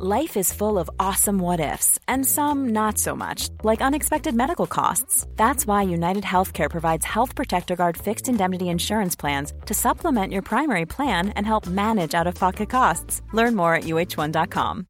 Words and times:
Life 0.00 0.36
is 0.36 0.52
full 0.52 0.78
of 0.78 0.88
awesome 1.00 1.40
what 1.40 1.58
ifs, 1.58 1.98
and 2.06 2.24
some 2.24 2.68
not 2.68 2.98
so 2.98 3.16
much, 3.16 3.48
like 3.64 3.82
unexpected 3.82 4.32
medical 4.32 4.68
costs. 4.68 5.26
That's 5.34 5.66
why 5.66 5.82
United 5.82 6.22
Healthcare 6.22 6.70
provides 6.70 7.04
Health 7.04 7.34
Protector 7.34 7.74
Guard 7.74 7.96
fixed 7.96 8.28
indemnity 8.28 8.68
insurance 8.68 9.16
plans 9.16 9.52
to 9.66 9.74
supplement 9.74 10.32
your 10.32 10.42
primary 10.42 10.86
plan 10.86 11.30
and 11.30 11.44
help 11.44 11.66
manage 11.66 12.14
out 12.14 12.28
of 12.28 12.36
pocket 12.36 12.70
costs. 12.70 13.22
Learn 13.32 13.56
more 13.56 13.74
at 13.74 13.86
uh1.com. 13.86 14.84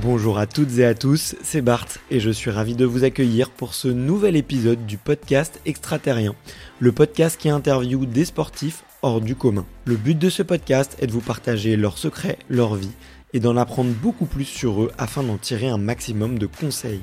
Bonjour 0.00 0.38
à 0.38 0.46
toutes 0.46 0.78
et 0.78 0.86
à 0.86 0.94
tous, 0.94 1.36
c'est 1.42 1.60
Bart 1.60 1.88
et 2.10 2.20
je 2.20 2.30
suis 2.30 2.50
ravi 2.50 2.74
de 2.74 2.86
vous 2.86 3.04
accueillir 3.04 3.50
pour 3.50 3.74
ce 3.74 3.88
nouvel 3.88 4.34
épisode 4.34 4.86
du 4.86 4.96
podcast 4.96 5.60
Extraterrien, 5.66 6.34
le 6.78 6.90
podcast 6.90 7.38
qui 7.38 7.50
interviewe 7.50 8.06
des 8.06 8.24
sportifs 8.24 8.82
hors 9.02 9.20
du 9.20 9.34
commun. 9.34 9.66
Le 9.84 9.96
but 9.96 10.18
de 10.18 10.30
ce 10.30 10.42
podcast 10.42 10.96
est 11.00 11.06
de 11.06 11.12
vous 11.12 11.20
partager 11.20 11.76
leurs 11.76 11.98
secrets, 11.98 12.38
leur 12.48 12.74
vie 12.74 12.92
et 13.32 13.40
d'en 13.40 13.56
apprendre 13.56 13.92
beaucoup 13.92 14.26
plus 14.26 14.44
sur 14.44 14.82
eux 14.82 14.92
afin 14.98 15.22
d'en 15.22 15.38
tirer 15.38 15.68
un 15.68 15.78
maximum 15.78 16.38
de 16.38 16.46
conseils. 16.46 17.02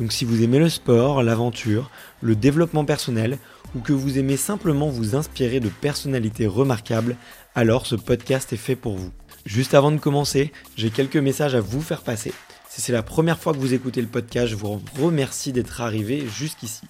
Donc 0.00 0.12
si 0.12 0.24
vous 0.24 0.42
aimez 0.42 0.58
le 0.58 0.68
sport, 0.68 1.22
l'aventure, 1.22 1.90
le 2.20 2.36
développement 2.36 2.84
personnel 2.84 3.38
ou 3.74 3.80
que 3.80 3.92
vous 3.92 4.18
aimez 4.18 4.36
simplement 4.36 4.88
vous 4.88 5.16
inspirer 5.16 5.60
de 5.60 5.68
personnalités 5.68 6.46
remarquables, 6.46 7.16
alors 7.54 7.86
ce 7.86 7.96
podcast 7.96 8.52
est 8.52 8.56
fait 8.56 8.76
pour 8.76 8.96
vous. 8.96 9.12
Juste 9.46 9.74
avant 9.74 9.90
de 9.90 9.98
commencer, 9.98 10.52
j'ai 10.76 10.90
quelques 10.90 11.16
messages 11.16 11.54
à 11.54 11.60
vous 11.60 11.80
faire 11.80 12.02
passer. 12.02 12.32
Si 12.68 12.80
c'est 12.80 12.92
la 12.92 13.02
première 13.02 13.38
fois 13.38 13.52
que 13.52 13.58
vous 13.58 13.74
écoutez 13.74 14.00
le 14.00 14.06
podcast, 14.06 14.46
je 14.46 14.56
vous 14.56 14.80
remercie 14.98 15.52
d'être 15.52 15.80
arrivé 15.80 16.24
jusqu'ici. 16.26 16.82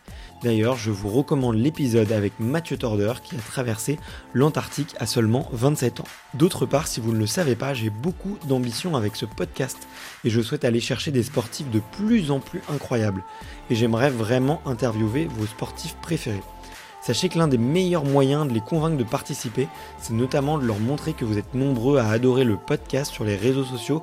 D'ailleurs, 0.42 0.76
je 0.76 0.90
vous 0.90 1.08
recommande 1.08 1.54
l'épisode 1.54 2.10
avec 2.10 2.32
Mathieu 2.40 2.76
Torder 2.76 3.12
qui 3.22 3.36
a 3.36 3.38
traversé 3.38 3.98
l'Antarctique 4.34 4.96
à 4.98 5.06
seulement 5.06 5.48
27 5.52 6.00
ans. 6.00 6.04
D'autre 6.34 6.66
part, 6.66 6.88
si 6.88 6.98
vous 6.98 7.12
ne 7.12 7.18
le 7.18 7.26
savez 7.26 7.54
pas, 7.54 7.74
j'ai 7.74 7.90
beaucoup 7.90 8.36
d'ambition 8.48 8.96
avec 8.96 9.14
ce 9.14 9.24
podcast 9.24 9.78
et 10.24 10.30
je 10.30 10.40
souhaite 10.40 10.64
aller 10.64 10.80
chercher 10.80 11.12
des 11.12 11.22
sportifs 11.22 11.70
de 11.70 11.80
plus 11.92 12.32
en 12.32 12.40
plus 12.40 12.60
incroyables. 12.68 13.22
Et 13.70 13.76
j'aimerais 13.76 14.10
vraiment 14.10 14.60
interviewer 14.66 15.26
vos 15.26 15.46
sportifs 15.46 15.94
préférés. 16.02 16.42
Sachez 17.02 17.28
que 17.28 17.38
l'un 17.38 17.48
des 17.48 17.58
meilleurs 17.58 18.04
moyens 18.04 18.46
de 18.46 18.52
les 18.52 18.60
convaincre 18.60 18.96
de 18.96 19.02
participer, 19.04 19.66
c'est 19.98 20.12
notamment 20.12 20.58
de 20.58 20.64
leur 20.64 20.78
montrer 20.78 21.12
que 21.12 21.24
vous 21.24 21.38
êtes 21.38 21.54
nombreux 21.54 21.98
à 21.98 22.08
adorer 22.08 22.44
le 22.44 22.56
podcast 22.56 23.12
sur 23.12 23.24
les 23.24 23.34
réseaux 23.36 23.64
sociaux 23.64 24.02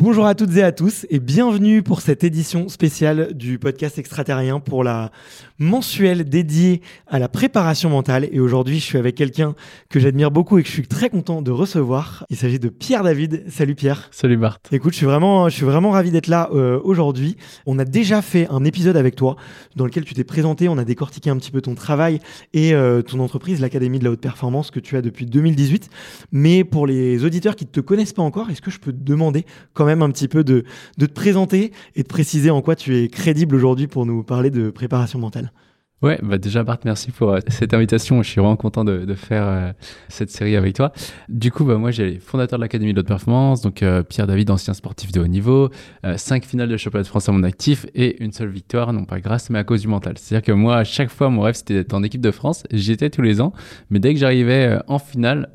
Bonjour 0.00 0.26
à 0.26 0.36
toutes 0.36 0.56
et 0.56 0.62
à 0.62 0.70
tous 0.70 1.06
et 1.10 1.18
bienvenue 1.18 1.82
pour 1.82 2.02
cette 2.02 2.22
édition 2.22 2.68
spéciale 2.68 3.34
du 3.34 3.58
podcast 3.58 3.98
extraterrien 3.98 4.60
pour 4.60 4.84
la 4.84 5.10
mensuelle 5.58 6.22
dédiée 6.22 6.82
à 7.08 7.18
la 7.18 7.28
préparation 7.28 7.90
mentale. 7.90 8.28
Et 8.30 8.38
aujourd'hui, 8.38 8.78
je 8.78 8.84
suis 8.84 8.96
avec 8.96 9.16
quelqu'un 9.16 9.56
que 9.88 9.98
j'admire 9.98 10.30
beaucoup 10.30 10.56
et 10.56 10.62
que 10.62 10.68
je 10.68 10.72
suis 10.72 10.86
très 10.86 11.10
content 11.10 11.42
de 11.42 11.50
recevoir. 11.50 12.24
Il 12.30 12.36
s'agit 12.36 12.60
de 12.60 12.68
Pierre 12.68 13.02
David. 13.02 13.42
Salut 13.50 13.74
Pierre. 13.74 14.08
Salut 14.12 14.36
Bart. 14.36 14.60
Écoute, 14.70 14.92
je 14.92 14.98
suis 14.98 15.06
vraiment, 15.06 15.48
je 15.48 15.56
suis 15.56 15.64
vraiment 15.64 15.90
ravi 15.90 16.12
d'être 16.12 16.28
là 16.28 16.48
euh, 16.54 16.80
aujourd'hui. 16.84 17.36
On 17.66 17.80
a 17.80 17.84
déjà 17.84 18.22
fait 18.22 18.46
un 18.50 18.64
épisode 18.64 18.96
avec 18.96 19.16
toi 19.16 19.34
dans 19.74 19.84
lequel 19.84 20.04
tu 20.04 20.14
t'es 20.14 20.22
présenté. 20.22 20.68
On 20.68 20.78
a 20.78 20.84
décortiqué 20.84 21.28
un 21.28 21.36
petit 21.38 21.50
peu 21.50 21.60
ton 21.60 21.74
travail 21.74 22.20
et 22.52 22.72
euh, 22.72 23.02
ton 23.02 23.18
entreprise, 23.18 23.60
l'Académie 23.60 23.98
de 23.98 24.04
la 24.04 24.12
haute 24.12 24.20
performance 24.20 24.70
que 24.70 24.78
tu 24.78 24.96
as 24.96 25.02
depuis 25.02 25.26
2018. 25.26 25.90
Mais 26.30 26.62
pour 26.62 26.86
les 26.86 27.24
auditeurs 27.24 27.56
qui 27.56 27.64
ne 27.64 27.70
te 27.70 27.80
connaissent 27.80 28.12
pas 28.12 28.22
encore, 28.22 28.48
est-ce 28.48 28.62
que 28.62 28.70
je 28.70 28.78
peux 28.78 28.92
te 28.92 29.02
demander 29.02 29.44
quand 29.74 29.87
même 29.88 30.02
un 30.02 30.10
petit 30.10 30.28
peu 30.28 30.44
de, 30.44 30.64
de 30.98 31.06
te 31.06 31.12
présenter 31.12 31.72
et 31.96 32.02
de 32.02 32.08
préciser 32.08 32.50
en 32.50 32.62
quoi 32.62 32.76
tu 32.76 32.96
es 32.96 33.08
crédible 33.08 33.56
aujourd'hui 33.56 33.88
pour 33.88 34.06
nous 34.06 34.22
parler 34.22 34.50
de 34.50 34.70
préparation 34.70 35.18
mentale. 35.18 35.52
Ouais, 36.00 36.16
bah 36.22 36.38
déjà 36.38 36.62
Bart, 36.62 36.78
merci 36.84 37.10
pour 37.10 37.32
euh, 37.32 37.40
cette 37.48 37.74
invitation. 37.74 38.22
Je 38.22 38.30
suis 38.30 38.40
vraiment 38.40 38.54
content 38.54 38.84
de, 38.84 39.04
de 39.04 39.14
faire 39.14 39.44
euh, 39.48 39.72
cette 40.08 40.30
série 40.30 40.54
avec 40.54 40.76
toi. 40.76 40.92
Du 41.28 41.50
coup, 41.50 41.64
bah, 41.64 41.76
moi, 41.76 41.90
j'ai 41.90 42.20
fondateur 42.20 42.56
de 42.56 42.62
l'Académie 42.62 42.94
de 42.94 43.00
haute 43.00 43.08
performance, 43.08 43.62
donc 43.62 43.82
euh, 43.82 44.04
Pierre 44.04 44.28
David, 44.28 44.48
ancien 44.52 44.74
sportif 44.74 45.10
de 45.10 45.20
haut 45.20 45.26
niveau, 45.26 45.70
cinq 46.16 46.44
finales 46.44 46.68
de 46.68 46.76
championnat 46.76 47.02
de 47.02 47.08
France 47.08 47.28
à 47.28 47.32
mon 47.32 47.42
actif 47.42 47.84
et 47.96 48.22
une 48.22 48.30
seule 48.30 48.50
victoire, 48.50 48.92
non 48.92 49.06
pas 49.06 49.18
grâce, 49.18 49.50
mais 49.50 49.58
à 49.58 49.64
cause 49.64 49.80
du 49.80 49.88
mental. 49.88 50.14
C'est-à-dire 50.18 50.46
que 50.46 50.52
moi, 50.52 50.76
à 50.76 50.84
chaque 50.84 51.10
fois, 51.10 51.30
mon 51.30 51.42
rêve, 51.42 51.56
c'était 51.56 51.74
d'être 51.74 51.94
en 51.94 52.04
équipe 52.04 52.20
de 52.20 52.30
France. 52.30 52.62
J'y 52.70 52.92
étais 52.92 53.10
tous 53.10 53.22
les 53.22 53.40
ans, 53.40 53.52
mais 53.90 53.98
dès 53.98 54.14
que 54.14 54.20
j'arrivais 54.20 54.78
en 54.86 55.00
finale, 55.00 55.50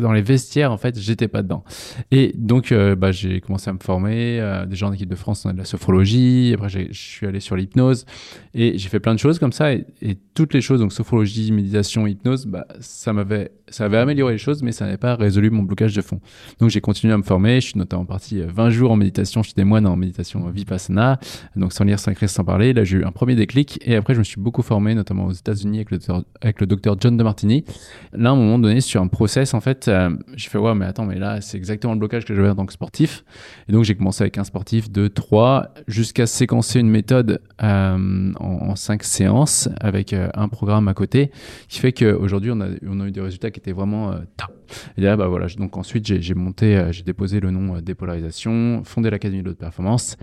dans 0.00 0.12
les 0.12 0.22
vestiaires, 0.22 0.72
en 0.72 0.76
fait, 0.76 0.98
j'étais 0.98 1.28
pas 1.28 1.42
dedans. 1.42 1.64
Et 2.10 2.32
donc, 2.36 2.72
euh, 2.72 2.94
bah, 2.94 3.12
j'ai 3.12 3.40
commencé 3.40 3.70
à 3.70 3.72
me 3.72 3.78
former. 3.78 4.40
Euh, 4.40 4.66
déjà 4.66 4.86
en 4.86 4.92
équipe 4.92 5.08
de 5.08 5.14
France, 5.14 5.44
on 5.44 5.50
a 5.50 5.52
de 5.52 5.58
la 5.58 5.64
sophrologie. 5.64 6.52
Après, 6.54 6.68
je 6.68 6.86
suis 6.92 7.26
allé 7.26 7.40
sur 7.40 7.56
l'hypnose. 7.56 8.06
Et 8.54 8.78
j'ai 8.78 8.88
fait 8.88 9.00
plein 9.00 9.14
de 9.14 9.18
choses 9.18 9.38
comme 9.38 9.52
ça. 9.52 9.72
Et, 9.72 9.86
toutes 10.34 10.54
les 10.54 10.62
choses, 10.62 10.80
donc 10.80 10.92
sophrologie, 10.92 11.52
méditation, 11.52 12.06
hypnose, 12.06 12.46
bah, 12.46 12.66
ça 12.80 13.12
m'avait, 13.12 13.50
ça 13.68 13.84
avait 13.84 13.98
amélioré 13.98 14.34
les 14.34 14.38
choses, 14.38 14.62
mais 14.62 14.72
ça 14.72 14.86
n'avait 14.86 14.96
pas 14.96 15.14
résolu 15.14 15.50
mon 15.50 15.62
blocage 15.62 15.94
de 15.94 16.00
fond. 16.00 16.20
Donc, 16.60 16.70
j'ai 16.70 16.80
continué 16.80 17.12
à 17.12 17.18
me 17.18 17.22
former. 17.22 17.60
Je 17.60 17.66
suis 17.66 17.78
notamment 17.78 18.06
parti 18.06 18.40
20 18.40 18.66
euh, 18.66 18.70
jours 18.70 18.90
en 18.92 18.96
méditation 18.96 19.42
chez 19.42 19.52
des 19.54 19.64
moines 19.64 19.86
en 19.86 19.96
méditation 19.96 20.48
Vipassana. 20.48 21.18
Donc, 21.56 21.72
sans 21.72 21.84
lire, 21.84 21.98
sans 21.98 22.10
écrire, 22.10 22.30
sans 22.30 22.44
parler. 22.44 22.72
Là, 22.72 22.84
j'ai 22.84 22.98
eu 22.98 23.04
un 23.04 23.12
premier 23.12 23.34
déclic. 23.34 23.78
Et 23.84 23.96
après, 23.96 24.14
je 24.14 24.20
me 24.20 24.24
suis 24.24 24.40
beaucoup 24.40 24.62
formé, 24.62 24.94
notamment 24.94 25.26
aux 25.26 25.32
États-Unis 25.32 25.78
avec 25.78 25.90
le, 25.90 25.98
avec 26.40 26.60
le 26.60 26.66
docteur 26.66 26.96
John 26.98 27.16
de 27.16 27.22
Martini. 27.22 27.64
Là, 28.12 28.30
à 28.30 28.32
un 28.32 28.36
moment 28.36 28.58
donné, 28.58 28.80
sur 28.80 29.02
un 29.02 29.08
process, 29.08 29.54
en 29.54 29.60
fait, 29.60 29.69
euh, 29.88 30.10
j'ai 30.34 30.48
fait, 30.48 30.58
ouais, 30.58 30.74
mais 30.74 30.86
attends, 30.86 31.04
mais 31.04 31.18
là, 31.18 31.40
c'est 31.40 31.56
exactement 31.56 31.92
le 31.92 31.98
blocage 31.98 32.24
que 32.24 32.34
j'avais 32.34 32.48
en 32.48 32.54
tant 32.54 32.66
que 32.66 32.72
sportif. 32.72 33.24
Et 33.68 33.72
donc, 33.72 33.84
j'ai 33.84 33.94
commencé 33.94 34.22
avec 34.22 34.38
un 34.38 34.44
sportif 34.44 34.90
de 34.90 35.08
3 35.08 35.74
jusqu'à 35.88 36.26
séquencer 36.26 36.80
une 36.80 36.90
méthode 36.90 37.40
euh, 37.62 38.32
en, 38.38 38.76
5 38.76 39.02
séances 39.02 39.68
avec 39.80 40.12
euh, 40.12 40.28
un 40.34 40.48
programme 40.48 40.88
à 40.88 40.94
côté 40.94 41.30
qui 41.68 41.80
fait 41.80 41.92
qu'aujourd'hui, 41.92 42.50
on 42.52 42.60
a, 42.60 42.68
on 42.86 43.00
a 43.00 43.06
eu 43.06 43.10
des 43.10 43.20
résultats 43.20 43.50
qui 43.50 43.60
étaient 43.60 43.72
vraiment 43.72 44.14
top. 44.36 44.52
Et 44.96 45.02
là, 45.02 45.16
bah 45.16 45.26
voilà, 45.26 45.46
donc 45.58 45.76
ensuite, 45.76 46.06
j'ai 46.06 46.34
monté, 46.34 46.88
j'ai 46.90 47.02
déposé 47.02 47.40
le 47.40 47.50
nom 47.50 47.80
Dépolarisation, 47.80 48.82
fondé 48.84 49.10
l'Académie 49.10 49.42
de 49.42 49.50
haute 49.50 49.58
performance. 49.58 50.16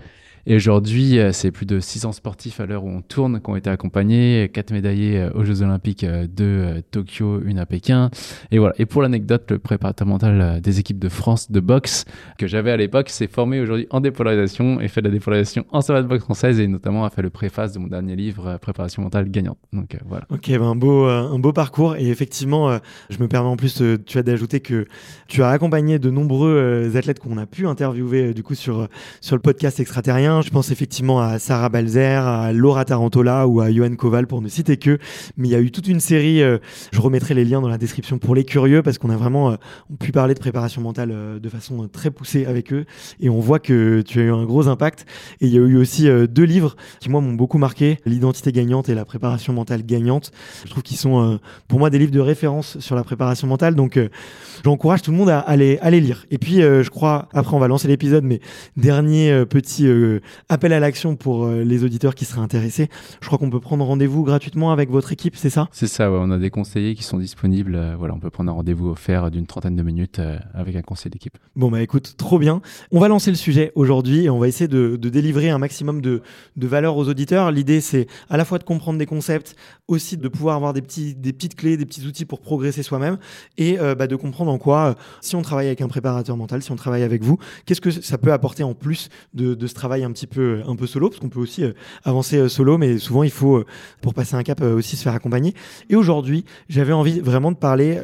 Et 0.50 0.56
aujourd'hui, 0.56 1.18
euh, 1.18 1.30
c'est 1.30 1.50
plus 1.50 1.66
de 1.66 1.78
600 1.78 2.12
sportifs 2.12 2.58
à 2.58 2.64
l'heure 2.64 2.82
où 2.82 2.88
on 2.88 3.02
tourne 3.02 3.38
qui 3.38 3.50
ont 3.50 3.56
été 3.56 3.68
accompagnés, 3.68 4.50
4 4.50 4.70
médaillés 4.70 5.18
euh, 5.18 5.30
aux 5.34 5.44
Jeux 5.44 5.60
Olympiques 5.60 6.04
euh, 6.04 6.26
de 6.26 6.82
Tokyo, 6.90 7.42
une 7.44 7.58
à 7.58 7.66
Pékin. 7.66 8.10
Et 8.50 8.58
voilà. 8.58 8.74
Et 8.78 8.86
pour 8.86 9.02
l'anecdote, 9.02 9.50
le 9.50 9.58
préparateur 9.58 10.06
mental 10.06 10.62
des 10.62 10.80
équipes 10.80 10.98
de 10.98 11.10
France 11.10 11.50
de 11.50 11.60
boxe 11.60 12.06
que 12.38 12.46
j'avais 12.46 12.70
à 12.70 12.78
l'époque 12.78 13.10
s'est 13.10 13.26
formé 13.26 13.60
aujourd'hui 13.60 13.88
en 13.90 14.00
dépolarisation 14.00 14.80
et 14.80 14.88
fait 14.88 15.02
de 15.02 15.08
la 15.08 15.12
dépolarisation 15.12 15.66
en 15.70 15.82
salle 15.82 16.04
de 16.04 16.08
boxe 16.08 16.24
française 16.24 16.58
et 16.60 16.66
notamment 16.66 17.04
a 17.04 17.10
fait 17.10 17.20
le 17.20 17.28
préface 17.28 17.74
de 17.74 17.78
mon 17.78 17.88
dernier 17.88 18.16
livre, 18.16 18.56
Préparation 18.62 19.02
mentale 19.02 19.30
gagnante. 19.30 19.58
Donc 19.74 19.98
voilà. 20.06 20.24
Ok, 20.30 20.48
ben, 20.48 20.62
un 20.62 20.76
beau, 20.76 21.04
un 21.04 21.38
beau 21.38 21.52
parcours. 21.52 21.96
Et 21.96 22.08
effectivement, 22.08 22.78
je 23.10 23.18
me 23.18 23.28
permets 23.28 23.50
en 23.50 23.56
plus, 23.58 23.82
tu 24.06 24.16
as 24.16 24.22
d'ajouter 24.22 24.60
que 24.60 24.86
tu 25.26 25.42
as 25.42 25.50
accompagné 25.50 25.98
de 25.98 26.08
nombreux 26.08 26.90
athlètes 26.96 27.18
qu'on 27.18 27.36
a 27.36 27.44
pu 27.44 27.66
interviewer 27.66 28.32
du 28.32 28.42
coup 28.42 28.54
sur, 28.54 28.88
sur 29.20 29.36
le 29.36 29.42
podcast 29.42 29.78
extraterrien 29.78 30.37
je 30.42 30.50
pense 30.50 30.70
effectivement 30.70 31.20
à 31.20 31.38
Sarah 31.38 31.68
Balzer, 31.68 32.26
à 32.26 32.52
Laura 32.52 32.84
Tarantola 32.84 33.46
ou 33.46 33.60
à 33.60 33.70
Johan 33.72 33.94
Koval 33.96 34.26
pour 34.26 34.42
ne 34.42 34.48
citer 34.48 34.76
que. 34.76 34.98
Mais 35.36 35.48
il 35.48 35.50
y 35.50 35.54
a 35.54 35.60
eu 35.60 35.70
toute 35.70 35.88
une 35.88 36.00
série. 36.00 36.42
Euh, 36.42 36.58
je 36.92 37.00
remettrai 37.00 37.34
les 37.34 37.44
liens 37.44 37.60
dans 37.60 37.68
la 37.68 37.78
description 37.78 38.18
pour 38.18 38.34
les 38.34 38.44
curieux 38.44 38.82
parce 38.82 38.98
qu'on 38.98 39.10
a 39.10 39.16
vraiment 39.16 39.52
euh, 39.52 39.56
pu 39.98 40.12
parler 40.12 40.34
de 40.34 40.38
préparation 40.38 40.82
mentale 40.82 41.10
euh, 41.12 41.38
de 41.38 41.48
façon 41.48 41.88
très 41.88 42.10
poussée 42.10 42.46
avec 42.46 42.72
eux. 42.72 42.84
Et 43.20 43.28
on 43.28 43.40
voit 43.40 43.58
que 43.58 44.02
tu 44.02 44.20
as 44.20 44.24
eu 44.24 44.32
un 44.32 44.44
gros 44.44 44.68
impact. 44.68 45.06
Et 45.40 45.46
il 45.46 45.52
y 45.52 45.56
a 45.56 45.60
eu 45.60 45.76
aussi 45.76 46.08
deux 46.28 46.44
livres 46.44 46.76
qui, 47.00 47.10
moi, 47.10 47.20
m'ont 47.20 47.34
beaucoup 47.34 47.58
marqué 47.58 47.98
l'identité 48.04 48.52
gagnante 48.52 48.88
et 48.88 48.94
la 48.94 49.04
préparation 49.04 49.52
mentale 49.52 49.84
gagnante. 49.84 50.30
Je 50.64 50.70
trouve 50.70 50.82
qu'ils 50.82 50.96
sont, 50.96 51.38
pour 51.68 51.78
moi, 51.78 51.90
des 51.90 51.98
livres 51.98 52.12
de 52.12 52.20
référence 52.20 52.78
sur 52.78 52.96
la 52.96 53.04
préparation 53.04 53.46
mentale. 53.46 53.74
Donc, 53.74 53.98
j'encourage 54.64 55.02
tout 55.02 55.10
le 55.10 55.16
monde 55.16 55.30
à, 55.30 55.38
aller, 55.38 55.78
à 55.80 55.90
les 55.90 56.00
lire. 56.00 56.26
Et 56.30 56.38
puis, 56.38 56.56
je 56.56 56.90
crois, 56.90 57.28
après, 57.32 57.54
on 57.54 57.58
va 57.58 57.68
lancer 57.68 57.88
l'épisode, 57.88 58.24
mais 58.24 58.40
dernier 58.76 59.44
petit 59.46 59.88
appel 60.48 60.72
à 60.72 60.80
l'action 60.80 61.16
pour 61.16 61.44
euh, 61.44 61.62
les 61.62 61.84
auditeurs 61.84 62.14
qui 62.14 62.24
seraient 62.24 62.40
intéressés. 62.40 62.88
Je 63.20 63.26
crois 63.26 63.38
qu'on 63.38 63.50
peut 63.50 63.60
prendre 63.60 63.84
rendez-vous 63.84 64.24
gratuitement 64.24 64.72
avec 64.72 64.90
votre 64.90 65.12
équipe, 65.12 65.36
c'est 65.36 65.50
ça? 65.50 65.68
C'est 65.72 65.86
ça, 65.86 66.10
on 66.10 66.30
a 66.30 66.38
des 66.38 66.50
conseillers 66.50 66.94
qui 66.94 67.02
sont 67.02 67.18
disponibles. 67.18 67.74
Euh, 67.74 67.96
voilà, 67.98 68.14
on 68.14 68.20
peut 68.20 68.30
prendre 68.30 68.50
un 68.50 68.54
rendez-vous 68.54 68.88
offert 68.90 69.30
d'une 69.30 69.46
trentaine 69.46 69.76
de 69.76 69.82
minutes 69.82 70.20
avec 70.54 70.76
un 70.76 70.82
conseiller 70.82 71.10
d'équipe. 71.10 71.36
Bon, 71.56 71.70
bah 71.70 71.82
écoute, 71.82 72.14
trop 72.16 72.38
bien. 72.38 72.60
On 72.92 73.00
va 73.00 73.08
lancer 73.08 73.30
le 73.30 73.36
sujet 73.36 73.72
aujourd'hui 73.74 74.24
et 74.24 74.30
on 74.30 74.38
va 74.38 74.48
essayer 74.48 74.68
de, 74.68 74.96
délivrer 74.96 75.50
un 75.50 75.58
maximum 75.58 76.00
de, 76.00 76.22
de 76.56 76.66
valeur 76.66 76.96
aux 76.96 77.08
auditeurs. 77.08 77.50
L'idée, 77.50 77.80
c'est 77.80 78.06
à 78.28 78.36
la 78.36 78.44
fois 78.44 78.58
de 78.58 78.64
comprendre 78.64 78.98
des 78.98 79.06
concepts, 79.06 79.56
aussi 79.86 80.16
de 80.16 80.28
pouvoir 80.28 80.56
avoir 80.56 80.72
des, 80.72 80.82
petits, 80.82 81.14
des 81.14 81.32
petites 81.32 81.54
clés, 81.54 81.76
des 81.76 81.86
petits 81.86 82.06
outils 82.06 82.24
pour 82.24 82.40
progresser 82.40 82.82
soi-même 82.82 83.18
et 83.56 83.78
bah, 83.78 84.06
de 84.06 84.16
comprendre 84.16 84.50
en 84.52 84.58
quoi, 84.58 84.96
si 85.20 85.36
on 85.36 85.42
travaille 85.42 85.66
avec 85.66 85.80
un 85.80 85.88
préparateur 85.88 86.36
mental, 86.36 86.62
si 86.62 86.72
on 86.72 86.76
travaille 86.76 87.02
avec 87.02 87.22
vous, 87.22 87.38
qu'est-ce 87.66 87.80
que 87.80 87.90
ça 87.90 88.18
peut 88.18 88.32
apporter 88.32 88.62
en 88.62 88.74
plus 88.74 89.08
de, 89.34 89.54
de 89.54 89.66
ce 89.66 89.74
travail 89.74 90.04
un 90.08 90.12
petit 90.12 90.26
peu, 90.26 90.62
un 90.66 90.76
peu 90.76 90.86
solo, 90.86 91.08
parce 91.08 91.20
qu'on 91.20 91.28
peut 91.28 91.40
aussi 91.40 91.64
euh, 91.64 91.72
avancer 92.04 92.38
euh, 92.38 92.48
solo, 92.48 92.78
mais 92.78 92.98
souvent 92.98 93.22
il 93.22 93.30
faut, 93.30 93.58
euh, 93.58 93.66
pour 94.00 94.14
passer 94.14 94.34
un 94.34 94.42
cap, 94.42 94.60
aussi 94.60 94.96
se 94.96 95.02
faire 95.02 95.14
accompagner. 95.14 95.54
Et 95.90 95.96
aujourd'hui, 95.96 96.44
j'avais 96.68 96.92
envie 96.92 97.20
vraiment 97.20 97.52
de 97.52 97.56
parler 97.56 98.00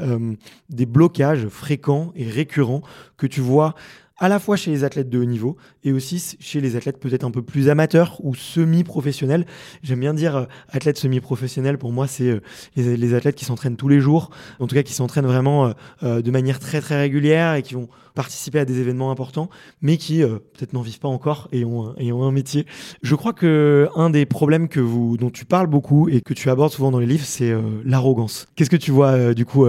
des 0.71 0.87
blocages 0.87 1.49
fréquents 1.49 2.13
et 2.15 2.29
récurrents 2.29 2.83
que 3.17 3.27
tu 3.27 3.41
vois 3.41 3.75
à 4.19 4.29
la 4.29 4.39
fois 4.39 4.57
chez 4.57 4.71
les 4.71 4.85
athlètes 4.85 5.09
de 5.09 5.19
haut 5.19 5.25
niveau 5.25 5.57
et 5.85 5.93
aussi 5.93 6.37
chez 6.41 6.61
les 6.61 6.77
athlètes 6.77 6.99
peut-être 6.99 7.25
un 7.25 7.31
peu 7.31 7.43
plus 7.43 7.69
amateurs 7.69 8.19
ou 8.23 8.35
semi-professionnels. 8.35 9.47
J'aime 9.83 10.01
bien 10.01 10.15
dire 10.15 10.37
euh, 10.37 10.45
athlètes 10.71 10.99
semi-professionnels, 10.99 11.79
pour 11.79 11.93
moi 11.93 12.07
c'est 12.07 12.31
euh, 12.31 12.41
les, 12.77 13.15
athlètes 13.15 13.37
qui 13.37 13.45
s'entraînent 13.45 13.77
tous 13.77 13.89
les 13.89 14.01
jours, 14.01 14.31
en 14.59 14.67
tout 14.67 14.75
cas 14.75 14.83
qui 14.83 14.95
s'entraînent 14.95 15.27
vraiment 15.27 15.75
euh, 16.03 16.23
de 16.23 16.31
manière 16.31 16.59
très 16.59 16.81
très 16.81 16.97
régulière 16.97 17.55
et 17.55 17.63
qui 17.63 17.75
vont 17.75 17.89
participer 18.15 18.61
à 18.61 18.65
des 18.65 18.79
événements 18.79 19.11
importants, 19.11 19.51
mais 19.83 19.97
qui 19.97 20.23
peut-être 20.23 20.73
n'en 20.73 20.83
vivent 20.83 21.01
pas 21.01 21.09
encore 21.09 21.49
et 21.51 21.65
ont, 21.65 21.97
et 21.99 22.13
ont 22.13 22.23
un 22.23 22.31
métier. 22.31 22.65
Je 23.03 23.17
crois 23.17 23.33
que 23.33 23.89
un 23.97 24.09
des 24.09 24.25
problèmes 24.25 24.69
que 24.69 24.79
vous, 24.79 25.17
dont 25.17 25.31
tu 25.31 25.45
parles 25.45 25.67
beaucoup 25.67 26.09
et 26.09 26.21
que 26.21 26.33
tu 26.33 26.49
abordes 26.49 26.71
souvent 26.71 26.93
dans 26.93 27.01
les 27.01 27.07
livres, 27.07 27.25
c'est 27.25 27.53
l'arrogance. 27.85 28.47
Qu'est-ce 28.55 28.71
que 28.71 28.77
tu 28.77 28.93
vois 28.93 29.35
du 29.35 29.45
coup 29.45 29.67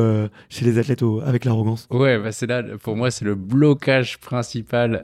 chez 0.50 0.64
les 0.64 0.78
athlètes 0.78 1.04
avec 1.26 1.44
l'arrogance? 1.44 1.88
Ouais, 1.90 2.20
bah 2.20 2.32
c'est 2.32 2.46
là, 2.46 2.62
pour 2.84 2.96
moi 2.96 3.10
c'est 3.10 3.26
le 3.26 3.34
blocage 3.34 4.20
principal, 4.20 5.02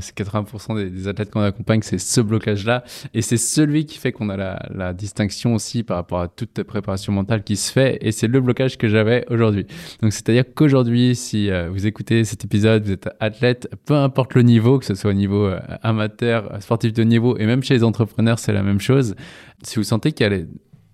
c'est 0.00 0.14
80 0.14 0.39
des, 0.74 1.08
athlètes 1.08 1.30
qu'on 1.30 1.42
accompagne, 1.42 1.80
c'est 1.82 1.98
ce 1.98 2.20
blocage-là. 2.20 2.84
Et 3.14 3.22
c'est 3.22 3.36
celui 3.36 3.86
qui 3.86 3.98
fait 3.98 4.12
qu'on 4.12 4.28
a 4.28 4.58
la, 4.70 4.92
distinction 4.92 5.54
aussi 5.54 5.82
par 5.82 5.96
rapport 5.96 6.20
à 6.20 6.28
toute 6.28 6.62
préparation 6.62 7.12
mentale 7.12 7.42
qui 7.42 7.56
se 7.56 7.72
fait. 7.72 7.98
Et 8.00 8.12
c'est 8.12 8.26
le 8.26 8.40
blocage 8.40 8.76
que 8.76 8.88
j'avais 8.88 9.24
aujourd'hui. 9.30 9.66
Donc, 10.02 10.12
c'est-à-dire 10.12 10.44
qu'aujourd'hui, 10.54 11.14
si 11.14 11.50
euh, 11.50 11.70
vous 11.70 11.86
écoutez 11.86 12.24
cet 12.24 12.44
épisode, 12.44 12.84
vous 12.84 12.92
êtes 12.92 13.08
athlète, 13.20 13.68
peu 13.84 13.94
importe 13.94 14.34
le 14.34 14.42
niveau, 14.42 14.78
que 14.78 14.84
ce 14.84 14.94
soit 14.94 15.10
au 15.10 15.14
niveau 15.14 15.46
euh, 15.46 15.60
amateur, 15.82 16.60
sportif 16.60 16.92
de 16.92 17.02
niveau, 17.02 17.36
et 17.38 17.46
même 17.46 17.62
chez 17.62 17.74
les 17.74 17.84
entrepreneurs, 17.84 18.38
c'est 18.38 18.52
la 18.52 18.62
même 18.62 18.80
chose. 18.80 19.14
Si 19.62 19.76
vous 19.76 19.84
sentez 19.84 20.12
qu'il 20.12 20.26
y 20.26 20.34
a 20.34 20.42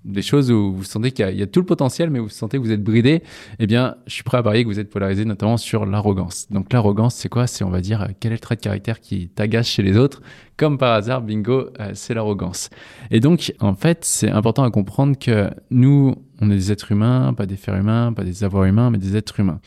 des 0.06 0.22
choses 0.22 0.50
où 0.50 0.72
vous 0.72 0.84
sentez 0.84 1.10
qu'il 1.10 1.28
y, 1.36 1.42
a 1.42 1.46
tout 1.46 1.60
le 1.60 1.66
potentiel, 1.66 2.10
mais 2.10 2.18
vous 2.18 2.28
sentez 2.28 2.56
que 2.58 2.62
vous 2.62 2.70
êtes 2.70 2.82
bridé, 2.82 3.22
eh 3.58 3.66
bien, 3.66 3.96
je 4.06 4.14
suis 4.14 4.22
prêt 4.22 4.38
à 4.38 4.42
parier 4.42 4.62
que 4.62 4.68
vous 4.68 4.78
êtes 4.78 4.90
polarisé, 4.90 5.24
notamment 5.24 5.56
sur 5.56 5.84
l'arrogance. 5.84 6.46
Donc, 6.50 6.72
l'arrogance, 6.72 7.16
c'est 7.16 7.28
quoi? 7.28 7.46
C'est, 7.46 7.64
on 7.64 7.70
va 7.70 7.80
dire, 7.80 8.08
quel 8.20 8.32
est 8.32 8.36
le 8.36 8.40
trait 8.40 8.56
de 8.56 8.60
caractère 8.60 9.00
qui 9.00 9.28
t'agace 9.28 9.66
chez 9.66 9.82
les 9.82 9.96
autres? 9.96 10.22
Comme 10.56 10.78
par 10.78 10.94
hasard, 10.94 11.22
bingo, 11.22 11.70
euh, 11.80 11.90
c'est 11.94 12.14
l'arrogance. 12.14 12.70
Et 13.10 13.20
donc, 13.20 13.52
en 13.60 13.74
fait, 13.74 14.04
c'est 14.04 14.30
important 14.30 14.62
à 14.62 14.70
comprendre 14.70 15.18
que 15.18 15.50
nous, 15.70 16.14
on 16.40 16.50
est 16.50 16.54
des 16.54 16.72
êtres 16.72 16.92
humains, 16.92 17.34
pas 17.34 17.46
des 17.46 17.56
fers 17.56 17.74
humains, 17.74 18.12
pas 18.12 18.24
des 18.24 18.44
avoirs 18.44 18.64
humains, 18.64 18.90
mais 18.90 18.98
des 18.98 19.16
êtres 19.16 19.40
humains. 19.40 19.60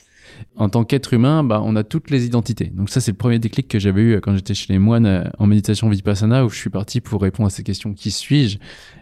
En 0.56 0.70
tant 0.70 0.84
qu'être 0.84 1.14
humain, 1.14 1.44
bah, 1.44 1.62
on 1.64 1.76
a 1.76 1.84
toutes 1.84 2.10
les 2.10 2.26
identités. 2.26 2.66
Donc 2.66 2.90
ça, 2.90 3.00
c'est 3.02 3.12
le 3.12 3.18
premier 3.18 3.40
déclic 3.40 3.68
que 3.68 3.80
j'avais 3.80 4.02
eu 4.02 4.22
quand 4.22 4.36
j'étais 4.36 4.54
chez 4.54 4.74
les 4.74 4.80
moines 4.80 5.06
euh, 5.06 5.24
en 5.38 5.48
méditation 5.48 5.90
vipassana, 5.90 6.46
où 6.46 6.50
je 6.50 6.58
suis 6.58 6.70
parti 6.70 7.02
pour 7.02 7.22
répondre 7.22 7.48
à 7.48 7.50
ces 7.50 7.64
questions 7.64 7.94
qui 7.94 8.12
suis-je? 8.12 8.58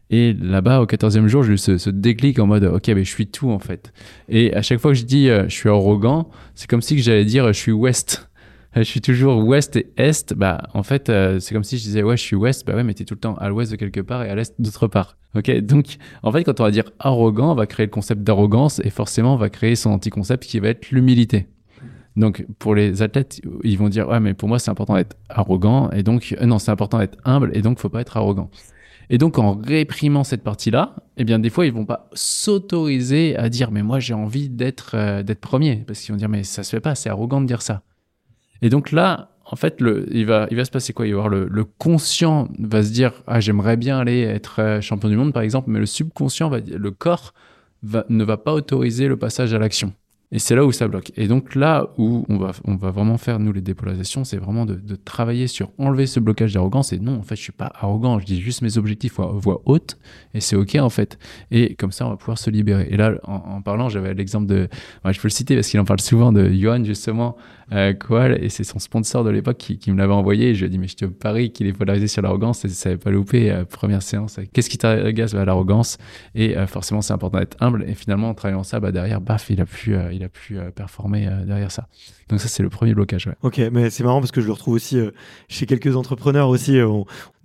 Et 0.09 0.33
là-bas, 0.33 0.81
au 0.81 0.85
14e 0.85 1.27
jour, 1.27 1.43
j'ai 1.43 1.53
eu 1.53 1.57
ce, 1.57 1.89
déclic 1.89 2.39
en 2.39 2.47
mode, 2.47 2.63
ok, 2.63 2.87
mais 2.89 3.03
je 3.03 3.09
suis 3.09 3.27
tout 3.27 3.49
en 3.49 3.59
fait. 3.59 3.91
Et 4.29 4.53
à 4.53 4.61
chaque 4.61 4.79
fois 4.79 4.91
que 4.91 4.97
je 4.97 5.03
dis 5.03 5.29
euh, 5.29 5.49
je 5.49 5.53
suis 5.53 5.69
arrogant, 5.69 6.29
c'est 6.55 6.69
comme 6.69 6.81
si 6.81 6.97
j'allais 7.01 7.25
dire 7.25 7.47
je 7.47 7.59
suis 7.59 7.71
ouest 7.73 8.26
je 8.77 8.89
suis 8.89 9.01
toujours 9.01 9.43
ouest 9.45 9.75
et 9.75 9.91
est, 9.97 10.33
bah 10.33 10.63
en 10.73 10.83
fait 10.83 11.09
euh, 11.09 11.39
c'est 11.39 11.53
comme 11.53 11.63
si 11.63 11.77
je 11.77 11.83
disais 11.83 12.03
ouais 12.03 12.17
je 12.17 12.21
suis 12.21 12.35
ouest, 12.35 12.65
bah 12.65 12.75
ouais 12.75 12.83
mais 12.83 12.93
t'es 12.93 13.05
tout 13.05 13.13
le 13.13 13.19
temps 13.19 13.35
à 13.35 13.49
l'ouest 13.49 13.71
de 13.71 13.75
quelque 13.77 14.01
part 14.01 14.23
et 14.23 14.29
à 14.29 14.35
l'est 14.35 14.53
d'autre 14.59 14.87
part. 14.87 15.17
Ok 15.35 15.51
donc 15.61 15.97
en 16.23 16.31
fait 16.31 16.43
quand 16.43 16.59
on 16.59 16.63
va 16.63 16.71
dire 16.71 16.91
arrogant, 16.99 17.51
on 17.51 17.55
va 17.55 17.65
créer 17.67 17.85
le 17.85 17.91
concept 17.91 18.23
d'arrogance 18.23 18.79
et 18.83 18.89
forcément 18.89 19.33
on 19.33 19.37
va 19.37 19.49
créer 19.49 19.75
son 19.75 19.91
anti-concept 19.91 20.43
qui 20.43 20.59
va 20.59 20.69
être 20.69 20.91
l'humilité. 20.91 21.47
Donc 22.15 22.45
pour 22.57 22.73
les 22.73 23.01
athlètes, 23.01 23.41
ils 23.63 23.77
vont 23.77 23.89
dire 23.89 24.07
ouais 24.09 24.19
mais 24.19 24.33
pour 24.33 24.49
moi 24.49 24.59
c'est 24.59 24.71
important 24.71 24.95
d'être 24.95 25.15
arrogant 25.29 25.89
et 25.91 26.03
donc 26.03 26.35
euh, 26.41 26.45
non 26.45 26.59
c'est 26.59 26.71
important 26.71 26.99
d'être 26.99 27.17
humble 27.25 27.51
et 27.53 27.61
donc 27.61 27.79
faut 27.79 27.89
pas 27.89 28.01
être 28.01 28.17
arrogant. 28.17 28.49
Et 29.09 29.17
donc 29.17 29.39
en 29.39 29.53
réprimant 29.53 30.25
cette 30.25 30.43
partie-là, 30.43 30.95
eh 31.15 31.23
bien 31.23 31.39
des 31.39 31.49
fois 31.49 31.65
ils 31.65 31.71
vont 31.71 31.85
pas 31.85 32.09
s'autoriser 32.13 33.37
à 33.37 33.49
dire 33.49 33.71
mais 33.71 33.83
moi 33.83 33.99
j'ai 33.99 34.13
envie 34.13 34.49
d'être 34.49 34.91
euh, 34.95 35.23
d'être 35.23 35.39
premier 35.39 35.77
parce 35.87 36.01
qu'ils 36.01 36.11
vont 36.11 36.17
dire 36.17 36.27
mais 36.27 36.43
ça 36.43 36.63
se 36.63 36.71
fait 36.71 36.81
pas, 36.81 36.95
c'est 36.95 37.09
arrogant 37.09 37.39
de 37.39 37.45
dire 37.45 37.61
ça. 37.61 37.83
Et 38.61 38.69
donc 38.69 38.91
là, 38.91 39.31
en 39.49 39.55
fait, 39.55 39.81
il, 40.11 40.25
va, 40.25 40.47
il 40.51 40.57
va 40.57 40.65
se 40.65 40.71
passer 40.71 40.93
quoi? 40.93 41.07
Il 41.07 41.13
va 41.13 41.17
y 41.17 41.19
avoir 41.19 41.29
le, 41.29 41.47
le, 41.49 41.63
conscient 41.63 42.49
va 42.59 42.83
se 42.83 42.91
dire 42.91 43.13
Ah, 43.27 43.39
j'aimerais 43.39 43.77
bien 43.77 43.99
aller 43.99 44.21
être 44.21 44.61
euh, 44.61 44.81
champion 44.81 45.09
du 45.09 45.15
monde, 45.15 45.33
par 45.33 45.43
exemple, 45.43 45.69
mais 45.69 45.79
le 45.79 45.85
subconscient, 45.85 46.49
va, 46.49 46.59
le 46.59 46.91
corps, 46.91 47.33
ne 47.83 48.23
va 48.23 48.37
pas 48.37 48.53
autoriser 48.53 49.07
le 49.07 49.17
passage 49.17 49.53
à 49.53 49.59
l'action. 49.59 49.93
Et 50.33 50.39
c'est 50.39 50.55
là 50.55 50.65
où 50.65 50.73
ça 50.73 50.89
bloque. 50.89 51.13
Et 51.15 51.29
donc 51.29 51.55
là 51.55 51.87
où 51.97 52.25
on 52.27 52.37
va, 52.37 52.51
on 52.65 52.75
va 52.75 52.91
vraiment 52.91 53.17
faire, 53.17 53.39
nous, 53.39 53.53
les 53.53 53.61
dépolarisations, 53.61 54.25
c'est 54.25 54.35
vraiment 54.35 54.65
de, 54.65 54.95
travailler 54.95 55.47
sur 55.47 55.71
enlever 55.77 56.05
ce 56.05 56.19
blocage 56.19 56.53
d'arrogance. 56.53 56.91
Et 56.91 56.99
non, 56.99 57.17
en 57.17 57.21
fait, 57.21 57.37
je 57.37 57.43
suis 57.43 57.53
pas 57.53 57.71
arrogant, 57.73 58.19
je 58.19 58.25
dis 58.25 58.41
juste 58.41 58.61
mes 58.61 58.77
objectifs 58.77 59.21
à 59.21 59.27
voix 59.27 59.61
haute, 59.65 59.97
et 60.33 60.41
c'est 60.41 60.57
OK, 60.57 60.75
en 60.75 60.89
fait. 60.89 61.17
Et 61.49 61.75
comme 61.75 61.93
ça, 61.93 62.05
on 62.05 62.09
va 62.09 62.17
pouvoir 62.17 62.37
se 62.37 62.49
libérer. 62.49 62.87
Et 62.91 62.97
là, 62.97 63.13
en 63.23 63.61
parlant, 63.61 63.87
j'avais 63.87 64.13
l'exemple 64.13 64.47
de, 64.47 64.67
je 65.05 65.17
peux 65.17 65.27
le 65.27 65.33
citer 65.33 65.55
parce 65.55 65.69
qu'il 65.69 65.79
en 65.79 65.85
parle 65.85 66.01
souvent, 66.01 66.33
de 66.33 66.49
Johan, 66.49 66.83
justement, 66.83 67.37
euh, 67.73 67.93
et 68.39 68.49
c'est 68.49 68.63
son 68.63 68.79
sponsor 68.79 69.23
de 69.23 69.29
l'époque 69.29 69.57
qui, 69.57 69.91
me 69.91 69.97
l'avait 69.97 70.13
envoyé. 70.13 70.49
Et 70.49 70.55
je 70.55 70.61
lui 70.61 70.67
ai 70.67 70.69
dit, 70.69 70.77
mais 70.77 70.87
je 70.87 70.95
te 70.95 71.05
parie 71.05 71.51
qu'il 71.51 71.67
est 71.67 71.73
polarisé 71.73 72.07
sur 72.07 72.21
l'arrogance 72.21 72.63
et 72.65 72.69
ça 72.69 72.89
n'avait 72.89 72.99
pas 72.99 73.11
loupé. 73.11 73.51
Euh, 73.51 73.65
première 73.65 74.01
séance, 74.01 74.39
qu'est-ce 74.53 74.69
qui 74.69 74.77
t'agace 74.77 75.33
bah, 75.33 75.45
L'arrogance? 75.45 75.97
Et 76.35 76.57
euh, 76.57 76.67
forcément, 76.67 77.01
c'est 77.01 77.13
important 77.13 77.39
d'être 77.39 77.57
humble. 77.59 77.85
Et 77.87 77.93
finalement, 77.93 78.29
en 78.29 78.33
travaillant 78.33 78.63
ça, 78.63 78.79
bah, 78.79 78.91
derrière, 78.91 79.21
baf, 79.21 79.49
il 79.49 79.59
a 79.61 79.65
pu, 79.65 79.95
euh, 79.95 80.13
il 80.13 80.23
a 80.23 80.29
pu 80.29 80.57
performer 80.75 81.29
derrière 81.45 81.71
ça. 81.71 81.87
Donc 82.29 82.39
ça, 82.39 82.47
c'est 82.47 82.63
le 82.63 82.69
premier 82.69 82.93
blocage. 82.93 83.27
Ouais. 83.27 83.35
Ok, 83.41 83.61
mais 83.71 83.89
c'est 83.89 84.03
marrant 84.03 84.19
parce 84.19 84.31
que 84.31 84.41
je 84.41 84.47
le 84.47 84.53
retrouve 84.53 84.73
aussi 84.73 84.99
chez 85.47 85.65
quelques 85.65 85.95
entrepreneurs 85.95 86.49
aussi, 86.49 86.79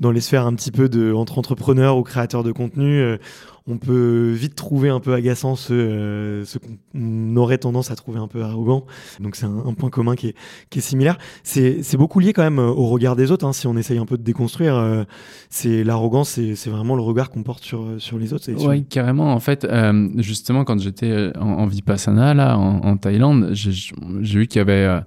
dans 0.01 0.11
les 0.11 0.21
sphères 0.21 0.47
un 0.47 0.55
petit 0.55 0.73
peu 0.73 0.89
de 0.89 1.13
entre 1.13 1.39
entrepreneurs 1.39 1.97
ou 1.97 2.03
créateurs 2.03 2.43
de 2.43 2.53
contenu 2.53 3.17
on 3.67 3.79
peut 3.79 4.33
vite 4.33 4.55
trouver 4.55 4.89
un 4.89 5.01
peu 5.01 5.15
agaçant 5.15 5.57
ce, 5.57 5.73
euh, 5.73 6.45
ce 6.45 6.59
qu'on 6.59 7.37
aurait 7.37 7.59
tendance 7.59 7.91
à 7.91 7.97
trouver 7.97 8.19
un 8.19 8.27
peu 8.27 8.43
arrogant. 8.43 8.85
Donc 9.21 9.37
c'est 9.37 9.47
un, 9.47 9.75
point 9.75 9.91
commun 9.91 10.17
qui 10.17 10.29
est, 10.29 10.35
qui 10.71 10.81
est 10.81 10.83
similaire. 10.83 11.19
C'est, 11.43 11.83
c'est 11.83 11.97
beaucoup 11.97 12.21
lié 12.21 12.33
quand 12.33 12.43
même 12.43 12.59
au 12.59 12.87
regard 12.89 13.17
des 13.17 13.31
autres. 13.31 13.47
Hein, 13.47 13.53
si 13.53 13.67
on 13.67 13.77
essaye 13.77 13.99
un 13.99 14.07
peu 14.07 14.19
de 14.19 14.23
déconstruire, 14.23 14.77
euh, 14.77 15.05
c'est 15.51 15.85
l'arrogance, 15.85 16.31
c'est, 16.31 16.55
c'est 16.57 16.71
vraiment 16.71 16.97
le 16.97 17.03
regard 17.03 17.31
qu'on 17.31 17.43
porte 17.43 17.63
sur, 17.63 17.87
sur 17.99 18.19
les 18.19 18.33
autres. 18.33 18.51
Oui, 18.67 18.85
carrément. 18.85 19.33
En 19.33 19.41
fait, 19.41 19.65
euh, 19.65 20.09
justement, 20.17 20.65
quand 20.65 20.81
j'étais 20.81 21.31
en, 21.39 21.47
en 21.47 21.67
Vipassana, 21.67 22.35
là, 22.35 22.59
en, 22.59 22.79
en 22.79 22.97
Thaïlande, 22.97 23.51
j'ai, 23.53 23.73
j'ai 23.73 24.39
vu 24.39 24.47
qu'il 24.47 24.59
y 24.59 24.63
avait 24.63 25.03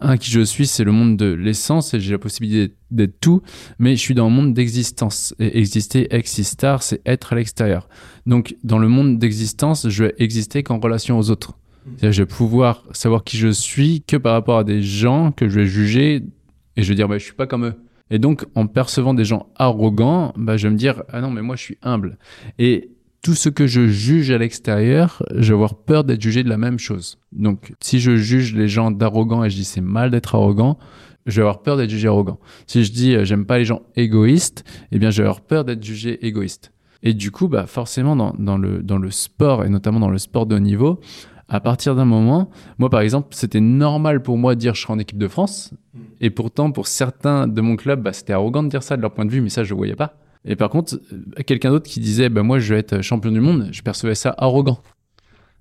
un 0.00 0.16
qui 0.16 0.30
je 0.30 0.40
suis, 0.40 0.66
c'est 0.66 0.84
le 0.84 0.92
monde 0.92 1.16
de 1.16 1.32
l'essence 1.32 1.92
et 1.94 2.00
j'ai 2.00 2.12
la 2.12 2.18
possibilité 2.18 2.74
d'être 2.90 3.18
tout, 3.20 3.42
mais 3.78 3.96
je 3.96 4.00
suis 4.00 4.14
dans 4.14 4.28
le 4.28 4.34
monde 4.34 4.54
d'existence. 4.54 5.34
Et 5.38 5.58
exister, 5.58 6.14
existar, 6.14 6.82
c'est 6.82 7.00
être 7.04 7.32
à 7.32 7.36
l'extérieur. 7.36 7.88
Donc, 8.26 8.56
dans 8.62 8.78
le 8.78 8.88
monde 8.88 9.18
d'existence, 9.18 9.88
je 9.88 10.04
vais 10.04 10.14
exister 10.18 10.62
qu'en 10.62 10.78
relation 10.78 11.18
aux 11.18 11.30
autres. 11.30 11.58
C'est-à-dire, 11.84 12.12
je 12.12 12.22
vais 12.22 12.26
pouvoir 12.26 12.84
savoir 12.92 13.24
qui 13.24 13.38
je 13.38 13.48
suis 13.48 14.02
que 14.06 14.16
par 14.16 14.34
rapport 14.34 14.58
à 14.58 14.64
des 14.64 14.82
gens 14.82 15.32
que 15.32 15.48
je 15.48 15.60
vais 15.60 15.66
juger 15.66 16.22
et 16.76 16.82
je 16.82 16.88
vais 16.88 16.94
dire, 16.94 17.08
bah, 17.08 17.18
je 17.18 17.24
suis 17.24 17.34
pas 17.34 17.46
comme 17.46 17.66
eux. 17.66 17.74
Et 18.10 18.18
donc, 18.18 18.46
en 18.54 18.66
percevant 18.66 19.14
des 19.14 19.24
gens 19.24 19.48
arrogants, 19.56 20.32
bah, 20.36 20.56
je 20.56 20.68
vais 20.68 20.72
me 20.72 20.78
dire, 20.78 21.02
ah 21.08 21.20
non, 21.20 21.30
mais 21.30 21.42
moi, 21.42 21.56
je 21.56 21.62
suis 21.62 21.78
humble. 21.82 22.18
Et 22.58 22.90
tout 23.28 23.34
ce 23.34 23.50
que 23.50 23.66
je 23.66 23.88
juge 23.88 24.30
à 24.30 24.38
l'extérieur, 24.38 25.22
je 25.34 25.48
vais 25.48 25.52
avoir 25.52 25.74
peur 25.74 26.02
d'être 26.02 26.22
jugé 26.22 26.42
de 26.42 26.48
la 26.48 26.56
même 26.56 26.78
chose. 26.78 27.18
Donc, 27.30 27.74
si 27.78 28.00
je 28.00 28.16
juge 28.16 28.54
les 28.54 28.68
gens 28.68 28.90
d'arrogants 28.90 29.44
et 29.44 29.50
je 29.50 29.56
dis 29.56 29.66
c'est 29.66 29.82
mal 29.82 30.10
d'être 30.10 30.34
arrogant, 30.34 30.78
je 31.26 31.36
vais 31.36 31.42
avoir 31.42 31.60
peur 31.60 31.76
d'être 31.76 31.90
jugé 31.90 32.08
arrogant. 32.08 32.38
Si 32.66 32.84
je 32.84 32.90
dis 32.90 33.14
euh, 33.14 33.26
j'aime 33.26 33.44
pas 33.44 33.58
les 33.58 33.66
gens 33.66 33.82
égoïstes, 33.96 34.64
eh 34.92 34.98
bien, 34.98 35.10
je 35.10 35.20
vais 35.20 35.28
avoir 35.28 35.42
peur 35.42 35.66
d'être 35.66 35.84
jugé 35.84 36.26
égoïste. 36.26 36.72
Et 37.02 37.12
du 37.12 37.30
coup, 37.30 37.48
bah, 37.48 37.66
forcément, 37.66 38.16
dans, 38.16 38.34
dans, 38.38 38.56
le, 38.56 38.82
dans 38.82 38.96
le 38.96 39.10
sport, 39.10 39.62
et 39.62 39.68
notamment 39.68 40.00
dans 40.00 40.08
le 40.08 40.16
sport 40.16 40.46
de 40.46 40.56
haut 40.56 40.58
niveau, 40.58 40.98
à 41.50 41.60
partir 41.60 41.94
d'un 41.94 42.06
moment, 42.06 42.48
moi 42.78 42.88
par 42.88 43.00
exemple, 43.00 43.28
c'était 43.32 43.60
normal 43.60 44.22
pour 44.22 44.38
moi 44.38 44.54
de 44.54 44.60
dire 44.60 44.74
je 44.74 44.80
serai 44.80 44.94
en 44.94 44.98
équipe 44.98 45.18
de 45.18 45.28
France. 45.28 45.74
Mm. 45.92 46.00
Et 46.22 46.30
pourtant, 46.30 46.72
pour 46.72 46.86
certains 46.86 47.46
de 47.46 47.60
mon 47.60 47.76
club, 47.76 48.02
bah, 48.02 48.14
c'était 48.14 48.32
arrogant 48.32 48.62
de 48.62 48.68
dire 48.68 48.82
ça 48.82 48.96
de 48.96 49.02
leur 49.02 49.12
point 49.12 49.26
de 49.26 49.30
vue, 49.30 49.42
mais 49.42 49.50
ça, 49.50 49.64
je 49.64 49.74
ne 49.74 49.76
voyais 49.76 49.96
pas. 49.96 50.16
Et 50.44 50.56
par 50.56 50.70
contre, 50.70 51.00
euh, 51.12 51.42
quelqu'un 51.42 51.70
d'autre 51.70 51.88
qui 51.88 52.00
disait, 52.00 52.28
bah, 52.28 52.42
moi, 52.42 52.58
je 52.58 52.74
vais 52.74 52.80
être 52.80 53.02
champion 53.02 53.30
du 53.30 53.40
monde, 53.40 53.68
je 53.72 53.82
percevais 53.82 54.14
ça 54.14 54.34
arrogant. 54.38 54.80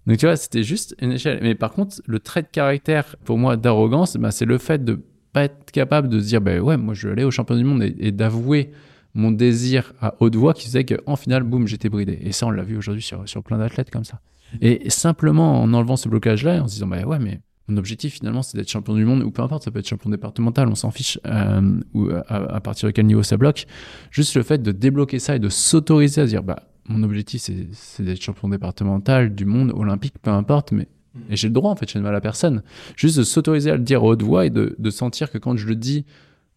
Donc, 0.06 0.18
tu 0.18 0.26
vois, 0.26 0.38
c'était 0.38 0.64
juste 0.64 0.96
une 1.02 1.12
échelle. 1.12 1.40
Mais 1.42 1.56
par 1.56 1.74
contre, 1.74 2.02
le 2.06 2.20
trait 2.20 2.42
de 2.42 2.48
caractère, 2.48 3.16
pour 3.26 3.38
moi, 3.38 3.58
d'arrogance, 3.58 4.16
bah, 4.16 4.32
c'est 4.32 4.46
le 4.46 4.58
fait 4.58 4.84
de 4.84 5.02
pas 5.34 5.44
être 5.44 5.72
capable 5.72 6.08
de 6.08 6.20
se 6.20 6.26
dire, 6.26 6.42
ben 6.42 6.62
ouais, 6.62 6.78
moi 6.78 6.94
je 6.94 7.08
vais 7.08 7.14
aller 7.14 7.24
au 7.26 7.32
championnat 7.32 7.62
du 7.62 7.68
monde 7.68 7.84
et, 7.84 8.12
d'avouer 8.12 8.72
mon 9.14 9.32
désir 9.32 9.94
à 10.00 10.16
haute 10.20 10.36
voix 10.36 10.54
qui 10.54 10.66
faisait 10.66 10.86
qu'en 10.86 11.16
final, 11.16 11.44
boum, 11.44 11.68
j'étais 11.68 11.90
bridé. 11.90 12.18
Et 12.22 12.32
ça, 12.32 12.48
on 12.48 12.52
l'a 12.52 12.64
vu 12.64 12.78
aujourd'hui 12.78 13.02
sur, 13.02 13.28
sur 13.28 13.44
plein 13.44 13.58
d'athlètes 13.58 13.92
comme 13.92 14.06
ça. 14.06 14.22
Et 14.62 14.90
simplement 14.90 15.62
en 15.62 15.74
enlevant 15.74 15.98
ce 15.98 16.08
blocage-là, 16.08 16.64
en 16.64 16.68
se 16.68 16.76
disant, 16.76 16.88
bah 16.88 17.04
ouais, 17.04 17.20
mais 17.20 17.42
mon 17.68 17.78
objectif 17.78 18.16
finalement, 18.16 18.42
c'est 18.42 18.58
d'être 18.58 18.70
champion 18.70 18.96
du 18.96 19.06
monde, 19.06 19.24
ou 19.24 19.32
peu 19.32 19.42
importe, 19.42 19.64
ça 19.64 19.72
peut 19.72 19.80
être 19.80 19.88
champion 19.88 20.10
départemental, 20.10 20.68
on 20.68 20.76
s'en 20.76 20.92
fiche, 20.92 21.20
euh, 21.26 21.80
ou 21.94 22.10
à, 22.28 22.62
partir 22.62 22.88
de 22.88 22.92
quel 22.92 23.06
niveau 23.06 23.24
ça 23.24 23.38
bloque. 23.38 23.66
Juste 24.12 24.36
le 24.36 24.44
fait 24.44 24.62
de 24.62 24.72
débloquer 24.72 25.20
ça 25.20 25.36
et 25.36 25.40
de 25.40 25.50
s'autoriser 25.50 26.22
à 26.22 26.26
dire, 26.26 26.44
bah, 26.44 26.64
mon 26.88 27.04
objectif, 27.04 27.42
c'est 27.42 28.04
d'être 28.04 28.22
champion 28.22 28.48
départemental, 28.48 29.36
du 29.36 29.46
monde, 29.46 29.74
olympique, 29.76 30.14
peu 30.22 30.32
importe, 30.32 30.72
mais 30.72 30.88
et 31.30 31.36
j'ai 31.36 31.48
le 31.48 31.54
droit, 31.54 31.72
en 31.72 31.76
fait, 31.76 31.92
je 31.92 31.98
ne 31.98 32.04
mal 32.04 32.16
à 32.16 32.22
personne. 32.22 32.62
Juste 32.96 33.18
de 33.18 33.24
s'autoriser 33.24 33.72
à 33.72 33.76
le 33.76 33.84
dire 33.84 34.02
à 34.02 34.04
haute 34.04 34.22
voix 34.22 34.46
et 34.46 34.52
de, 34.52 34.76
de, 34.78 34.90
sentir 34.92 35.32
que 35.32 35.40
quand 35.40 35.58
je 35.58 35.68
le 35.68 35.76
dis, 35.76 36.06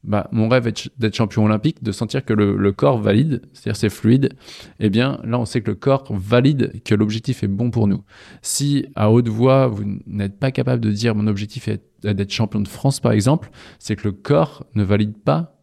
bah, 0.03 0.29
mon 0.33 0.49
rêve 0.49 0.67
est 0.67 0.91
d'être 0.99 1.15
champion 1.15 1.45
olympique, 1.45 1.83
de 1.83 1.93
sentir 1.93 2.25
que 2.25 2.33
le, 2.33 2.57
le 2.57 2.73
corps 2.73 2.99
valide, 2.99 3.43
c'est-à-dire 3.53 3.77
c'est 3.77 3.91
fluide, 3.91 4.35
eh 4.79 4.89
bien 4.89 5.21
là 5.25 5.39
on 5.39 5.45
sait 5.45 5.61
que 5.61 5.71
le 5.71 5.75
corps 5.77 6.05
valide 6.11 6.83
que 6.85 6.95
l'objectif 6.95 7.43
est 7.43 7.49
bon 7.49 7.71
pour 7.71 7.87
nous. 7.87 8.03
Si 8.43 8.87
à 8.95 9.11
haute 9.11 9.29
voix 9.29 9.67
vous 9.67 9.85
n'êtes 10.07 10.39
pas 10.39 10.51
capable 10.51 10.81
de 10.81 10.91
dire 10.91 11.15
mon 11.15 11.27
objectif 11.27 11.69
est 11.69 11.83
d'être 12.03 12.33
champion 12.33 12.61
de 12.61 12.69
France 12.69 13.01
par 13.01 13.13
exemple, 13.13 13.51
c'est 13.79 13.97
que 13.97 14.09
le 14.09 14.13
corps 14.13 14.65
ne 14.75 14.83
valide 14.83 15.19
pas 15.19 15.59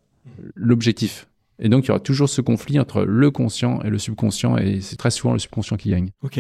l'objectif. 0.56 1.28
Et 1.60 1.70
donc 1.70 1.86
il 1.86 1.88
y 1.88 1.92
aura 1.92 2.00
toujours 2.00 2.30
ce 2.30 2.42
conflit 2.42 2.80
entre 2.80 3.04
le 3.04 3.32
conscient 3.32 3.82
et 3.82 3.90
le 3.90 3.98
subconscient, 3.98 4.58
et 4.58 4.82
c'est 4.82 4.98
très 4.98 5.10
souvent 5.10 5.34
le 5.34 5.40
subconscient 5.40 5.78
qui 5.78 5.90
gagne. 5.90 6.12
Ok. 6.22 6.40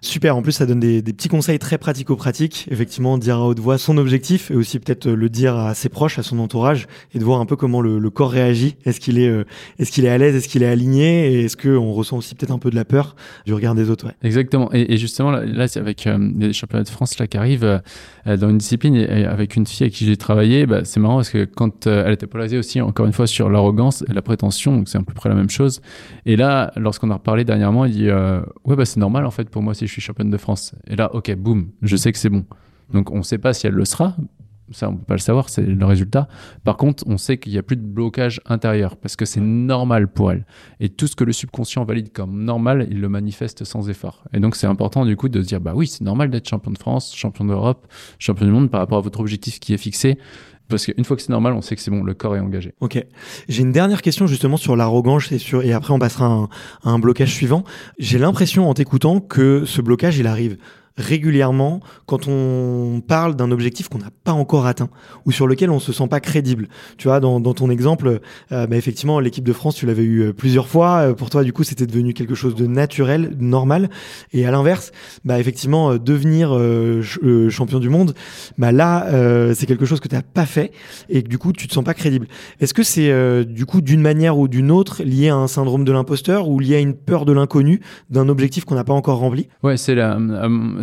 Super, 0.00 0.36
en 0.36 0.42
plus 0.42 0.52
ça 0.52 0.66
donne 0.66 0.80
des, 0.80 1.02
petits 1.02 1.28
conseils 1.28 1.58
très 1.58 1.78
pratico-pratiques, 1.78 2.68
effectivement 2.70 3.18
dire 3.18 3.36
à 3.36 3.46
haute 3.46 3.60
voix 3.60 3.78
son 3.78 3.96
objectif 3.96 4.50
et 4.50 4.54
aussi 4.54 4.78
peut-être 4.78 5.08
le 5.08 5.28
dire 5.28 5.56
à 5.56 5.74
ses 5.74 5.88
proches, 5.88 6.18
à 6.18 6.22
son 6.22 6.38
entourage 6.38 6.86
et 7.14 7.18
de 7.18 7.24
voir 7.24 7.40
un 7.40 7.46
peu 7.46 7.56
comment 7.56 7.80
le, 7.80 8.10
corps 8.10 8.30
réagit. 8.30 8.76
Est-ce 8.84 9.00
qu'il 9.00 9.18
est, 9.18 9.28
euh, 9.28 9.44
est-ce 9.78 10.00
est 10.00 10.08
à 10.08 10.16
l'aise, 10.16 10.34
est-ce 10.36 10.48
qu'il 10.48 10.62
est 10.62 10.68
aligné? 10.68 11.32
Et 11.32 11.44
est-ce 11.44 11.56
qu'on 11.56 11.92
ressent 11.92 12.16
aussi 12.16 12.34
peut-être 12.34 12.52
un 12.52 12.58
peu 12.58 12.70
de 12.70 12.76
la 12.76 12.84
peur 12.84 13.16
du 13.46 13.52
regard 13.52 13.74
des 13.74 13.90
autres? 13.90 14.06
Ouais. 14.06 14.12
Exactement, 14.22 14.70
et, 14.72 14.96
justement 14.96 15.30
là, 15.30 15.68
c'est 15.68 15.80
avec 15.80 16.06
euh, 16.06 16.18
les 16.38 16.52
championnats 16.52 16.84
de 16.84 16.88
France 16.88 17.18
là 17.18 17.26
qui 17.26 17.36
arrivent 17.36 17.64
euh, 17.64 18.36
dans 18.36 18.48
une 18.48 18.58
discipline 18.58 18.96
avec 18.96 19.56
une 19.56 19.66
fille 19.66 19.84
avec 19.84 19.94
qui 19.94 20.06
j'ai 20.06 20.16
travaillé, 20.16 20.66
bah, 20.66 20.84
c'est 20.84 21.00
marrant 21.00 21.16
parce 21.16 21.30
que 21.30 21.44
quand 21.44 21.86
elle 21.86 22.12
était 22.12 22.26
polarisée 22.26 22.58
aussi 22.58 22.80
encore 22.80 23.06
une 23.06 23.12
fois 23.12 23.26
sur 23.26 23.48
l'arrogance 23.48 24.04
et 24.08 24.12
la 24.12 24.22
prétention, 24.22 24.84
c'est 24.86 24.98
à 24.98 25.02
peu 25.02 25.14
près 25.14 25.28
la 25.28 25.34
même 25.34 25.50
chose. 25.50 25.80
Et 26.26 26.36
là, 26.36 26.72
lorsqu'on 26.76 27.10
a 27.10 27.14
reparlé 27.14 27.44
dernièrement, 27.44 27.84
il 27.84 27.92
dit 27.92 28.08
ouais 28.10 28.76
bah 28.76 28.84
c'est 28.84 29.00
normal 29.00 29.26
en 29.26 29.30
fait 29.30 29.48
pour 29.48 29.62
moi 29.62 29.65
si 29.74 29.86
je 29.86 29.92
suis 29.92 30.02
championne 30.02 30.30
de 30.30 30.36
France. 30.36 30.74
Et 30.86 30.96
là, 30.96 31.14
ok, 31.14 31.34
boum, 31.36 31.70
je 31.82 31.96
sais 31.96 32.12
que 32.12 32.18
c'est 32.18 32.30
bon. 32.30 32.44
Donc 32.92 33.10
on 33.10 33.18
ne 33.18 33.22
sait 33.22 33.38
pas 33.38 33.52
si 33.52 33.66
elle 33.66 33.74
le 33.74 33.84
sera. 33.84 34.16
Ça, 34.72 34.88
on 34.88 34.92
ne 34.92 34.96
peut 34.96 35.04
pas 35.04 35.14
le 35.14 35.20
savoir, 35.20 35.48
c'est 35.48 35.62
le 35.62 35.86
résultat. 35.86 36.26
Par 36.64 36.76
contre, 36.76 37.04
on 37.06 37.18
sait 37.18 37.38
qu'il 37.38 37.52
n'y 37.52 37.58
a 37.58 37.62
plus 37.62 37.76
de 37.76 37.86
blocage 37.86 38.40
intérieur 38.46 38.96
parce 38.96 39.14
que 39.14 39.24
c'est 39.24 39.40
normal 39.40 40.08
pour 40.08 40.32
elle. 40.32 40.44
Et 40.80 40.88
tout 40.88 41.06
ce 41.06 41.14
que 41.14 41.22
le 41.22 41.32
subconscient 41.32 41.84
valide 41.84 42.12
comme 42.12 42.42
normal, 42.42 42.88
il 42.90 43.00
le 43.00 43.08
manifeste 43.08 43.62
sans 43.62 43.88
effort. 43.88 44.24
Et 44.32 44.40
donc, 44.40 44.56
c'est 44.56 44.66
important 44.66 45.06
du 45.06 45.16
coup 45.16 45.28
de 45.28 45.40
se 45.40 45.46
dire, 45.46 45.60
bah 45.60 45.72
oui, 45.76 45.86
c'est 45.86 46.02
normal 46.02 46.30
d'être 46.30 46.48
champion 46.48 46.72
de 46.72 46.78
France, 46.78 47.14
champion 47.14 47.44
d'Europe, 47.44 47.86
champion 48.18 48.44
du 48.44 48.50
monde 48.50 48.68
par 48.68 48.80
rapport 48.80 48.98
à 48.98 49.02
votre 49.02 49.20
objectif 49.20 49.60
qui 49.60 49.72
est 49.72 49.78
fixé. 49.78 50.18
Parce 50.68 50.86
qu'une 50.86 51.04
fois 51.04 51.16
que 51.16 51.22
c'est 51.22 51.30
normal, 51.30 51.52
on 51.52 51.62
sait 51.62 51.76
que 51.76 51.82
c'est 51.82 51.90
bon, 51.90 52.02
le 52.02 52.14
corps 52.14 52.36
est 52.36 52.40
engagé. 52.40 52.74
Ok. 52.80 53.04
J'ai 53.48 53.62
une 53.62 53.72
dernière 53.72 54.02
question 54.02 54.26
justement 54.26 54.56
sur 54.56 54.76
l'arrogance 54.76 55.30
et 55.32 55.38
sur 55.38 55.62
et 55.62 55.72
après 55.72 55.92
on 55.92 55.98
passera 55.98 56.48
à 56.82 56.90
un 56.90 56.98
blocage 56.98 57.32
suivant. 57.32 57.64
J'ai 57.98 58.18
l'impression 58.18 58.68
en 58.68 58.74
t'écoutant 58.74 59.20
que 59.20 59.64
ce 59.64 59.80
blocage 59.80 60.18
il 60.18 60.26
arrive 60.26 60.56
régulièrement 60.96 61.80
quand 62.06 62.28
on 62.28 63.02
parle 63.06 63.36
d'un 63.36 63.50
objectif 63.50 63.88
qu'on 63.88 63.98
n'a 63.98 64.10
pas 64.24 64.32
encore 64.32 64.66
atteint 64.66 64.88
ou 65.24 65.32
sur 65.32 65.46
lequel 65.46 65.70
on 65.70 65.78
se 65.78 65.92
sent 65.92 66.08
pas 66.08 66.20
crédible. 66.20 66.68
Tu 66.96 67.08
vois, 67.08 67.20
dans, 67.20 67.40
ton 67.40 67.70
exemple, 67.70 68.20
euh, 68.52 68.66
bah, 68.66 68.76
effectivement, 68.76 69.20
l'équipe 69.20 69.44
de 69.44 69.52
France, 69.52 69.74
tu 69.74 69.86
l'avais 69.86 70.02
eu 70.02 70.20
euh, 70.20 70.32
plusieurs 70.32 70.68
fois. 70.68 71.08
Euh, 71.08 71.14
pour 71.14 71.30
toi, 71.30 71.44
du 71.44 71.52
coup, 71.52 71.64
c'était 71.64 71.86
devenu 71.86 72.14
quelque 72.14 72.34
chose 72.34 72.54
de 72.54 72.66
naturel, 72.66 73.36
normal. 73.38 73.90
Et 74.32 74.46
à 74.46 74.50
l'inverse, 74.50 74.92
bah, 75.24 75.38
effectivement, 75.38 75.96
devenir 75.96 76.48
champion 77.50 77.78
du 77.78 77.88
monde, 77.88 78.14
bah, 78.58 78.72
là, 78.72 79.06
c'est 79.54 79.66
quelque 79.66 79.84
chose 79.84 80.00
que 80.00 80.08
tu 80.08 80.14
n'as 80.14 80.22
pas 80.22 80.46
fait 80.46 80.72
et 81.08 81.22
que 81.22 81.28
du 81.28 81.38
coup, 81.38 81.52
tu 81.52 81.68
te 81.68 81.72
sens 81.72 81.84
pas 81.84 81.94
crédible. 81.94 82.26
Est-ce 82.60 82.74
que 82.74 82.82
c'est 82.82 83.44
du 83.44 83.66
coup 83.66 83.80
d'une 83.80 84.00
manière 84.00 84.38
ou 84.38 84.48
d'une 84.48 84.70
autre 84.70 85.02
lié 85.02 85.28
à 85.28 85.36
un 85.36 85.46
syndrome 85.46 85.84
de 85.84 85.92
l'imposteur 85.92 86.48
ou 86.48 86.58
lié 86.58 86.76
à 86.76 86.80
une 86.80 86.94
peur 86.94 87.24
de 87.24 87.32
l'inconnu 87.32 87.80
d'un 88.10 88.28
objectif 88.28 88.64
qu'on 88.64 88.74
n'a 88.74 88.84
pas 88.84 88.92
encore 88.92 89.18
rempli? 89.18 89.48
Ouais, 89.62 89.76
c'est 89.76 89.94
la 89.94 90.18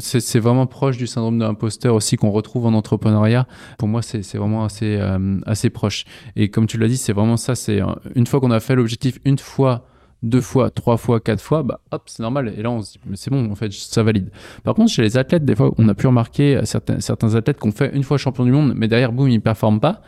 c'est 0.03 0.39
vraiment 0.39 0.67
proche 0.67 0.97
du 0.97 1.07
syndrome 1.07 1.39
de 1.39 1.43
l'imposteur 1.43 1.95
aussi 1.95 2.17
qu'on 2.17 2.31
retrouve 2.31 2.65
en 2.65 2.73
entrepreneuriat. 2.73 3.47
Pour 3.77 3.87
moi, 3.87 4.01
c'est 4.01 4.37
vraiment 4.37 4.65
assez, 4.65 4.97
euh, 4.99 5.39
assez 5.45 5.69
proche. 5.69 6.05
Et 6.35 6.49
comme 6.49 6.67
tu 6.67 6.77
l'as 6.77 6.87
dit, 6.87 6.97
c'est 6.97 7.13
vraiment 7.13 7.37
ça. 7.37 7.55
C'est 7.55 7.81
euh, 7.81 7.87
une 8.15 8.27
fois 8.27 8.39
qu'on 8.39 8.51
a 8.51 8.59
fait 8.59 8.75
l'objectif 8.75 9.19
une 9.25 9.37
fois, 9.37 9.87
deux 10.21 10.41
fois, 10.41 10.69
trois 10.69 10.97
fois, 10.97 11.19
quatre 11.19 11.41
fois, 11.41 11.63
bah 11.63 11.79
hop, 11.91 12.03
c'est 12.07 12.21
normal. 12.21 12.53
Et 12.57 12.61
là, 12.61 12.71
on 12.71 12.81
se 12.81 12.93
dit, 12.93 12.99
mais 13.05 13.15
c'est 13.15 13.31
bon, 13.31 13.49
en 13.51 13.55
fait, 13.55 13.71
ça 13.71 14.03
valide. 14.03 14.29
Par 14.63 14.73
contre, 14.73 14.91
chez 14.91 15.01
les 15.01 15.17
athlètes, 15.17 15.45
des 15.45 15.55
fois, 15.55 15.71
on 15.77 15.87
a 15.87 15.93
pu 15.93 16.07
remarquer 16.07 16.57
euh, 16.57 16.65
certains, 16.65 16.99
certains 16.99 17.35
athlètes 17.35 17.59
qui 17.59 17.67
ont 17.67 17.71
fait 17.71 17.95
une 17.95 18.03
fois 18.03 18.17
champion 18.17 18.43
du 18.45 18.51
monde, 18.51 18.73
mais 18.75 18.87
derrière, 18.87 19.11
boum, 19.11 19.29
ils 19.29 19.41
performent 19.41 19.79
pas. 19.79 20.01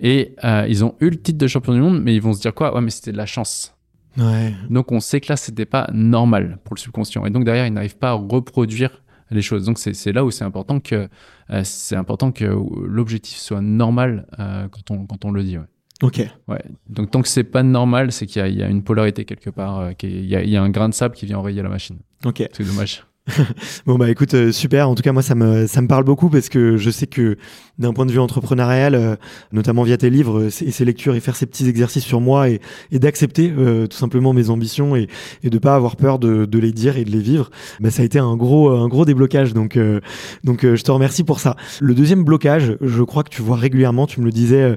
Et 0.00 0.36
ils 0.68 0.84
ont 0.84 0.94
eu 1.00 1.10
le 1.10 1.20
titre 1.20 1.38
de 1.38 1.48
champion 1.48 1.72
du 1.72 1.80
monde, 1.80 2.00
mais 2.00 2.14
ils 2.14 2.22
vont 2.22 2.32
se 2.32 2.40
dire 2.40 2.54
quoi? 2.54 2.72
Ouais, 2.72 2.80
mais 2.80 2.90
c'était 2.90 3.10
de 3.10 3.16
la 3.16 3.26
chance. 3.26 3.74
Ouais. 4.16 4.54
Donc 4.70 4.92
on 4.92 5.00
sait 5.00 5.20
que 5.20 5.26
là, 5.28 5.36
c'était 5.36 5.66
pas 5.66 5.88
normal 5.92 6.58
pour 6.62 6.76
le 6.76 6.80
subconscient. 6.80 7.26
Et 7.26 7.30
donc 7.30 7.44
derrière, 7.44 7.66
ils 7.66 7.72
n'arrivent 7.72 7.98
pas 7.98 8.10
à 8.10 8.12
reproduire 8.12 9.02
les 9.30 9.42
choses. 9.42 9.64
Donc 9.64 9.78
c'est 9.78 10.12
là 10.12 10.24
où 10.24 10.30
c'est 10.30 10.44
important 10.44 10.80
que 10.80 11.08
euh, 11.50 11.60
c'est 11.64 11.96
important 11.96 12.32
que 12.32 12.44
l'objectif 12.84 13.38
soit 13.38 13.60
normal 13.60 14.26
euh, 14.38 14.68
quand 14.68 14.90
on 14.90 15.06
quand 15.06 15.24
on 15.24 15.30
le 15.30 15.42
dit. 15.42 15.58
Ouais. 15.58 15.64
Ok. 16.02 16.22
Ouais. 16.46 16.62
Donc 16.88 17.10
tant 17.10 17.22
que 17.22 17.28
c'est 17.28 17.44
pas 17.44 17.62
normal, 17.62 18.12
c'est 18.12 18.26
qu'il 18.26 18.46
y, 18.46 18.58
y, 18.58 18.62
a 18.62 18.68
une 18.68 18.84
polarité 18.84 19.24
quelque 19.24 19.50
part, 19.50 19.80
euh, 19.80 19.92
qu'il 19.92 20.24
y, 20.24 20.28
y, 20.28 20.56
a 20.56 20.62
un 20.62 20.70
grain 20.70 20.88
de 20.88 20.94
sable 20.94 21.16
qui 21.16 21.26
vient 21.26 21.38
enrayer 21.38 21.62
la 21.62 21.68
machine. 21.68 21.98
Ok. 22.24 22.48
C'est 22.52 22.64
dommage. 22.64 23.04
bon 23.86 23.96
bah 23.96 24.10
écoute 24.10 24.34
euh, 24.34 24.52
super. 24.52 24.88
En 24.88 24.94
tout 24.94 25.02
cas 25.02 25.12
moi 25.12 25.22
ça 25.22 25.34
me 25.34 25.66
ça 25.66 25.80
me 25.82 25.88
parle 25.88 26.04
beaucoup 26.04 26.30
parce 26.30 26.48
que 26.48 26.76
je 26.76 26.90
sais 26.90 27.06
que 27.06 27.36
d'un 27.78 27.92
point 27.92 28.06
de 28.06 28.12
vue 28.12 28.18
entrepreneurial 28.18 28.94
euh, 28.94 29.16
notamment 29.52 29.82
via 29.82 29.96
tes 29.96 30.10
livres 30.10 30.46
et 30.46 30.50
ces 30.50 30.84
lectures 30.84 31.14
et 31.14 31.20
faire 31.20 31.36
ces 31.36 31.46
petits 31.46 31.68
exercices 31.68 32.04
sur 32.04 32.20
moi 32.20 32.48
et, 32.48 32.60
et 32.90 32.98
d'accepter 32.98 33.52
euh, 33.56 33.86
tout 33.86 33.96
simplement 33.96 34.32
mes 34.32 34.50
ambitions 34.50 34.96
et, 34.96 35.08
et 35.42 35.50
de 35.50 35.58
pas 35.58 35.74
avoir 35.74 35.96
peur 35.96 36.18
de, 36.18 36.44
de 36.44 36.58
les 36.58 36.72
dire 36.72 36.96
et 36.96 37.04
de 37.04 37.10
les 37.10 37.20
vivre. 37.20 37.50
Bah, 37.80 37.90
ça 37.90 38.02
a 38.02 38.04
été 38.04 38.18
un 38.18 38.36
gros 38.36 38.70
un 38.70 38.88
gros 38.88 39.04
déblocage. 39.04 39.54
Donc 39.54 39.78
donc 40.44 40.62
je 40.62 40.82
te 40.82 40.90
remercie 40.90 41.24
pour 41.24 41.40
ça. 41.40 41.56
Le 41.80 41.94
deuxième 41.94 42.24
blocage 42.24 42.76
je 42.80 43.02
crois 43.02 43.22
que 43.22 43.30
tu 43.30 43.42
vois 43.42 43.56
régulièrement 43.56 44.06
tu 44.06 44.20
me 44.20 44.24
le 44.24 44.32
disais 44.32 44.76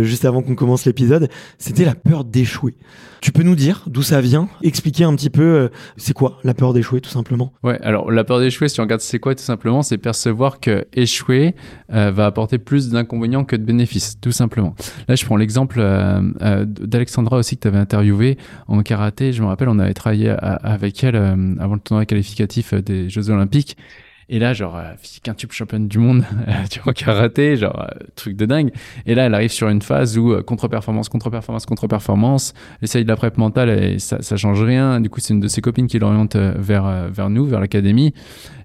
juste 0.00 0.24
avant 0.24 0.42
qu'on 0.42 0.54
commence 0.54 0.84
l'épisode 0.84 1.28
c'était 1.58 1.84
la 1.84 1.94
peur 1.94 2.24
d'échouer. 2.24 2.74
Tu 3.20 3.30
peux 3.30 3.44
nous 3.44 3.54
dire 3.54 3.84
d'où 3.86 4.02
ça 4.02 4.20
vient? 4.20 4.48
Expliquer 4.62 5.04
un 5.04 5.14
petit 5.14 5.30
peu 5.30 5.70
c'est 5.96 6.12
quoi 6.12 6.38
la 6.42 6.54
peur 6.54 6.72
d'échouer 6.72 7.00
tout 7.00 7.10
simplement? 7.10 7.52
Ouais 7.62 7.78
la 8.10 8.24
peur 8.24 8.40
d'échouer, 8.40 8.68
si 8.68 8.80
on 8.80 8.84
regarde 8.84 9.00
c'est 9.00 9.18
quoi, 9.18 9.34
tout 9.34 9.42
simplement, 9.42 9.82
c'est 9.82 9.98
percevoir 9.98 10.60
que 10.60 10.86
échouer 10.92 11.54
euh, 11.92 12.10
va 12.10 12.26
apporter 12.26 12.58
plus 12.58 12.90
d'inconvénients 12.90 13.44
que 13.44 13.56
de 13.56 13.64
bénéfices, 13.64 14.18
tout 14.20 14.32
simplement. 14.32 14.74
Là, 15.08 15.14
je 15.14 15.24
prends 15.24 15.36
l'exemple 15.36 15.80
euh, 15.80 16.20
euh, 16.42 16.64
d'Alexandra 16.66 17.38
aussi 17.38 17.56
que 17.56 17.62
tu 17.62 17.68
avais 17.68 17.78
interviewé 17.78 18.38
en 18.68 18.82
karaté. 18.82 19.32
Je 19.32 19.42
me 19.42 19.46
rappelle, 19.48 19.68
on 19.68 19.78
avait 19.78 19.94
travaillé 19.94 20.30
avec 20.40 21.02
elle 21.04 21.16
avant 21.16 21.74
le 21.74 21.80
tournoi 21.80 22.04
qualificatif 22.06 22.74
des 22.74 23.08
Jeux 23.08 23.30
Olympiques. 23.30 23.76
Et 24.34 24.38
là, 24.38 24.54
genre, 24.54 24.78
euh, 24.78 24.94
quintuple 25.22 25.54
championne 25.54 25.88
du 25.88 25.98
monde, 25.98 26.24
tu 26.70 26.80
vois, 26.80 26.94
karaté, 26.94 27.56
genre, 27.56 27.86
truc 28.16 28.34
de 28.34 28.46
dingue. 28.46 28.70
Et 29.04 29.14
là, 29.14 29.26
elle 29.26 29.34
arrive 29.34 29.52
sur 29.52 29.68
une 29.68 29.82
phase 29.82 30.16
où 30.16 30.34
contre-performance, 30.42 31.10
contre-performance, 31.10 31.66
contre-performance, 31.66 32.54
elle 32.80 32.84
essaye 32.84 33.04
de 33.04 33.08
la 33.08 33.16
prep 33.16 33.36
mentale 33.36 33.68
et 33.68 33.98
ça, 33.98 34.22
ça 34.22 34.38
change 34.38 34.62
rien. 34.62 35.00
Du 35.02 35.10
coup, 35.10 35.20
c'est 35.20 35.34
une 35.34 35.40
de 35.40 35.48
ses 35.48 35.60
copines 35.60 35.86
qui 35.86 35.98
l'oriente 35.98 36.36
vers, 36.36 37.10
vers 37.10 37.28
nous, 37.28 37.44
vers 37.44 37.60
l'académie. 37.60 38.14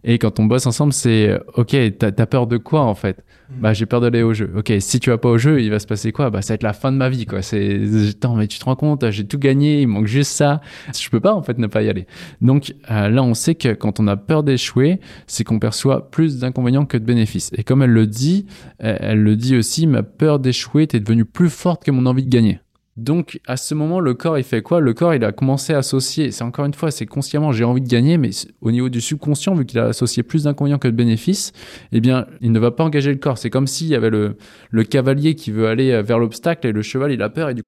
Et 0.06 0.20
quand 0.20 0.40
on 0.40 0.46
bosse 0.46 0.66
ensemble, 0.68 0.94
c'est 0.94 1.38
OK, 1.56 1.76
t'as 2.00 2.12
as 2.18 2.26
peur 2.26 2.48
de 2.48 2.56
quoi 2.56 2.84
en 2.84 2.96
fait? 2.96 3.26
Bah 3.50 3.74
j'ai 3.74 3.86
peur 3.86 4.02
d'aller 4.02 4.24
au 4.24 4.34
jeu. 4.34 4.52
OK, 4.56 4.72
si 4.80 5.00
tu 5.00 5.10
vas 5.10 5.18
pas 5.18 5.30
au 5.30 5.38
jeu, 5.38 5.62
il 5.62 5.70
va 5.70 5.80
se 5.80 5.88
passer 5.88 6.12
quoi? 6.12 6.30
Bah 6.30 6.42
ça 6.42 6.54
va 6.54 6.56
être 6.56 6.64
la 6.64 6.74
fin 6.74 6.92
de 6.92 6.98
ma 6.98 7.10
vie 7.10 7.26
quoi. 7.26 7.42
C'est 7.42 7.82
attends, 8.10 8.36
mais 8.36 8.48
tu 8.48 8.60
te 8.60 8.66
rends 8.66 8.76
compte, 8.76 9.10
j'ai 9.10 9.26
tout 9.26 9.40
gagné, 9.40 9.82
il 9.82 9.88
manque 9.88 10.08
juste 10.08 10.32
ça. 10.32 10.62
Je 10.98 11.10
peux 11.10 11.20
pas 11.20 11.34
en 11.34 11.42
fait 11.42 11.58
ne 11.58 11.68
pas 11.68 11.82
y 11.82 11.90
aller. 11.90 12.08
Donc 12.42 12.74
euh, 12.92 13.10
là, 13.10 13.24
on 13.24 13.34
sait 13.34 13.56
que 13.56 13.74
quand 13.74 14.00
on 14.00 14.08
a 14.08 14.18
peur 14.18 14.44
d'échouer, 14.44 15.00
c'est 15.28 15.44
qu'on 15.44 15.60
perçoit 15.60 16.12
plus 16.12 16.40
d'inconvénients 16.40 16.86
que 16.86 16.98
de 16.98 17.06
bénéfices. 17.06 17.52
Et 17.58 17.64
comme 17.64 17.82
elle 17.82 17.92
le 17.92 18.08
dit, 18.08 18.46
elle, 18.80 19.24
le 19.24 19.36
dit 19.36 19.56
aussi, 19.56 19.88
ma 19.88 20.04
peur 20.04 20.40
d'échouer 20.40 20.84
était 20.84 21.00
devenue 21.00 21.26
plus 21.26 21.50
forte 21.50 21.84
que 21.84 21.92
mon 21.92 22.06
envie 22.06 22.24
de 22.24 22.30
gagner. 22.30 22.60
Donc 22.98 23.40
à 23.46 23.58
ce 23.58 23.76
moment, 23.76 24.00
le 24.00 24.16
corps, 24.16 24.40
il 24.40 24.44
fait 24.44 24.64
quoi? 24.64 24.80
Le 24.80 24.94
corps, 24.94 25.14
il 25.14 25.24
a 25.24 25.32
commencé 25.32 25.74
à 25.74 25.78
associer, 25.78 26.32
c'est 26.32 26.44
encore 26.44 26.66
une 26.66 26.74
fois, 26.74 26.90
c'est 26.90 27.06
consciemment, 27.06 27.52
j'ai 27.52 27.64
envie 27.64 27.82
de 27.82 27.88
gagner, 27.88 28.18
mais 28.18 28.32
au 28.62 28.72
niveau 28.72 28.90
du 28.90 29.02
subconscient, 29.02 29.54
vu 29.54 29.66
qu'il 29.66 29.78
a 29.78 29.86
associé 29.86 30.24
plus 30.24 30.44
d'inconvénients 30.44 30.80
que 30.80 30.88
de 30.88 30.96
bénéfices, 30.96 31.52
eh 31.92 32.02
bien, 32.02 32.26
il 32.42 32.52
ne 32.52 32.60
va 32.60 32.72
pas 32.72 32.84
engager 32.84 33.12
le 33.12 33.20
corps. 33.20 33.38
C'est 33.38 33.52
comme 33.52 33.68
s'il 33.68 33.88
y 33.88 33.96
avait 33.96 34.10
le, 34.10 34.36
cavalier 34.84 35.36
qui 35.36 35.52
veut 35.52 35.68
aller 35.68 36.02
vers 36.02 36.18
l'obstacle 36.18 36.66
et 36.66 36.72
le 36.72 36.82
cheval, 36.82 37.12
il 37.12 37.22
a 37.22 37.30
peur 37.30 37.50
et 37.50 37.54
du 37.54 37.62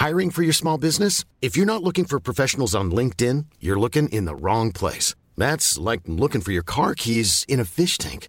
Hiring 0.00 0.30
for 0.30 0.42
your 0.42 0.54
small 0.54 0.78
business? 0.78 1.24
If 1.42 1.56
you're 1.56 1.66
not 1.66 1.82
looking 1.82 2.06
for 2.06 2.20
professionals 2.20 2.74
on 2.74 2.90
LinkedIn, 2.92 3.46
you're 3.60 3.78
looking 3.78 4.08
in 4.08 4.26
the 4.26 4.34
wrong 4.40 4.70
place. 4.70 5.16
That's 5.36 5.76
like 5.76 6.02
looking 6.06 6.40
for 6.40 6.52
your 6.52 6.62
car 6.62 6.94
keys 6.94 7.44
in 7.48 7.58
a 7.58 7.64
fish 7.64 7.98
tank. 7.98 8.28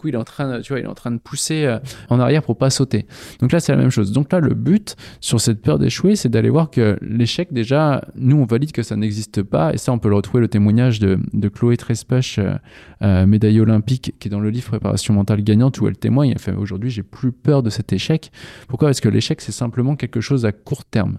Coup, 0.00 0.08
il 0.08 0.14
est 0.14 0.18
en 0.18 0.24
train, 0.24 0.58
de, 0.58 0.62
tu 0.62 0.72
vois, 0.72 0.80
il 0.80 0.84
est 0.84 0.88
en 0.88 0.94
train 0.94 1.10
de 1.10 1.18
pousser 1.18 1.64
euh, 1.64 1.78
en 2.08 2.18
arrière 2.18 2.42
pour 2.42 2.56
pas 2.56 2.70
sauter. 2.70 3.06
Donc 3.40 3.52
là, 3.52 3.60
c'est 3.60 3.72
la 3.72 3.78
même 3.78 3.90
chose. 3.90 4.12
Donc 4.12 4.32
là, 4.32 4.40
le 4.40 4.54
but 4.54 4.96
sur 5.20 5.40
cette 5.40 5.60
peur 5.60 5.78
d'échouer, 5.78 6.16
c'est 6.16 6.28
d'aller 6.28 6.50
voir 6.50 6.70
que 6.70 6.98
l'échec, 7.02 7.52
déjà, 7.52 8.02
nous, 8.16 8.36
on 8.36 8.44
valide 8.44 8.72
que 8.72 8.82
ça 8.82 8.96
n'existe 8.96 9.42
pas. 9.42 9.72
Et 9.74 9.78
ça, 9.78 9.92
on 9.92 9.98
peut 9.98 10.08
le 10.08 10.16
retrouver 10.16 10.40
le 10.40 10.48
témoignage 10.48 10.98
de, 10.98 11.18
de 11.32 11.48
Chloé 11.48 11.76
Trespuch, 11.76 12.38
euh, 12.38 12.54
euh, 13.02 13.26
médaillée 13.26 13.60
olympique, 13.60 14.14
qui 14.18 14.28
est 14.28 14.30
dans 14.30 14.40
le 14.40 14.50
livre 14.50 14.68
Préparation 14.68 15.14
mentale 15.14 15.42
gagnante, 15.42 15.80
où 15.80 15.88
elle 15.88 15.98
témoigne. 15.98 16.30
Elle 16.30 16.38
fait 16.38 16.54
aujourd'hui, 16.54 16.90
j'ai 16.90 17.02
plus 17.02 17.32
peur 17.32 17.62
de 17.62 17.70
cet 17.70 17.92
échec. 17.92 18.32
Pourquoi? 18.68 18.88
Parce 18.88 19.00
que 19.00 19.08
l'échec, 19.08 19.40
c'est 19.40 19.52
simplement 19.52 19.96
quelque 19.96 20.20
chose 20.20 20.46
à 20.46 20.52
court 20.52 20.84
terme. 20.84 21.18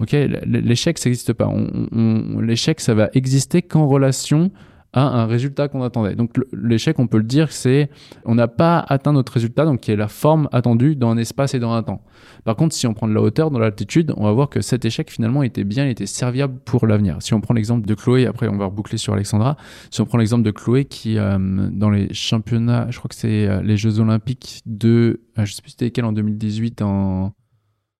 Ok, 0.00 0.12
l'échec, 0.46 0.98
ça 0.98 1.08
n'existe 1.08 1.32
pas. 1.32 1.52
L'échec, 2.40 2.80
ça 2.80 2.94
va 2.94 3.10
exister 3.14 3.60
qu'en 3.60 3.88
relation 3.88 4.52
à 4.92 5.02
un 5.02 5.26
résultat 5.26 5.68
qu'on 5.68 5.82
attendait. 5.82 6.14
Donc 6.14 6.32
l'échec, 6.52 6.98
on 6.98 7.06
peut 7.06 7.18
le 7.18 7.24
dire, 7.24 7.52
c'est 7.52 7.90
on 8.24 8.34
n'a 8.34 8.48
pas 8.48 8.84
atteint 8.88 9.12
notre 9.12 9.32
résultat, 9.32 9.64
donc 9.64 9.80
qui 9.80 9.92
est 9.92 9.96
la 9.96 10.08
forme 10.08 10.48
attendue 10.52 10.96
dans 10.96 11.10
un 11.10 11.16
espace 11.16 11.54
et 11.54 11.58
dans 11.58 11.72
un 11.72 11.82
temps. 11.82 12.02
Par 12.44 12.56
contre, 12.56 12.74
si 12.74 12.86
on 12.86 12.94
prend 12.94 13.06
de 13.06 13.14
la 13.14 13.20
hauteur 13.20 13.50
dans 13.50 13.58
l'altitude, 13.58 14.12
on 14.16 14.24
va 14.24 14.32
voir 14.32 14.48
que 14.48 14.60
cet 14.60 14.84
échec 14.84 15.10
finalement 15.10 15.42
était 15.42 15.64
bien, 15.64 15.86
était 15.86 16.06
serviable 16.06 16.58
pour 16.64 16.86
l'avenir. 16.86 17.16
Si 17.20 17.34
on 17.34 17.40
prend 17.40 17.54
l'exemple 17.54 17.86
de 17.86 17.94
Chloé, 17.94 18.26
après 18.26 18.48
on 18.48 18.56
va 18.56 18.66
reboucler 18.66 18.98
sur 18.98 19.12
Alexandra, 19.14 19.56
si 19.90 20.00
on 20.00 20.06
prend 20.06 20.18
l'exemple 20.18 20.42
de 20.42 20.50
Chloé 20.50 20.84
qui, 20.84 21.18
euh, 21.18 21.38
dans 21.38 21.90
les 21.90 22.12
championnats, 22.12 22.86
je 22.90 22.98
crois 22.98 23.08
que 23.08 23.14
c'est 23.14 23.46
euh, 23.46 23.62
les 23.62 23.76
Jeux 23.76 24.00
Olympiques 24.00 24.62
de, 24.66 25.20
euh, 25.38 25.44
je 25.44 25.52
sais 25.52 25.62
plus 25.62 25.70
c'était 25.70 25.86
lesquels 25.86 26.04
en 26.04 26.12
2018 26.12 26.82
en... 26.82 27.32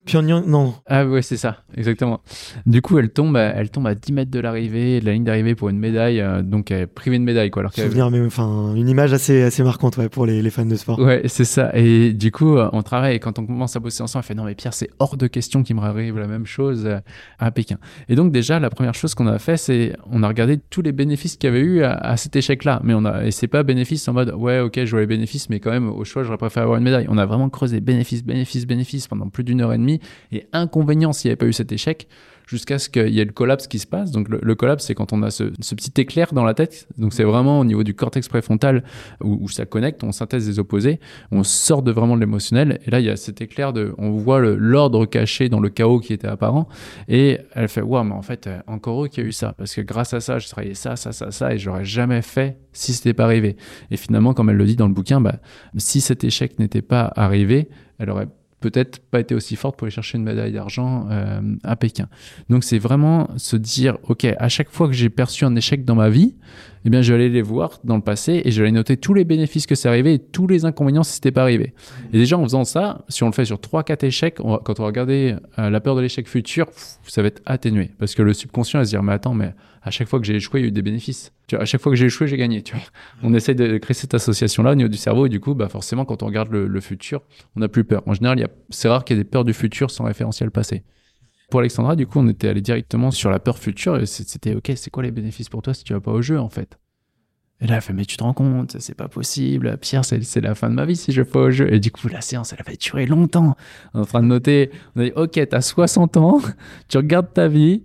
Pyongyang, 0.06 0.46
non. 0.46 0.74
Ah 0.86 1.04
ouais, 1.06 1.20
c'est 1.20 1.36
ça, 1.36 1.58
exactement. 1.76 2.20
Du 2.64 2.80
coup, 2.80 2.98
elle 2.98 3.10
tombe, 3.10 3.36
à- 3.36 3.50
elle 3.54 3.70
tombe 3.70 3.86
à 3.86 3.94
10 3.94 4.12
mètres 4.12 4.30
de 4.30 4.40
l'arrivée, 4.40 4.98
de 5.00 5.04
la 5.04 5.12
ligne 5.12 5.24
d'arrivée 5.24 5.54
pour 5.54 5.68
une 5.68 5.78
médaille, 5.78 6.20
euh, 6.20 6.40
donc 6.42 6.70
elle 6.70 6.82
est 6.82 6.86
privée 6.86 7.18
de 7.18 7.22
médaille, 7.22 7.50
quoi. 7.50 7.60
Alors 7.60 7.74
Souvenir, 7.74 8.10
mais 8.10 8.20
enfin, 8.24 8.74
une 8.74 8.88
image 8.88 9.12
assez, 9.12 9.42
assez 9.42 9.62
marquante 9.62 9.98
ouais, 9.98 10.08
pour 10.08 10.24
les, 10.24 10.40
les 10.40 10.48
fans 10.50 10.64
de 10.64 10.74
sport. 10.74 10.98
Ouais, 10.98 11.22
c'est 11.26 11.44
ça. 11.44 11.70
Et 11.76 12.14
du 12.14 12.32
coup, 12.32 12.56
euh, 12.56 12.70
on 12.72 12.82
travaille 12.82 13.16
et 13.16 13.18
quand 13.18 13.38
on 13.38 13.44
commence 13.46 13.76
à 13.76 13.80
bosser 13.80 14.02
ensemble, 14.02 14.24
on 14.24 14.26
fait 14.26 14.34
non 14.34 14.44
mais 14.44 14.54
Pierre, 14.54 14.72
c'est 14.72 14.88
hors 14.98 15.18
de 15.18 15.26
question 15.26 15.62
qu'il 15.62 15.76
me 15.76 15.82
arrive 15.82 16.18
la 16.18 16.26
même 16.26 16.46
chose 16.46 16.86
euh, 16.86 16.98
à 17.38 17.50
Pékin. 17.50 17.76
Et 18.08 18.14
donc 18.14 18.32
déjà, 18.32 18.58
la 18.58 18.70
première 18.70 18.94
chose 18.94 19.14
qu'on 19.14 19.26
a 19.26 19.38
fait, 19.38 19.58
c'est 19.58 19.92
on 20.10 20.22
a 20.22 20.28
regardé 20.28 20.58
tous 20.70 20.80
les 20.82 20.92
bénéfices 20.92 21.36
qu'il 21.36 21.48
y 21.48 21.52
avait 21.52 21.60
eu 21.60 21.82
à, 21.82 21.92
à 21.92 22.16
cet 22.16 22.34
échec-là. 22.36 22.80
Mais 22.84 22.94
on 22.94 23.04
a 23.04 23.24
et 23.26 23.30
c'est 23.30 23.48
pas 23.48 23.62
bénéfice 23.62 24.08
en 24.08 24.14
mode 24.14 24.32
ouais 24.34 24.60
ok 24.60 24.80
je 24.84 24.90
vois 24.90 25.00
les 25.00 25.06
bénéfices, 25.06 25.50
mais 25.50 25.60
quand 25.60 25.70
même 25.70 25.90
au 25.90 26.04
choix 26.04 26.22
j'aurais 26.22 26.38
préféré 26.38 26.62
avoir 26.64 26.78
une 26.78 26.84
médaille. 26.84 27.06
On 27.10 27.18
a 27.18 27.26
vraiment 27.26 27.50
creusé 27.50 27.80
bénéfices, 27.80 28.24
bénéfices, 28.24 28.66
bénéfices 28.66 29.06
pendant 29.06 29.28
plus 29.28 29.44
d'une 29.44 29.60
heure 29.60 29.72
et 29.74 29.78
demie 29.78 29.89
et 30.30 30.46
inconvénient 30.52 31.12
s'il 31.12 31.28
n'y 31.28 31.32
avait 31.32 31.36
pas 31.36 31.46
eu 31.46 31.52
cet 31.52 31.72
échec 31.72 32.06
jusqu'à 32.50 32.80
ce 32.80 32.88
qu'il 32.88 33.10
y 33.10 33.20
ait 33.20 33.24
le 33.24 33.32
collapse 33.32 33.68
qui 33.68 33.78
se 33.78 33.86
passe. 33.86 34.10
Donc 34.10 34.28
le, 34.28 34.40
le 34.42 34.54
collapse, 34.56 34.84
c'est 34.84 34.94
quand 34.94 35.12
on 35.12 35.22
a 35.22 35.30
ce, 35.30 35.44
petit 35.44 35.92
éclair 36.00 36.32
dans 36.32 36.42
la 36.42 36.52
tête. 36.52 36.88
Donc 36.98 37.12
c'est 37.12 37.22
vraiment 37.22 37.60
au 37.60 37.64
niveau 37.64 37.84
du 37.84 37.94
cortex 37.94 38.26
préfrontal 38.26 38.82
où, 39.22 39.48
ça 39.48 39.66
connecte, 39.66 40.02
on 40.02 40.10
synthèse 40.10 40.46
des 40.46 40.58
opposés, 40.58 40.98
on 41.30 41.44
sort 41.44 41.82
de 41.82 41.92
vraiment 41.92 42.16
de 42.16 42.20
l'émotionnel. 42.20 42.80
Et 42.86 42.90
là, 42.90 42.98
il 42.98 43.06
y 43.06 43.10
a 43.10 43.16
cet 43.16 43.40
éclair 43.40 43.72
de, 43.72 43.94
on 43.98 44.10
voit 44.10 44.40
l'ordre 44.40 45.06
caché 45.06 45.48
dans 45.48 45.60
le 45.60 45.68
chaos 45.68 46.00
qui 46.00 46.12
était 46.12 46.26
apparent. 46.26 46.68
Et 47.08 47.38
elle 47.54 47.68
fait, 47.68 47.82
waouh, 47.82 48.02
mais 48.02 48.14
en 48.14 48.22
fait, 48.22 48.48
euh, 48.48 48.58
encore 48.66 49.04
eux 49.04 49.08
qui 49.08 49.20
a 49.20 49.24
eu 49.24 49.32
ça, 49.32 49.54
parce 49.56 49.72
que 49.72 49.80
grâce 49.80 50.12
à 50.12 50.20
ça, 50.20 50.40
j'ai 50.40 50.48
travaillé 50.48 50.74
ça, 50.74 50.96
ça, 50.96 51.12
ça, 51.12 51.30
ça, 51.30 51.54
et 51.54 51.58
j'aurais 51.58 51.84
jamais 51.84 52.22
fait 52.22 52.58
si 52.72 52.92
c'était 52.92 53.14
pas 53.14 53.24
arrivé. 53.24 53.56
Et 53.92 53.96
finalement, 53.96 54.34
comme 54.34 54.50
elle 54.50 54.56
le 54.56 54.64
dit 54.64 54.76
dans 54.76 54.88
le 54.88 54.94
bouquin, 54.94 55.20
bah, 55.20 55.36
si 55.76 56.00
cet 56.00 56.24
échec 56.24 56.58
n'était 56.58 56.82
pas 56.82 57.12
arrivé, 57.14 57.68
elle 57.98 58.10
aurait 58.10 58.28
peut-être 58.60 59.00
pas 59.10 59.20
été 59.20 59.34
aussi 59.34 59.56
forte 59.56 59.76
pour 59.76 59.86
aller 59.86 59.94
chercher 59.94 60.18
une 60.18 60.24
médaille 60.24 60.52
d'argent 60.52 61.08
euh, 61.10 61.40
à 61.64 61.76
Pékin. 61.76 62.08
Donc 62.48 62.64
c'est 62.64 62.78
vraiment 62.78 63.28
se 63.36 63.56
dire, 63.56 63.98
ok, 64.04 64.26
à 64.38 64.48
chaque 64.48 64.70
fois 64.70 64.86
que 64.86 64.92
j'ai 64.92 65.10
perçu 65.10 65.44
un 65.44 65.56
échec 65.56 65.84
dans 65.84 65.94
ma 65.94 66.10
vie, 66.10 66.34
eh 66.84 66.90
bien 66.90 67.02
je 67.02 67.12
vais 67.12 67.20
aller 67.20 67.28
les 67.28 67.42
voir 67.42 67.78
dans 67.84 67.96
le 67.96 68.02
passé 68.02 68.42
et 68.44 68.50
je 68.50 68.62
vais 68.62 68.70
noter 68.70 68.96
tous 68.96 69.14
les 69.14 69.24
bénéfices 69.24 69.66
que 69.66 69.74
c'est 69.74 69.88
arrivé 69.88 70.14
et 70.14 70.18
tous 70.18 70.46
les 70.46 70.64
inconvénients 70.64 71.02
si 71.02 71.14
c'était 71.14 71.30
pas 71.30 71.42
arrivé. 71.42 71.74
Et 72.12 72.18
déjà 72.18 72.38
en 72.38 72.42
faisant 72.42 72.64
ça, 72.64 73.04
si 73.08 73.22
on 73.22 73.26
le 73.26 73.32
fait 73.32 73.44
sur 73.44 73.58
3-4 73.58 74.04
échecs, 74.06 74.38
on 74.40 74.58
quand 74.58 74.80
on 74.80 74.82
va 74.82 74.88
regarder 74.88 75.36
euh, 75.58 75.70
la 75.70 75.80
peur 75.80 75.96
de 75.96 76.00
l'échec 76.00 76.28
futur, 76.28 76.68
ça 77.06 77.22
va 77.22 77.28
être 77.28 77.42
atténué 77.46 77.90
parce 77.98 78.14
que 78.14 78.22
le 78.22 78.32
subconscient 78.32 78.78
va 78.78 78.84
se 78.84 78.90
dire, 78.90 79.02
mais 79.02 79.12
attends, 79.12 79.34
mais 79.34 79.54
à 79.82 79.90
chaque 79.90 80.08
fois 80.08 80.20
que 80.20 80.26
j'ai 80.26 80.34
échoué, 80.36 80.60
il 80.60 80.62
y 80.64 80.66
a 80.66 80.68
eu 80.68 80.72
des 80.72 80.82
bénéfices. 80.82 81.32
Tu 81.46 81.56
vois, 81.56 81.62
à 81.62 81.64
chaque 81.64 81.80
fois 81.80 81.90
que 81.90 81.96
j'ai 81.96 82.06
échoué, 82.06 82.28
j'ai 82.28 82.36
gagné. 82.36 82.62
Tu 82.62 82.74
vois. 82.74 82.84
On 83.22 83.32
essaie 83.32 83.54
de 83.54 83.78
créer 83.78 83.94
cette 83.94 84.12
association-là 84.14 84.72
au 84.72 84.74
niveau 84.74 84.88
du 84.88 84.98
cerveau 84.98 85.26
et 85.26 85.28
du 85.28 85.40
coup, 85.40 85.54
bah, 85.54 85.68
forcément, 85.68 86.04
quand 86.04 86.22
on 86.22 86.26
regarde 86.26 86.50
le, 86.50 86.66
le 86.66 86.80
futur, 86.80 87.22
on 87.56 87.60
n'a 87.60 87.68
plus 87.68 87.84
peur. 87.84 88.02
En 88.06 88.12
général, 88.12 88.46
c'est 88.68 88.88
rare 88.88 89.04
qu'il 89.04 89.16
y 89.16 89.20
ait 89.20 89.24
des 89.24 89.28
peurs 89.28 89.44
du 89.44 89.54
futur 89.54 89.90
sans 89.90 90.04
référentiel 90.04 90.50
passé. 90.50 90.82
Pour 91.50 91.60
Alexandra, 91.60 91.96
du 91.96 92.06
coup, 92.06 92.20
on 92.20 92.28
était 92.28 92.48
allé 92.48 92.60
directement 92.60 93.10
sur 93.10 93.30
la 93.30 93.40
peur 93.40 93.58
future 93.58 93.98
et 93.98 94.06
c'était 94.06 94.54
OK, 94.54 94.70
c'est 94.76 94.90
quoi 94.90 95.02
les 95.02 95.10
bénéfices 95.10 95.48
pour 95.48 95.62
toi 95.62 95.74
si 95.74 95.84
tu 95.84 95.92
vas 95.92 96.00
pas 96.00 96.12
au 96.12 96.22
jeu 96.22 96.38
en 96.38 96.48
fait? 96.48 96.78
Et 97.60 97.66
là, 97.66 97.76
elle 97.76 97.82
fait 97.82 97.92
Mais 97.92 98.04
tu 98.04 98.16
te 98.16 98.22
rends 98.22 98.32
compte, 98.32 98.76
c'est 98.78 98.94
pas 98.94 99.08
possible, 99.08 99.76
Pierre, 99.78 100.04
c'est 100.04 100.40
la 100.40 100.54
fin 100.54 100.70
de 100.70 100.74
ma 100.74 100.86
vie 100.86 100.96
si 100.96 101.12
je 101.12 101.20
vais 101.20 101.28
pas 101.28 101.40
au 101.40 101.50
jeu. 101.50 101.72
Et 101.72 101.80
du 101.80 101.90
coup, 101.90 102.08
la 102.08 102.20
séance, 102.20 102.52
elle 102.52 102.60
avait 102.66 102.76
duré 102.76 103.04
longtemps. 103.04 103.56
On 103.92 103.98
est 103.98 104.02
en 104.02 104.06
train 104.06 104.22
de 104.22 104.28
noter 104.28 104.70
On 104.96 105.00
a 105.00 105.04
dit 105.04 105.12
OK, 105.14 105.40
t'as 105.48 105.60
60 105.60 106.16
ans, 106.16 106.40
tu 106.88 106.96
regardes 106.96 107.32
ta 107.32 107.48
vie. 107.48 107.82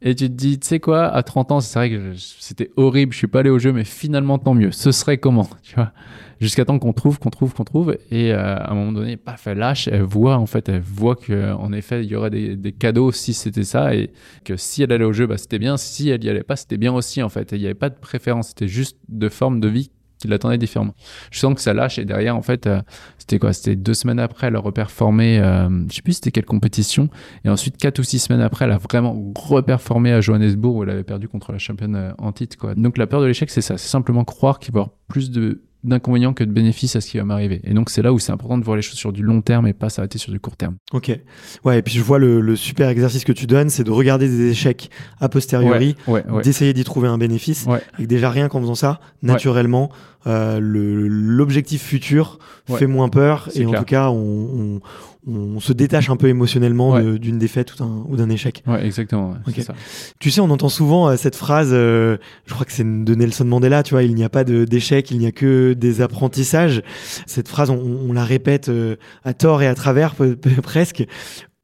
Et 0.00 0.14
tu 0.14 0.28
te 0.28 0.34
dis, 0.34 0.60
tu 0.60 0.66
sais 0.66 0.78
quoi, 0.78 1.08
à 1.08 1.22
30 1.24 1.52
ans, 1.52 1.60
c'est 1.60 1.78
vrai 1.78 1.90
que 1.90 2.12
c'était 2.14 2.70
horrible, 2.76 3.12
je 3.12 3.18
suis 3.18 3.26
pas 3.26 3.40
allé 3.40 3.50
au 3.50 3.58
jeu, 3.58 3.72
mais 3.72 3.82
finalement, 3.82 4.38
tant 4.38 4.54
mieux. 4.54 4.70
Ce 4.70 4.92
serait 4.92 5.18
comment, 5.18 5.48
tu 5.62 5.74
vois? 5.74 5.92
Jusqu'à 6.40 6.64
temps 6.64 6.78
qu'on 6.78 6.92
trouve, 6.92 7.18
qu'on 7.18 7.30
trouve, 7.30 7.52
qu'on 7.52 7.64
trouve. 7.64 7.96
Et 8.12 8.32
euh, 8.32 8.56
à 8.56 8.70
un 8.70 8.74
moment 8.74 8.92
donné, 8.92 9.16
paf, 9.16 9.48
elle 9.48 9.58
lâche, 9.58 9.88
elle 9.88 10.02
voit, 10.02 10.36
en 10.36 10.46
fait, 10.46 10.68
elle 10.68 10.82
voit 10.82 11.16
qu'en 11.16 11.72
effet, 11.72 12.04
il 12.04 12.10
y 12.10 12.14
aurait 12.14 12.30
des, 12.30 12.72
cadeaux 12.72 13.10
si 13.10 13.34
c'était 13.34 13.64
ça. 13.64 13.92
Et 13.96 14.12
que 14.44 14.56
si 14.56 14.84
elle 14.84 14.92
allait 14.92 15.04
au 15.04 15.12
jeu, 15.12 15.26
bah, 15.26 15.36
c'était 15.36 15.58
bien. 15.58 15.76
Si 15.76 16.10
elle 16.10 16.22
y 16.22 16.30
allait 16.30 16.44
pas, 16.44 16.54
c'était 16.54 16.76
bien 16.76 16.94
aussi, 16.94 17.20
en 17.24 17.28
fait. 17.28 17.50
Il 17.50 17.58
n'y 17.58 17.64
avait 17.64 17.74
pas 17.74 17.90
de 17.90 17.98
préférence. 17.98 18.50
C'était 18.50 18.68
juste 18.68 18.98
de 19.08 19.28
forme 19.28 19.58
de 19.58 19.66
vie 19.66 19.90
qui 20.18 20.28
l'attendait 20.28 20.58
différemment. 20.58 20.94
Je 21.30 21.38
sens 21.38 21.54
que 21.54 21.60
ça 21.60 21.74
lâche. 21.74 21.98
Et 21.98 22.04
derrière, 22.04 22.36
en 22.36 22.42
fait, 22.42 22.66
euh, 22.66 22.80
c'était 23.18 23.38
quoi? 23.38 23.52
C'était 23.52 23.76
deux 23.76 23.94
semaines 23.94 24.18
après, 24.18 24.48
elle 24.48 24.56
a 24.56 24.60
reperformé, 24.60 25.38
euh, 25.38 25.68
je 25.88 25.96
sais 25.96 26.02
plus 26.02 26.14
c'était 26.14 26.30
quelle 26.30 26.44
compétition. 26.44 27.08
Et 27.44 27.48
ensuite, 27.48 27.76
quatre 27.76 27.98
ou 27.98 28.02
six 28.02 28.18
semaines 28.18 28.40
après, 28.40 28.64
elle 28.64 28.72
a 28.72 28.78
vraiment 28.78 29.16
reperformé 29.36 30.12
à 30.12 30.20
Johannesburg 30.20 30.76
où 30.76 30.82
elle 30.82 30.90
avait 30.90 31.04
perdu 31.04 31.28
contre 31.28 31.52
la 31.52 31.58
championne 31.58 31.96
euh, 31.96 32.12
en 32.18 32.32
titre. 32.32 32.56
Quoi. 32.56 32.74
Donc 32.74 32.98
la 32.98 33.06
peur 33.06 33.20
de 33.20 33.26
l'échec, 33.26 33.50
c'est 33.50 33.60
ça. 33.60 33.78
C'est 33.78 33.88
simplement 33.88 34.24
croire 34.24 34.58
qu'il 34.58 34.72
va 34.72 34.80
y 34.80 34.82
avoir 34.82 34.94
plus 35.08 35.30
de 35.30 35.62
d'inconvénients 35.84 36.32
que 36.32 36.44
de 36.44 36.50
bénéfices 36.50 36.96
à 36.96 37.00
ce 37.00 37.08
qui 37.10 37.18
va 37.18 37.24
m'arriver. 37.24 37.60
Et 37.64 37.72
donc 37.72 37.90
c'est 37.90 38.02
là 38.02 38.12
où 38.12 38.18
c'est 38.18 38.32
important 38.32 38.58
de 38.58 38.64
voir 38.64 38.76
les 38.76 38.82
choses 38.82 38.98
sur 38.98 39.12
du 39.12 39.22
long 39.22 39.42
terme 39.42 39.66
et 39.66 39.72
pas 39.72 39.88
s'arrêter 39.88 40.18
sur 40.18 40.32
du 40.32 40.40
court 40.40 40.56
terme. 40.56 40.76
Ok. 40.92 41.16
Ouais, 41.64 41.78
et 41.78 41.82
puis 41.82 41.94
je 41.94 42.02
vois 42.02 42.18
le, 42.18 42.40
le 42.40 42.56
super 42.56 42.88
exercice 42.88 43.24
que 43.24 43.32
tu 43.32 43.46
donnes, 43.46 43.70
c'est 43.70 43.84
de 43.84 43.90
regarder 43.90 44.28
des 44.28 44.50
échecs 44.50 44.90
a 45.20 45.28
posteriori, 45.28 45.96
ouais, 46.06 46.24
ouais. 46.28 46.42
d'essayer 46.42 46.72
d'y 46.72 46.84
trouver 46.84 47.08
un 47.08 47.18
bénéfice. 47.18 47.66
Ouais. 47.66 47.80
Et 47.98 48.06
déjà 48.06 48.30
rien 48.30 48.48
qu'en 48.48 48.60
faisant 48.60 48.74
ça, 48.74 49.00
naturellement, 49.22 49.90
euh, 50.26 50.58
l'objectif 50.60 51.82
futur 51.82 52.38
fait 52.66 52.86
moins 52.86 53.08
peur 53.08 53.48
et 53.54 53.64
en 53.64 53.72
tout 53.72 53.84
cas, 53.84 54.10
on, 54.10 54.16
on, 54.16 54.80
on 55.28 55.60
se 55.60 55.72
détache 55.72 56.10
un 56.10 56.16
peu 56.16 56.28
émotionnellement 56.28 56.90
Ouais. 56.92 57.02
de- 57.04 57.16
d'une 57.18 57.38
défaite 57.38 57.74
ou 58.08 58.16
d'un- 58.16 58.30
échec. 58.30 58.62
Ouais, 58.66 58.84
exactement. 58.84 59.34
ouais, 59.46 59.62
ça. 59.62 59.74
Tu 60.18 60.30
sais, 60.30 60.40
on 60.40 60.50
entend 60.50 60.68
souvent 60.68 61.08
euh, 61.08 61.16
cette 61.16 61.36
phrase, 61.36 61.70
euh, 61.72 62.16
je 62.46 62.54
crois 62.54 62.64
que 62.66 62.72
c'est 62.72 62.84
de 63.04 63.14
Nelson 63.14 63.44
Mandela, 63.44 63.82
tu 63.82 63.94
vois, 63.94 64.02
il 64.02 64.14
n'y 64.14 64.24
a 64.24 64.28
pas 64.28 64.44
d'échec, 64.44 65.10
il 65.10 65.18
n'y 65.18 65.26
a 65.26 65.32
que 65.32 65.72
des 65.72 66.00
apprentissages. 66.00 66.82
Cette 67.26 67.48
phrase, 67.48 67.70
on, 67.70 67.78
on 68.08 68.12
la 68.12 68.24
répète 68.24 68.68
euh, 68.68 68.96
à 69.24 69.34
tort 69.34 69.62
et 69.62 69.66
à 69.66 69.74
travers 69.74 70.14
peu- 70.14 70.36
peu- 70.36 70.50
presque. 70.62 71.04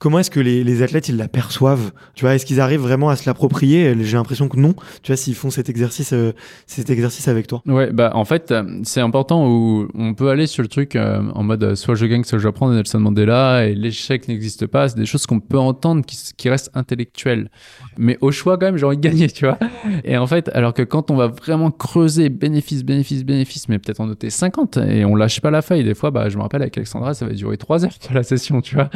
Comment 0.01 0.19
est-ce 0.19 0.31
que 0.31 0.41
les, 0.41 0.65
les 0.65 0.83
athlètes 0.83 1.09
ils 1.09 1.17
la 1.17 1.29
perçoivent? 1.29 1.93
Tu 2.15 2.25
vois, 2.25 2.35
est-ce 2.35 2.45
qu'ils 2.45 2.61
arrivent 2.61 2.81
vraiment 2.81 3.09
à 3.09 3.17
se 3.17 3.29
l'approprier? 3.29 3.95
J'ai 4.03 4.17
l'impression 4.17 4.49
que 4.49 4.59
non. 4.59 4.75
Tu 5.03 5.13
vois, 5.13 5.17
s'ils 5.17 5.35
font 5.37 5.51
cet 5.51 5.71
exercice, 5.71 6.13
euh, 6.13 6.33
cet 6.67 6.91
exercice 6.91 7.29
avec 7.29 7.47
toi. 7.47 7.63
Ouais, 7.67 7.91
bah 7.93 8.11
en 8.15 8.25
fait, 8.25 8.51
euh, 8.51 8.65
c'est 8.83 9.01
important 9.01 9.49
où 9.49 9.89
on 9.95 10.13
peut 10.15 10.29
aller 10.29 10.47
sur 10.47 10.63
le 10.63 10.69
truc 10.69 10.97
euh, 10.97 11.23
en 11.35 11.43
mode 11.43 11.75
soit 11.77 11.95
je 11.95 12.07
gagne, 12.07 12.25
soit 12.25 12.39
de 12.39 12.75
Nelson 12.75 13.01
Mandela 13.01 13.67
et 13.67 13.75
l'échec 13.75 14.29
n'existe 14.29 14.67
pas. 14.67 14.89
C'est 14.89 14.99
des 14.99 15.07
choses 15.07 15.27
qu'on 15.27 15.41
peut 15.41 15.59
entendre 15.59 16.05
qui, 16.05 16.19
qui 16.37 16.51
restent 16.51 16.71
intellectuelles. 16.75 17.49
Mais 17.97 18.19
au 18.21 18.31
choix, 18.31 18.59
quand 18.59 18.67
même, 18.67 18.77
j'ai 18.77 18.87
envie 18.87 18.97
de 18.97 19.03
gagner, 19.03 19.29
tu 19.29 19.47
vois. 19.47 19.59
Et 20.05 20.19
en 20.19 20.27
fait, 20.27 20.51
alors 20.55 20.75
que 20.75 20.83
quand 20.83 21.11
on 21.13 21.17
va 21.17 21.29
vraiment 21.29 21.71
creuser 21.71 22.29
bénéfice, 22.29 22.85
bénéfice, 22.85 23.25
bénéfice, 23.25 23.69
mais 23.69 23.79
peut-être 23.79 24.01
en 24.01 24.07
noter 24.07 24.29
50 24.29 24.79
et 24.79 25.05
on 25.05 25.15
lâche 25.15 25.41
pas 25.41 25.51
la 25.51 25.63
feuille, 25.63 25.85
des 25.85 25.95
fois, 25.95 26.11
bah, 26.11 26.29
je 26.29 26.37
me 26.37 26.43
rappelle 26.43 26.63
avec 26.63 26.77
Alexandra, 26.77 27.15
ça 27.15 27.25
va 27.27 27.33
durer 27.33 27.57
3 27.57 27.85
heures 27.85 27.93
la 28.13 28.23
session, 28.23 28.61
tu 28.61 28.75
vois. 28.75 28.91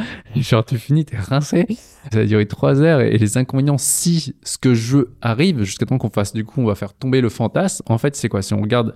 Finis, 0.89 1.05
t'es 1.05 1.17
rincé. 1.17 1.65
Ça 2.11 2.19
va 2.19 2.25
durer 2.25 2.45
3 2.45 2.81
heures 2.81 3.01
et, 3.01 3.09
et 3.09 3.17
les 3.17 3.37
inconvénients, 3.37 3.77
si 3.77 4.35
ce 4.43 4.57
que 4.57 4.73
je 4.73 4.97
veux 4.97 5.13
arrive, 5.21 5.63
jusqu'à 5.63 5.85
temps 5.85 5.97
qu'on 5.97 6.09
fasse, 6.09 6.33
du 6.33 6.43
coup, 6.43 6.61
on 6.61 6.65
va 6.65 6.75
faire 6.75 6.93
tomber 6.93 7.21
le 7.21 7.29
fantasme. 7.29 7.83
En 7.87 7.97
fait, 7.97 8.15
c'est 8.15 8.29
quoi? 8.29 8.41
Si 8.41 8.53
on 8.53 8.61
regarde 8.61 8.95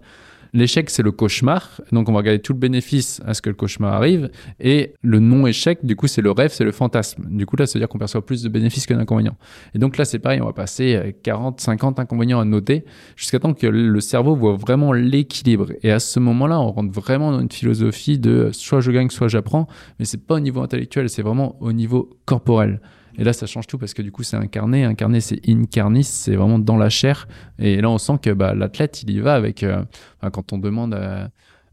L'échec, 0.55 0.91
c'est 0.91 1.01
le 1.01 1.11
cauchemar. 1.11 1.81
Donc, 1.91 2.09
on 2.09 2.11
va 2.11 2.19
regarder 2.19 2.39
tout 2.39 2.53
le 2.53 2.59
bénéfice 2.59 3.21
à 3.25 3.33
ce 3.33 3.41
que 3.41 3.49
le 3.49 3.55
cauchemar 3.55 3.93
arrive. 3.93 4.29
Et 4.59 4.93
le 5.01 5.19
non-échec, 5.19 5.83
du 5.83 5.95
coup, 5.95 6.05
c'est 6.05 6.21
le 6.21 6.29
rêve, 6.29 6.51
c'est 6.53 6.63
le 6.63 6.71
fantasme. 6.71 7.25
Du 7.29 7.47
coup, 7.47 7.55
là, 7.55 7.65
ça 7.65 7.73
veut 7.73 7.81
dire 7.81 7.89
qu'on 7.89 7.97
perçoit 7.97 8.23
plus 8.23 8.43
de 8.43 8.49
bénéfices 8.49 8.85
que 8.85 8.93
d'inconvénients. 8.93 9.35
Et 9.73 9.79
donc, 9.79 9.97
là, 9.97 10.05
c'est 10.05 10.19
pareil, 10.19 10.41
on 10.41 10.45
va 10.45 10.53
passer 10.53 11.15
40, 11.23 11.59
50 11.59 11.99
inconvénients 11.99 12.39
à 12.39 12.45
noter 12.45 12.85
jusqu'à 13.15 13.39
temps 13.39 13.53
que 13.53 13.65
le 13.65 13.99
cerveau 13.99 14.35
voit 14.35 14.55
vraiment 14.55 14.93
l'équilibre. 14.93 15.69
Et 15.81 15.91
à 15.91 15.99
ce 15.99 16.19
moment-là, 16.19 16.59
on 16.59 16.71
rentre 16.71 16.91
vraiment 16.91 17.31
dans 17.31 17.39
une 17.39 17.51
philosophie 17.51 18.19
de 18.19 18.51
soit 18.53 18.79
je 18.79 18.91
gagne, 18.91 19.09
soit 19.09 19.29
j'apprends. 19.29 19.67
Mais 19.97 20.05
c'est 20.05 20.23
pas 20.23 20.35
au 20.35 20.39
niveau 20.39 20.61
intellectuel, 20.61 21.09
c'est 21.09 21.23
vraiment 21.23 21.57
au 21.61 21.71
niveau 21.71 22.11
corporel. 22.25 22.79
Et 23.17 23.23
là, 23.23 23.33
ça 23.33 23.45
change 23.45 23.67
tout 23.67 23.77
parce 23.77 23.93
que 23.93 24.01
du 24.01 24.11
coup, 24.11 24.23
c'est 24.23 24.37
incarné. 24.37 24.83
Incarné, 24.83 25.21
c'est 25.21 25.39
incarnis, 25.47 26.03
c'est 26.03 26.35
vraiment 26.35 26.59
dans 26.59 26.77
la 26.77 26.89
chair. 26.89 27.27
Et 27.59 27.81
là, 27.81 27.89
on 27.89 27.97
sent 27.97 28.19
que 28.21 28.31
bah, 28.31 28.53
l'athlète, 28.53 29.03
il 29.03 29.11
y 29.11 29.19
va 29.19 29.35
avec. 29.35 29.63
Euh, 29.63 29.83
quand 30.31 30.53
on 30.53 30.57
demande 30.57 30.97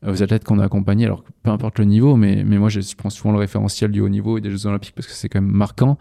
aux 0.07 0.23
athlètes 0.23 0.45
qu'on 0.45 0.59
a 0.59 0.65
accompagnés, 0.65 1.07
alors 1.07 1.25
peu 1.43 1.51
importe 1.51 1.79
le 1.79 1.85
niveau, 1.85 2.17
mais, 2.17 2.43
mais 2.45 2.59
moi, 2.59 2.69
je, 2.69 2.81
prends 2.97 3.11
souvent 3.11 3.33
le 3.33 3.39
référentiel 3.39 3.91
du 3.91 4.01
haut 4.01 4.09
niveau 4.09 4.39
et 4.39 4.41
des 4.41 4.51
Jeux 4.51 4.67
Olympiques 4.67 4.95
parce 4.95 5.07
que 5.07 5.13
c'est 5.13 5.29
quand 5.29 5.41
même 5.41 5.51
marquant. 5.51 5.99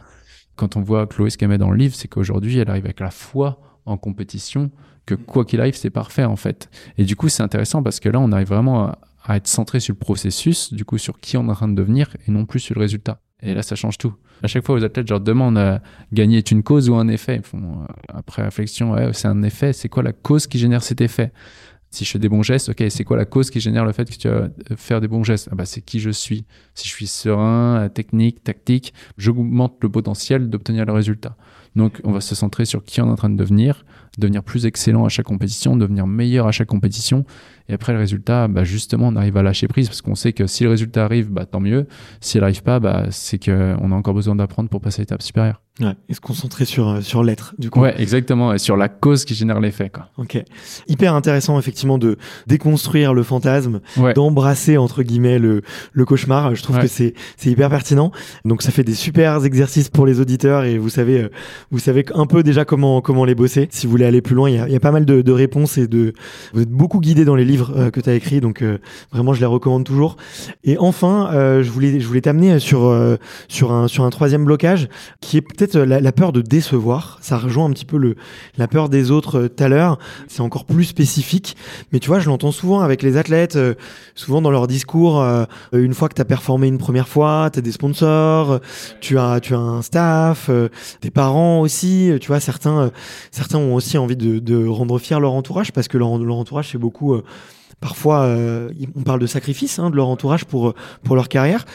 Quand 0.56 0.75
on 0.75 0.82
voit 0.82 1.08
Chloé 1.08 1.30
ce 1.30 1.38
qu'elle 1.38 1.49
met 1.49 1.58
dans 1.58 1.71
le 1.71 1.78
livre, 1.78 1.95
c'est 1.95 2.08
qu'aujourd'hui, 2.08 2.58
elle 2.58 2.69
arrive 2.69 2.86
avec 2.86 2.99
la 2.99 3.12
foi 3.12 3.62
en 3.86 3.97
compétition, 3.97 4.71
que 5.06 5.15
quoi 5.15 5.45
qu'il 5.45 5.60
arrive, 5.62 5.75
c'est 5.75 5.89
parfait 5.89 6.25
en 6.25 6.36
fait. 6.36 6.69
Et 6.97 7.06
du 7.06 7.15
coup, 7.15 7.30
c'est 7.30 7.43
intéressant 7.43 7.82
parce 7.82 7.99
que 7.99 8.10
là, 8.10 8.19
on 8.19 8.32
arrive 8.32 8.49
vraiment 8.49 8.86
à, 8.86 8.99
à 9.23 9.38
être 9.38 9.47
centré 9.47 9.80
sur 9.80 9.93
le 9.93 9.99
processus, 9.99 10.73
du 10.73 10.86
coup, 10.86 10.97
sur 10.97 11.19
qui 11.19 11.38
on 11.38 11.47
est 11.47 11.52
en 11.52 11.56
train 11.56 11.67
de 11.67 11.75
devenir 11.75 12.15
et 12.28 12.32
non 12.32 12.45
plus 12.45 12.60
sur 12.60 12.75
le 12.75 12.82
résultat. 12.82 13.21
Et 13.41 13.54
là, 13.54 13.62
ça 13.62 13.75
change 13.75 13.97
tout. 13.97 14.13
À 14.43 14.47
chaque 14.47 14.65
fois, 14.65 14.75
aux 14.75 14.84
athlètes, 14.84 15.08
je 15.08 15.13
leur 15.13 15.21
demande 15.21 15.58
euh, 15.58 15.78
gagner 16.12 16.38
est 16.38 16.52
une 16.52 16.63
cause 16.63 16.89
ou 16.89 16.95
un 16.95 17.08
effet? 17.08 17.38
Ils 17.38 17.43
font, 17.43 17.58
euh, 17.58 17.93
après 18.10 18.43
réflexion, 18.43 18.91
ouais, 18.91 19.12
c'est 19.13 19.28
un 19.28 19.43
effet. 19.43 19.73
C'est 19.73 19.89
quoi 19.89 20.04
la 20.04 20.13
cause 20.13 20.47
qui 20.47 20.60
génère 20.60 20.84
cet 20.84 21.02
effet? 21.02 21.32
Si 21.91 22.06
je 22.06 22.12
fais 22.12 22.19
des 22.19 22.30
bons 22.30 22.43
gestes, 22.43 22.69
ok, 22.69 22.84
c'est 22.89 23.04
quoi 23.04 23.17
la 23.17 23.25
cause 23.25 23.49
qui 23.49 23.60
génère 23.60 23.84
le 23.84 23.93
fait 23.93 24.10
que 24.10 24.15
tu 24.15 24.28
vas 24.28 24.36
euh, 24.36 24.49
faire 24.75 25.02
des 25.02 25.08
bons 25.08 25.23
gestes? 25.23 25.49
Ah 25.52 25.56
bah, 25.56 25.65
C'est 25.65 25.82
qui 25.82 25.99
je 25.99 26.10
suis. 26.10 26.45
Si 26.75 26.88
je 26.88 26.93
suis 26.93 27.08
serein, 27.08 27.89
technique, 27.89 28.43
tactique, 28.43 28.93
j'augmente 29.17 29.78
le 29.82 29.89
potentiel 29.89 30.49
d'obtenir 30.49 30.86
le 30.86 30.93
résultat. 30.93 31.36
Donc, 31.75 32.01
on 32.03 32.12
va 32.12 32.21
se 32.21 32.36
centrer 32.36 32.65
sur 32.65 32.84
qui 32.84 33.01
on 33.01 33.08
est 33.08 33.12
en 33.12 33.15
train 33.15 33.29
de 33.29 33.38
devenir, 33.38 33.86
devenir 34.17 34.43
plus 34.43 34.65
excellent 34.65 35.05
à 35.05 35.10
chaque 35.10 35.27
compétition, 35.27 35.77
devenir 35.77 36.08
meilleur 36.08 36.47
à 36.47 36.51
chaque 36.51 36.67
compétition. 36.67 37.25
Et 37.69 37.73
après, 37.73 37.93
le 37.93 37.99
résultat, 37.99 38.47
bah, 38.47 38.63
justement, 38.63 39.10
on 39.10 39.15
arrive 39.15 39.38
à 39.38 39.43
lâcher 39.43 39.67
prise 39.67 39.88
parce 39.88 40.01
qu'on 40.01 40.15
sait 40.15 40.34
que 40.34 40.47
si 40.47 40.63
le 40.63 40.71
résultat 40.71 41.05
arrive, 41.05 41.29
bah, 41.29 41.45
tant 41.45 41.60
mieux. 41.60 41.86
S'il 42.19 42.41
n'arrive 42.41 42.63
pas, 42.63 42.79
bah, 42.79 43.05
c'est 43.12 43.38
qu'on 43.38 43.91
a 43.91 43.95
encore 43.95 44.15
besoin 44.15 44.36
d'apprendre 44.36 44.69
pour 44.69 44.82
passer 44.82 45.01
à 45.01 45.03
l'étape 45.03 45.21
supérieure. 45.21 45.62
Ouais, 45.79 45.95
et 46.10 46.13
se 46.13 46.19
concentrer 46.19 46.65
sur, 46.65 46.89
euh, 46.89 47.01
sur 47.01 47.23
l'être, 47.23 47.53
du 47.58 47.69
coup. 47.69 47.79
Ouais, 47.79 47.95
exactement, 48.01 48.51
et 48.53 48.58
sur 48.58 48.75
la 48.75 48.89
cause 48.89 49.23
qui 49.23 49.34
génère 49.34 49.62
l'effet, 49.62 49.89
quoi. 49.89 50.10
Ok. 50.17 50.43
Hyper 50.89 51.13
intéressant, 51.13 51.58
effectivement, 51.58 51.97
de 51.97 52.17
déconstruire 52.47 53.13
le 53.13 53.23
fantasme, 53.23 53.79
d'embrasser, 54.15 54.77
entre 54.77 55.03
guillemets, 55.03 55.39
le, 55.39 55.62
le 55.93 56.05
cauchemar. 56.05 56.53
Je 56.55 56.63
trouve 56.63 56.79
que 56.79 56.88
c'est, 56.88 57.13
c'est 57.38 57.51
hyper 57.51 57.69
pertinent. 57.69 58.12
Donc, 58.43 58.62
ça 58.62 58.71
fait 58.71 58.84
des 58.84 58.95
super 58.95 59.45
exercices 59.45 59.89
pour 59.89 60.05
les 60.05 60.19
auditeurs 60.19 60.65
et 60.65 60.77
vous 60.77 60.89
savez, 60.89 61.21
euh, 61.21 61.29
vous 61.71 61.79
savez 61.79 62.05
un 62.13 62.25
peu 62.25 62.43
déjà 62.43 62.65
comment, 62.65 63.01
comment 63.01 63.25
les 63.25 63.35
bosser. 63.35 63.67
Si 63.71 63.85
vous 63.85 63.91
voulez 63.91 64.05
aller 64.05 64.21
plus 64.21 64.35
loin, 64.35 64.49
il 64.49 64.55
y 64.55 64.59
a, 64.59 64.69
y 64.69 64.75
a, 64.75 64.79
pas 64.79 64.91
mal 64.91 65.05
de, 65.05 65.21
de, 65.21 65.31
réponses 65.31 65.77
et 65.77 65.87
de, 65.87 66.13
vous 66.53 66.61
êtes 66.61 66.69
beaucoup 66.69 66.99
guidé 66.99 67.25
dans 67.25 67.35
les 67.35 67.45
livres 67.45 67.73
euh, 67.75 67.89
que 67.89 67.99
tu 67.99 68.09
as 68.09 68.13
écrits. 68.13 68.41
Donc, 68.41 68.63
vraiment, 69.11 69.33
je 69.33 69.39
les 69.39 69.45
recommande 69.45 69.83
toujours. 69.83 70.17
Et 70.63 70.77
enfin, 70.77 71.29
je 71.61 71.69
voulais, 71.69 71.99
je 71.99 72.07
voulais 72.07 72.21
t'amener 72.21 72.59
sur, 72.59 72.95
sur 73.47 73.71
un, 73.71 73.87
sur 73.87 74.03
un 74.03 74.09
troisième 74.09 74.45
blocage 74.45 74.89
qui 75.21 75.37
est 75.37 75.41
peut-être 75.41 75.77
la, 75.77 76.11
peur 76.11 76.31
de 76.31 76.41
décevoir. 76.41 77.17
Ça 77.21 77.37
rejoint 77.37 77.65
un 77.65 77.71
petit 77.71 77.85
peu 77.85 77.97
le, 77.97 78.15
la 78.57 78.67
peur 78.67 78.89
des 78.89 79.11
autres 79.11 79.39
euh, 79.39 79.47
tout 79.49 79.63
à 79.63 79.67
l'heure. 79.67 79.99
C'est 80.27 80.41
encore 80.41 80.65
plus 80.65 80.85
spécifique. 80.85 81.55
Mais 81.91 81.99
tu 81.99 82.07
vois, 82.07 82.19
je 82.19 82.29
l'entends 82.29 82.51
souvent 82.51 82.81
avec 82.81 83.01
les 83.01 83.17
athlètes, 83.17 83.55
euh, 83.55 83.75
souvent 84.15 84.41
dans 84.41 84.51
leur 84.51 84.67
discours. 84.67 85.21
Euh, 85.21 85.45
une 85.73 85.93
fois 85.93 86.09
que 86.09 86.15
tu 86.15 86.21
as 86.21 86.25
performé 86.25 86.67
une 86.67 86.77
première 86.77 87.07
fois, 87.07 87.49
tu 87.51 87.59
as 87.59 87.61
des 87.61 87.71
sponsors, 87.71 88.59
tu 89.01 89.17
as, 89.17 89.39
tu 89.39 89.53
as 89.53 89.59
un 89.59 89.81
staff, 89.81 90.49
tes 91.01 91.09
parents 91.09 91.48
aussi. 91.57 92.12
Tu 92.21 92.27
vois, 92.27 92.39
certains, 92.39 92.91
certains 93.31 93.57
ont 93.57 93.75
aussi 93.75 93.97
envie 93.97 94.15
de, 94.15 94.67
rendre 94.67 94.99
fier 94.99 95.19
leur 95.19 95.33
entourage 95.33 95.71
parce 95.71 95.88
que 95.88 95.97
leur, 95.97 96.17
leur 96.17 96.35
entourage, 96.35 96.69
c'est 96.71 96.77
beaucoup. 96.77 97.19
parfois, 97.79 98.35
on 98.95 99.03
parle 99.03 99.19
de 99.19 99.27
sacrifice 99.27 99.79
hein, 99.79 99.89
de 99.89 99.95
leur 99.95 100.07
entourage 100.07 100.45
pour, 100.45 100.73
pour 101.03 101.15
leur 101.15 101.29
carrière. 101.29 101.65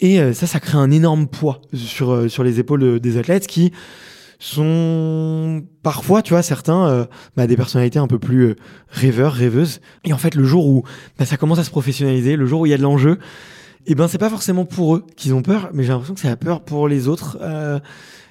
Et 0.00 0.18
euh, 0.18 0.32
ça, 0.32 0.46
ça 0.46 0.60
crée 0.60 0.78
un 0.78 0.90
énorme 0.90 1.26
poids 1.26 1.60
sur, 1.74 2.12
euh, 2.12 2.28
sur 2.28 2.42
les 2.42 2.58
épaules 2.58 3.00
des 3.00 3.18
athlètes 3.18 3.46
qui 3.46 3.72
sont 4.38 5.62
parfois, 5.82 6.22
tu 6.22 6.32
vois, 6.32 6.42
certains, 6.42 6.88
euh, 6.88 7.04
bah, 7.36 7.46
des 7.46 7.56
personnalités 7.56 7.98
un 7.98 8.06
peu 8.06 8.18
plus 8.18 8.56
rêveurs, 8.88 9.34
rêveuses. 9.34 9.80
Et 10.04 10.14
en 10.14 10.18
fait, 10.18 10.34
le 10.34 10.44
jour 10.44 10.66
où 10.66 10.84
bah, 11.18 11.26
ça 11.26 11.36
commence 11.36 11.58
à 11.58 11.64
se 11.64 11.70
professionnaliser, 11.70 12.36
le 12.36 12.46
jour 12.46 12.62
où 12.62 12.66
il 12.66 12.70
y 12.70 12.74
a 12.74 12.78
de 12.78 12.82
l'enjeu, 12.82 13.18
et 13.86 13.92
eh 13.92 13.94
ben 13.94 14.08
c'est 14.08 14.18
pas 14.18 14.28
forcément 14.28 14.66
pour 14.66 14.96
eux 14.96 15.06
qu'ils 15.16 15.32
ont 15.32 15.40
peur, 15.40 15.70
mais 15.72 15.84
j'ai 15.84 15.88
l'impression 15.88 16.12
que 16.12 16.20
c'est 16.20 16.28
la 16.28 16.36
peur 16.36 16.60
pour 16.60 16.86
les 16.86 17.08
autres. 17.08 17.38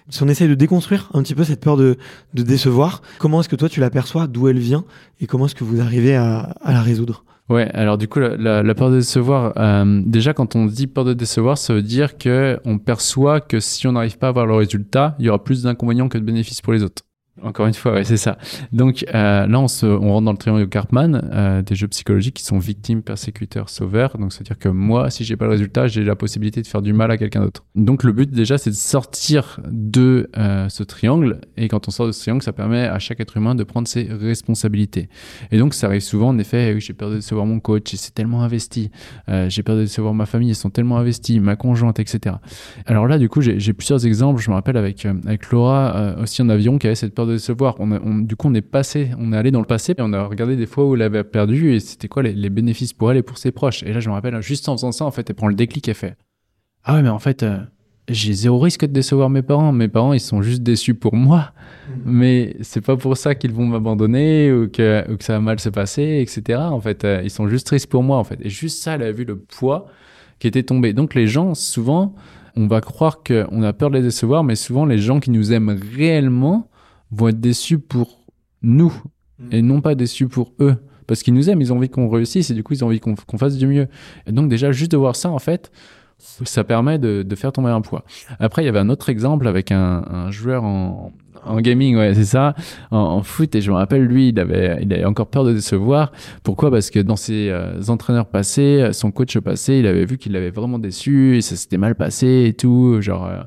Si 0.10 0.24
on 0.24 0.28
essaye 0.28 0.48
de 0.48 0.56
déconstruire 0.56 1.10
un 1.14 1.22
petit 1.22 1.36
peu 1.36 1.44
cette 1.44 1.62
peur 1.62 1.78
de, 1.78 1.98
de 2.34 2.44
décevoir, 2.44 3.02
comment 3.18 3.42
est-ce 3.42 3.50
que 3.50 3.56
toi 3.56 3.70
tu 3.70 3.80
l'aperçois, 3.80 4.28
d'où 4.28 4.48
elle 4.48 4.60
vient, 4.60 4.86
et 5.20 5.28
comment 5.28 5.46
est-ce 5.46 5.56
que 5.56 5.64
vous 5.64 5.82
arrivez 5.82 6.16
à, 6.16 6.56
à 6.62 6.74
la 6.74 6.82
résoudre? 6.82 7.24
Ouais, 7.50 7.68
alors 7.74 7.98
du 7.98 8.08
coup, 8.08 8.20
la, 8.20 8.76
peur 8.76 8.92
de 8.92 8.98
décevoir, 8.98 9.54
euh, 9.58 10.02
déjà 10.06 10.34
quand 10.34 10.56
on 10.56 10.68
dit 10.68 10.86
peur 10.86 11.04
de 11.04 11.14
décevoir, 11.14 11.58
ça 11.58 11.74
veut 11.74 11.82
dire 11.82 12.20
que 12.20 12.60
on 12.64 12.78
perçoit 12.78 13.42
que 13.42 13.60
si 13.60 13.88
on 13.88 13.94
n'arrive 13.94 14.20
pas 14.20 14.28
à 14.28 14.30
avoir 14.30 14.46
le 14.46 14.54
résultat, 14.54 15.16
il 15.18 15.26
y 15.26 15.30
aura 15.30 15.44
plus 15.44 15.64
d'inconvénients 15.64 16.10
que 16.10 16.20
de 16.20 16.24
bénéfices 16.24 16.62
pour 16.62 16.74
les 16.74 16.84
autres. 16.84 17.02
Encore 17.44 17.68
une 17.68 17.74
fois, 17.74 17.94
ouais, 17.94 18.04
c'est 18.04 18.18
ça. 18.18 18.38
Donc 18.72 19.06
euh, 19.14 19.48
là, 19.48 19.60
on, 19.60 19.66
rentre 19.66 20.26
dans 20.26 20.32
le 20.32 20.38
triangle 20.38 20.68
Cartman, 20.68 21.30
euh, 21.32 21.62
des 21.62 21.76
jeux 21.76 21.88
psychologiques 21.88 22.36
qui 22.36 22.44
sont 22.44 22.60
victimes, 22.60 23.02
persécuteurs, 23.02 23.70
sauveurs. 23.70 24.18
Donc 24.18 24.34
c'est-à-dire 24.34 24.58
que 24.58 24.70
moi, 24.70 25.10
si 25.10 25.24
j'ai 25.24 25.38
pas 25.38 25.46
le 25.46 25.52
résultat, 25.52 25.88
j'ai 25.88 26.04
la 26.04 26.16
possibilité 26.16 26.62
de 26.62 26.68
faire 26.68 26.82
du 26.82 26.94
mal 26.94 27.12
à 27.12 27.18
quelqu'un 27.18 27.42
d'autre. 27.42 27.64
Donc 27.76 28.04
le 28.04 28.12
but 28.12 28.30
déjà, 28.30 28.58
c'est 28.58 28.72
de 28.72 28.76
sortir 28.76 29.60
de 29.70 30.30
euh, 30.38 30.68
ce 30.70 30.84
triangle. 30.84 31.42
Et 31.58 31.68
quand 31.68 31.88
on 31.88 31.92
sort 31.92 32.08
de 32.08 32.12
ce 32.12 32.20
triangle, 32.20 32.44
ça 32.44 32.54
permet 32.54 32.86
à 32.86 33.00
chaque 33.00 33.20
être 33.20 33.38
humain 33.38 33.56
de 33.56 33.64
prendre 33.64 33.88
ses 33.88 34.04
responsabilités. 34.04 35.10
Et 35.52 35.58
donc 35.58 35.74
ça 35.74 35.88
arrive 35.88 36.02
souvent, 36.02 36.30
en 36.30 36.38
effet, 36.38 36.80
j'ai 36.80 36.94
peur 36.94 37.10
de 37.10 37.16
décevoir 37.16 37.46
mon 37.46 37.60
coach, 37.60 37.94
il 37.94 37.98
s'est 37.98 38.12
tellement 38.12 38.44
investi. 38.44 38.92
Euh, 39.30 39.50
j'ai 39.50 39.64
peur 39.64 39.76
de 39.76 39.82
décevoir 39.82 40.14
ma 40.14 40.26
famille, 40.26 40.50
ils 40.50 40.56
sont 40.56 40.70
tellement 40.70 40.98
investis, 40.98 41.40
ma 41.40 41.56
conjointe, 41.56 42.00
etc. 42.00 42.36
Alors 42.86 43.08
là, 43.08 43.18
du 43.18 43.30
coup, 43.30 43.42
j'ai 43.42 43.74
plusieurs 43.74 44.06
exemples. 44.06 44.42
Je 44.42 44.50
me 44.50 44.56
rappelle 44.56 44.78
avec 44.78 45.06
avec 45.06 45.52
Laura 45.52 46.16
aussi 46.22 46.42
en 46.42 46.50
avion 46.50 46.78
qui 46.78 46.88
avait 46.88 46.96
cette 46.96 47.16
peur 47.16 47.28
décevoir. 47.32 47.76
On, 47.80 48.20
du 48.20 48.36
coup, 48.36 48.48
on 48.48 48.54
est 48.54 48.62
passé, 48.62 49.12
on 49.18 49.34
est 49.34 49.38
allé 49.38 49.52
dans 49.52 49.60
le 49.60 49.66
passé 49.66 49.94
et 49.98 50.02
on 50.02 50.14
a 50.14 50.24
regardé 50.24 50.56
des 50.56 50.66
fois 50.66 50.86
où 50.86 50.96
elle 50.96 51.02
avait 51.02 51.24
perdu 51.24 51.74
et 51.74 51.80
c'était 51.80 52.08
quoi 52.08 52.24
les, 52.24 52.50
bénéfices 52.50 52.94
pour 52.94 53.12
elle 53.12 53.18
et 53.18 53.24
pour 53.24 53.38
ses 53.38 53.52
proches. 53.52 53.84
Et 53.84 53.94
là, 53.94 54.00
je 54.00 54.10
me 54.10 54.14
rappelle, 54.14 54.42
juste 54.42 54.70
en 54.70 54.74
faisant 54.76 54.92
ça, 54.92 55.06
en 55.06 55.12
fait, 55.12 55.30
elle 55.30 55.36
prend 55.36 55.48
le 55.48 55.56
déclic 55.56 55.88
et 55.88 55.94
fait 55.94 56.16
Ah 56.84 56.96
ouais, 56.96 57.02
mais 57.02 57.10
en 57.10 57.20
fait, 57.20 57.44
euh, 57.44 57.60
j'ai 58.08 58.34
zéro 58.34 58.60
risque 58.60 58.82
de 58.82 58.92
décevoir 58.92 59.30
mes 59.30 59.42
parents. 59.42 59.72
Mes 59.72 59.88
parents, 59.88 60.14
ils 60.14 60.20
sont 60.20 60.42
juste 60.42 60.64
déçus 60.64 60.96
pour 60.96 61.16
moi, 61.16 61.52
mmh. 61.88 61.94
mais 62.06 62.56
c'est 62.62 62.82
pas 62.82 62.98
pour 62.98 63.18
ça 63.18 63.36
qu'ils 63.36 63.54
vont 63.54 63.66
m'abandonner 63.66 64.52
ou 64.52 64.68
que, 64.68 65.16
que 65.16 65.24
ça 65.24 65.34
va 65.34 65.40
mal 65.40 65.60
se 65.60 65.70
passer, 65.70 66.22
etc. 66.22 66.60
En 66.60 66.82
fait, 66.82 67.06
euh, 67.06 67.22
ils 67.24 67.32
sont 67.32 67.48
juste 67.48 67.68
tristes 67.68 67.88
pour 67.88 68.04
moi, 68.04 68.18
en 68.18 68.24
fait. 68.24 68.40
Et 68.42 68.50
juste 68.50 68.82
ça, 68.82 68.96
elle 68.96 69.04
a 69.04 69.12
vu 69.12 69.26
le 69.26 69.38
poids 69.38 69.88
qui 70.40 70.48
était 70.48 70.64
tombé. 70.64 70.94
Donc, 70.94 71.14
les 71.16 71.28
gens, 71.28 71.54
souvent, 71.54 72.16
on 72.56 72.68
va 72.68 72.82
croire 72.82 73.24
qu'on 73.24 73.64
a 73.64 73.74
peur 73.74 73.90
de 73.90 73.98
les 73.98 74.04
décevoir, 74.04 74.44
mais 74.44 74.56
souvent, 74.56 74.86
les 74.86 74.98
gens 74.98 75.20
qui 75.20 75.32
nous 75.32 75.54
aiment 75.54 75.78
réellement, 75.96 76.69
vont 77.12 77.30
être 77.30 77.40
déçus 77.40 77.80
pour 77.80 78.26
nous 78.62 78.94
mm. 79.40 79.48
et 79.52 79.62
non 79.62 79.82
pas 79.82 79.96
déçus 79.96 80.28
pour 80.28 80.54
eux. 80.60 80.76
Parce 81.08 81.24
qu'ils 81.24 81.34
nous 81.34 81.50
aiment, 81.50 81.62
ils 81.62 81.74
ont 81.74 81.78
envie 81.78 81.90
qu'on 81.90 82.08
réussisse 82.08 82.52
et 82.52 82.54
du 82.54 82.64
coup, 82.64 82.74
ils 82.74 82.84
ont 82.84 82.88
envie 82.88 83.00
qu'on 83.00 83.16
fasse 83.40 83.58
du 83.58 83.66
mieux. 83.66 83.88
Et 84.28 84.32
donc, 84.32 84.48
déjà, 84.48 84.72
juste 84.72 84.92
de 84.92 84.98
voir 84.98 85.16
ça, 85.16 85.32
en 85.32 85.40
fait, 85.40 85.72
ça 86.20 86.64
permet 86.64 87.00
de, 87.00 87.24
de, 87.24 87.36
faire 87.36 87.52
tomber 87.52 87.70
un 87.70 87.82
poids. 87.82 88.04
Après, 88.40 88.62
il 88.62 88.66
y 88.66 88.70
avait 88.70 88.80
un 88.80 88.90
autre 88.90 89.10
exemple 89.10 89.48
avec 89.48 89.72
un, 89.72 90.06
un 90.08 90.30
joueur 90.30 90.64
en, 90.64 91.12
en 91.46 91.62
gaming, 91.62 91.98
ouais, 91.98 92.14
c'est 92.14 92.26
ça, 92.26 92.56
en, 92.92 93.24
foot. 93.24 93.56
Et 93.56 93.62
je 93.62 93.72
me 93.72 93.76
rappelle, 93.78 94.04
lui, 94.04 94.30
il 94.30 94.40
avait, 94.40 94.80
il 94.82 94.94
avait 94.94 95.06
encore 95.06 95.28
peur 95.28 95.44
de 95.44 95.54
décevoir. 95.54 96.12
Pourquoi? 96.44 96.70
Parce 96.72 96.90
que 96.90 97.00
dans 97.00 97.16
ses 97.16 97.50
euh, 97.50 97.82
entraîneurs 97.88 98.28
passés, 98.28 98.90
son 98.92 99.12
coach 99.12 99.38
passé, 99.40 99.80
il 99.80 99.88
avait 99.88 100.06
vu 100.06 100.18
qu'il 100.18 100.34
l'avait 100.34 100.52
vraiment 100.52 100.80
déçu, 100.80 101.38
et 101.38 101.42
ça 101.42 101.56
s'était 101.56 101.78
mal 101.78 101.96
passé 101.96 102.46
et 102.48 102.54
tout. 102.54 103.02
Genre, 103.02 103.26
euh, 103.26 103.42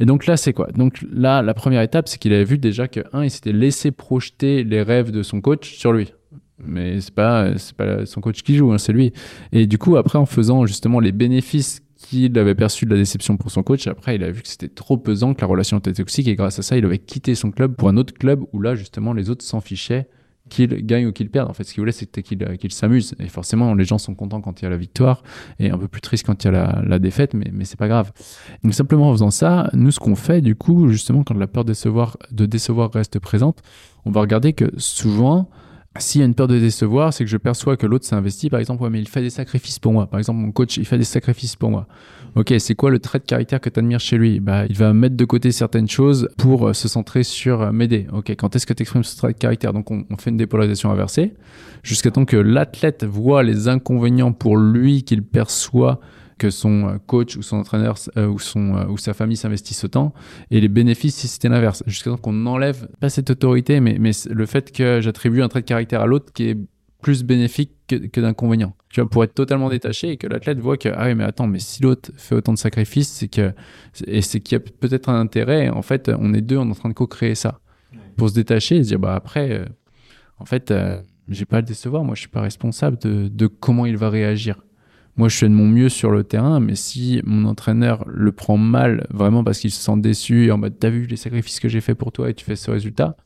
et 0.00 0.04
donc 0.04 0.26
là, 0.26 0.36
c'est 0.36 0.52
quoi? 0.52 0.68
Donc 0.74 1.04
là, 1.10 1.42
la 1.42 1.54
première 1.54 1.82
étape, 1.82 2.08
c'est 2.08 2.18
qu'il 2.18 2.32
avait 2.32 2.44
vu 2.44 2.58
déjà 2.58 2.88
que, 2.88 3.00
un, 3.12 3.24
il 3.24 3.30
s'était 3.30 3.52
laissé 3.52 3.90
projeter 3.90 4.64
les 4.64 4.82
rêves 4.82 5.10
de 5.10 5.22
son 5.22 5.40
coach 5.40 5.74
sur 5.76 5.92
lui. 5.92 6.12
Mais 6.64 7.00
c'est 7.00 7.14
pas, 7.14 7.56
c'est 7.58 7.76
pas 7.76 8.06
son 8.06 8.20
coach 8.20 8.42
qui 8.42 8.56
joue, 8.56 8.72
hein, 8.72 8.78
c'est 8.78 8.92
lui. 8.92 9.12
Et 9.52 9.66
du 9.66 9.78
coup, 9.78 9.96
après, 9.96 10.18
en 10.18 10.26
faisant 10.26 10.64
justement 10.66 11.00
les 11.00 11.12
bénéfices 11.12 11.80
qu'il 11.96 12.36
avait 12.38 12.54
perçus 12.54 12.84
de 12.84 12.90
la 12.90 12.96
déception 12.96 13.36
pour 13.36 13.50
son 13.50 13.62
coach, 13.62 13.86
après, 13.86 14.16
il 14.16 14.24
a 14.24 14.30
vu 14.30 14.42
que 14.42 14.48
c'était 14.48 14.68
trop 14.68 14.96
pesant, 14.96 15.34
que 15.34 15.40
la 15.40 15.46
relation 15.46 15.78
était 15.78 15.92
toxique, 15.92 16.28
et 16.28 16.34
grâce 16.34 16.58
à 16.58 16.62
ça, 16.62 16.76
il 16.76 16.84
avait 16.84 16.98
quitté 16.98 17.34
son 17.34 17.50
club 17.50 17.74
pour 17.74 17.88
un 17.88 17.96
autre 17.96 18.14
club 18.14 18.44
où 18.52 18.60
là, 18.60 18.74
justement, 18.74 19.12
les 19.12 19.30
autres 19.30 19.44
s'en 19.44 19.60
fichaient 19.60 20.08
qu'il 20.52 20.86
gagne 20.86 21.06
ou 21.06 21.12
qu'il 21.12 21.30
perde. 21.30 21.50
En 21.50 21.54
fait, 21.54 21.64
ce 21.64 21.72
qu'il 21.72 21.80
voulait, 21.80 21.92
c'était 21.92 22.22
qu'il 22.22 22.42
euh, 22.44 22.56
s'amuse. 22.68 23.14
Et 23.18 23.28
forcément, 23.28 23.74
les 23.74 23.84
gens 23.84 23.98
sont 23.98 24.14
contents 24.14 24.40
quand 24.40 24.60
il 24.60 24.64
y 24.64 24.66
a 24.66 24.70
la 24.70 24.76
victoire 24.76 25.22
et 25.58 25.70
un 25.70 25.78
peu 25.78 25.88
plus 25.88 26.00
tristes 26.00 26.26
quand 26.26 26.44
il 26.44 26.52
y 26.52 26.54
a 26.54 26.82
la, 26.84 26.98
défaite, 26.98 27.34
mais, 27.34 27.50
mais 27.52 27.64
c'est 27.64 27.78
pas 27.78 27.88
grave. 27.88 28.12
Donc, 28.62 28.74
simplement 28.74 29.08
en 29.08 29.12
faisant 29.12 29.30
ça, 29.30 29.70
nous, 29.72 29.90
ce 29.90 29.98
qu'on 29.98 30.14
fait, 30.14 30.40
du 30.40 30.54
coup, 30.54 30.88
justement, 30.88 31.24
quand 31.24 31.34
la 31.34 31.46
peur 31.46 31.64
de 31.64 31.72
de 31.72 32.46
décevoir 32.46 32.92
reste 32.92 33.18
présente, 33.18 33.62
on 34.04 34.10
va 34.10 34.20
regarder 34.20 34.52
que 34.52 34.66
souvent, 34.76 35.48
S'il 35.98 36.20
y 36.20 36.22
a 36.22 36.26
une 36.26 36.34
peur 36.34 36.48
de 36.48 36.58
décevoir, 36.58 37.12
c'est 37.12 37.22
que 37.24 37.30
je 37.30 37.36
perçois 37.36 37.76
que 37.76 37.86
l'autre 37.86 38.06
s'est 38.06 38.14
investi, 38.14 38.48
par 38.48 38.60
exemple, 38.60 38.82
ouais, 38.82 38.88
mais 38.88 38.98
il 38.98 39.08
fait 39.08 39.20
des 39.20 39.28
sacrifices 39.28 39.78
pour 39.78 39.92
moi. 39.92 40.06
Par 40.06 40.18
exemple, 40.18 40.40
mon 40.40 40.50
coach, 40.50 40.78
il 40.78 40.86
fait 40.86 40.96
des 40.96 41.04
sacrifices 41.04 41.54
pour 41.54 41.70
moi. 41.70 41.86
Ok, 42.34 42.54
c'est 42.60 42.74
quoi 42.74 42.90
le 42.90 42.98
trait 42.98 43.18
de 43.18 43.24
caractère 43.24 43.60
que 43.60 43.68
tu 43.68 43.78
admires 43.78 44.00
chez 44.00 44.16
lui? 44.16 44.40
Bah, 44.40 44.64
Il 44.70 44.76
va 44.76 44.94
mettre 44.94 45.16
de 45.16 45.24
côté 45.26 45.52
certaines 45.52 45.90
choses 45.90 46.30
pour 46.38 46.68
euh, 46.68 46.72
se 46.72 46.88
centrer 46.88 47.24
sur 47.24 47.60
euh, 47.60 47.72
m'aider. 47.72 48.06
Ok, 48.10 48.30
quand 48.30 48.56
est-ce 48.56 48.66
que 48.66 48.72
tu 48.72 48.82
exprimes 48.82 49.04
ce 49.04 49.18
trait 49.18 49.34
de 49.34 49.38
caractère? 49.38 49.74
Donc, 49.74 49.90
on, 49.90 50.04
fait 50.16 50.30
une 50.30 50.38
dépolarisation 50.38 50.90
inversée 50.90 51.34
jusqu'à 51.82 52.10
temps 52.10 52.24
que 52.24 52.38
l'athlète 52.38 53.04
voit 53.04 53.42
les 53.42 53.68
inconvénients 53.68 54.32
pour 54.32 54.56
lui 54.56 55.02
qu'il 55.02 55.22
perçoit 55.22 56.00
que 56.38 56.50
son 56.50 56.88
euh, 56.88 56.98
coach 57.06 57.36
ou 57.36 57.42
son 57.42 57.58
entraîneur 57.58 57.96
ou, 58.16 58.38
son, 58.38 58.86
ou 58.88 58.98
sa 58.98 59.14
famille 59.14 59.36
s'investissent 59.36 59.84
autant 59.84 60.12
et 60.50 60.60
les 60.60 60.68
bénéfices 60.68 61.16
si 61.16 61.28
c'était 61.28 61.48
l'inverse. 61.48 61.82
Jusqu'à 61.86 62.10
temps 62.10 62.16
qu'on 62.16 62.46
enlève, 62.46 62.88
pas 63.00 63.08
cette 63.08 63.30
autorité, 63.30 63.80
mais, 63.80 63.96
mais 63.98 64.12
le 64.30 64.46
fait 64.46 64.72
que 64.72 65.00
j'attribue 65.00 65.42
un 65.42 65.48
trait 65.48 65.60
de 65.60 65.66
caractère 65.66 66.00
à 66.00 66.06
l'autre 66.06 66.32
qui 66.32 66.48
est 66.48 66.56
plus 67.02 67.24
bénéfique 67.24 67.72
que, 67.88 67.96
que 67.96 68.20
d'inconvénients. 68.20 68.74
Tu 68.88 69.00
vois, 69.00 69.10
pour 69.10 69.24
être 69.24 69.34
totalement 69.34 69.68
détaché 69.68 70.10
et 70.12 70.16
que 70.16 70.26
l'athlète 70.26 70.58
voit 70.58 70.76
que, 70.76 70.88
ah 70.88 71.06
oui, 71.06 71.14
mais 71.14 71.24
attends, 71.24 71.48
mais 71.48 71.58
si 71.58 71.82
l'autre 71.82 72.10
fait 72.16 72.36
autant 72.36 72.52
de 72.52 72.58
sacrifices, 72.58 73.08
c'est 73.08 73.28
que, 73.28 73.52
et 74.06 74.22
c'est 74.22 74.40
qu'il 74.40 74.56
y 74.56 74.60
a 74.60 74.60
peut-être 74.60 75.08
un 75.08 75.20
intérêt. 75.20 75.68
En 75.68 75.82
fait, 75.82 76.10
on 76.16 76.32
est 76.32 76.40
deux, 76.40 76.56
on 76.56 76.68
est 76.68 76.70
en 76.70 76.74
train 76.74 76.88
de 76.88 76.94
co-créer 76.94 77.34
ça. 77.34 77.58
Pour 78.16 78.30
se 78.30 78.34
détacher 78.34 78.76
et 78.76 78.84
se 78.84 78.88
dire, 78.88 78.98
bah 78.98 79.14
après, 79.14 79.50
euh, 79.50 79.64
en 80.38 80.44
fait, 80.44 80.70
euh, 80.70 81.02
j'ai 81.28 81.44
pas 81.44 81.58
à 81.58 81.60
le 81.60 81.66
décevoir. 81.66 82.04
Moi, 82.04 82.14
je 82.14 82.20
suis 82.20 82.28
pas 82.28 82.40
responsable 82.40 82.98
de, 82.98 83.28
de 83.28 83.46
comment 83.46 83.84
il 83.84 83.96
va 83.96 84.08
réagir. 84.08 84.62
Moi, 85.16 85.28
je 85.28 85.36
fais 85.36 85.48
de 85.48 85.54
mon 85.54 85.66
mieux 85.66 85.88
sur 85.88 86.10
le 86.10 86.24
terrain, 86.24 86.58
mais 86.58 86.74
si 86.74 87.20
mon 87.24 87.46
entraîneur 87.48 88.04
le 88.06 88.32
prend 88.32 88.56
mal, 88.56 89.06
vraiment 89.10 89.44
parce 89.44 89.58
qu'il 89.58 89.70
se 89.70 89.82
sent 89.82 89.98
déçu, 89.98 90.50
en 90.50 90.58
mode, 90.58 90.78
t'as 90.78 90.88
vu 90.88 91.06
les 91.06 91.16
sacrifices 91.16 91.60
que 91.60 91.68
j'ai 91.68 91.80
fait 91.80 91.94
pour 91.94 92.12
toi 92.12 92.30
et 92.30 92.34
tu 92.34 92.44
fais 92.44 92.56
ce 92.56 92.70
résultat, 92.70 93.16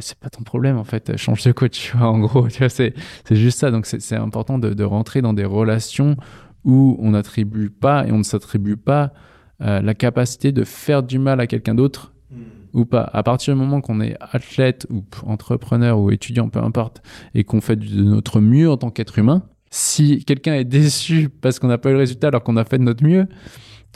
c'est 0.00 0.18
pas 0.18 0.30
ton 0.30 0.42
problème 0.42 0.76
en 0.76 0.84
fait, 0.84 1.16
change 1.16 1.42
de 1.42 1.52
coach, 1.52 1.90
tu 1.90 1.96
vois, 1.96 2.08
en 2.08 2.18
gros, 2.18 2.48
tu 2.48 2.58
vois, 2.58 2.68
c'est, 2.68 2.94
c'est 3.24 3.36
juste 3.36 3.58
ça. 3.58 3.70
Donc 3.70 3.86
c'est, 3.86 4.14
important 4.14 4.58
de, 4.58 4.72
de, 4.72 4.84
rentrer 4.84 5.22
dans 5.22 5.32
des 5.32 5.44
relations 5.44 6.16
où 6.64 6.96
on 7.00 7.10
n'attribue 7.10 7.70
pas 7.70 8.06
et 8.06 8.12
on 8.12 8.18
ne 8.18 8.22
s'attribue 8.22 8.76
pas 8.76 9.12
euh, 9.60 9.80
la 9.80 9.94
capacité 9.94 10.52
de 10.52 10.64
faire 10.64 11.02
du 11.02 11.18
mal 11.18 11.40
à 11.40 11.46
quelqu'un 11.46 11.74
d'autre 11.74 12.14
hmm. 12.30 12.42
ou 12.72 12.84
pas. 12.84 13.08
À 13.12 13.22
partir 13.22 13.54
du 13.54 13.60
moment 13.60 13.80
qu'on 13.80 14.00
est 14.00 14.16
athlète 14.20 14.86
ou 14.90 15.04
entrepreneur 15.26 15.98
ou 15.98 16.10
étudiant, 16.10 16.48
peu 16.48 16.60
importe, 16.60 17.02
et 17.34 17.44
qu'on 17.44 17.60
fait 17.60 17.76
de 17.76 18.02
notre 18.02 18.40
mieux 18.40 18.70
en 18.70 18.76
tant 18.76 18.90
qu'être 18.90 19.18
humain, 19.18 19.42
si 19.74 20.24
quelqu'un 20.24 20.54
est 20.54 20.64
déçu 20.64 21.28
parce 21.28 21.58
qu'on 21.58 21.66
n'a 21.66 21.78
pas 21.78 21.90
eu 21.90 21.94
le 21.94 21.98
résultat 21.98 22.28
alors 22.28 22.44
qu'on 22.44 22.56
a 22.56 22.64
fait 22.64 22.78
de 22.78 22.84
notre 22.84 23.02
mieux, 23.02 23.26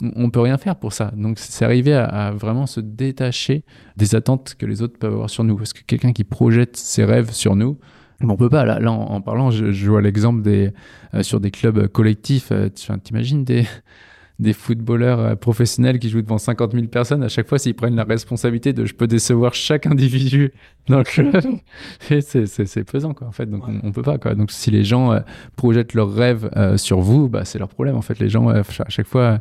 on 0.01 0.29
peut 0.29 0.41
rien 0.41 0.57
faire 0.57 0.75
pour 0.75 0.91
ça. 0.91 1.13
Donc 1.15 1.39
c'est 1.39 1.63
arriver 1.63 1.93
à, 1.93 2.31
vraiment 2.31 2.67
se 2.67 2.81
détacher 2.81 3.63
des 3.95 4.13
attentes 4.13 4.55
que 4.59 4.65
les 4.65 4.81
autres 4.81 4.99
peuvent 4.99 5.13
avoir 5.13 5.29
sur 5.29 5.45
nous. 5.45 5.55
Parce 5.55 5.71
que 5.71 5.81
quelqu'un 5.83 6.11
qui 6.11 6.25
projette 6.25 6.75
ses 6.75 7.05
rêves 7.05 7.31
sur 7.31 7.55
nous, 7.55 7.79
on 8.21 8.35
peut 8.35 8.49
pas. 8.49 8.65
Là, 8.65 8.91
en, 8.91 9.21
parlant, 9.21 9.51
je, 9.51 9.89
vois 9.89 10.01
l'exemple 10.01 10.41
des 10.41 10.73
euh, 11.13 11.23
sur 11.23 11.39
des 11.39 11.49
clubs 11.49 11.87
collectifs. 11.87 12.51
Euh, 12.51 12.67
tu 12.67 12.91
imagines 13.11 13.45
des 13.45 13.65
des 14.39 14.53
footballeurs 14.53 15.19
euh, 15.19 15.35
professionnels 15.35 15.99
qui 15.99 16.09
jouent 16.09 16.21
devant 16.21 16.37
50 16.37 16.71
000 16.71 16.87
personnes, 16.87 17.23
à 17.23 17.29
chaque 17.29 17.47
fois, 17.47 17.59
s'ils 17.59 17.75
prennent 17.75 17.95
la 17.95 18.05
responsabilité 18.05 18.71
de 18.71 18.85
je 18.85 18.93
peux 18.93 19.07
décevoir 19.07 19.53
chaque 19.53 19.85
individu 19.85 20.53
dans 20.87 20.99
le 20.99 21.03
club, 21.03 21.43
c'est 22.21 22.83
pesant, 22.85 23.13
quoi, 23.13 23.27
en 23.27 23.31
fait. 23.31 23.45
Donc, 23.45 23.63
on, 23.67 23.91
peut 23.91 24.01
pas, 24.01 24.17
quoi. 24.17 24.35
Donc, 24.35 24.51
si 24.51 24.71
les 24.71 24.83
gens 24.83 25.11
euh, 25.11 25.19
projettent 25.57 25.93
leurs 25.93 26.13
rêves 26.13 26.49
euh, 26.55 26.77
sur 26.77 26.99
vous, 27.01 27.27
bah, 27.27 27.43
c'est 27.45 27.59
leur 27.59 27.67
problème, 27.67 27.95
en 27.95 28.01
fait. 28.01 28.17
Les 28.19 28.29
gens, 28.29 28.47
à 28.49 28.63
chaque 28.87 29.07
fois, 29.07 29.39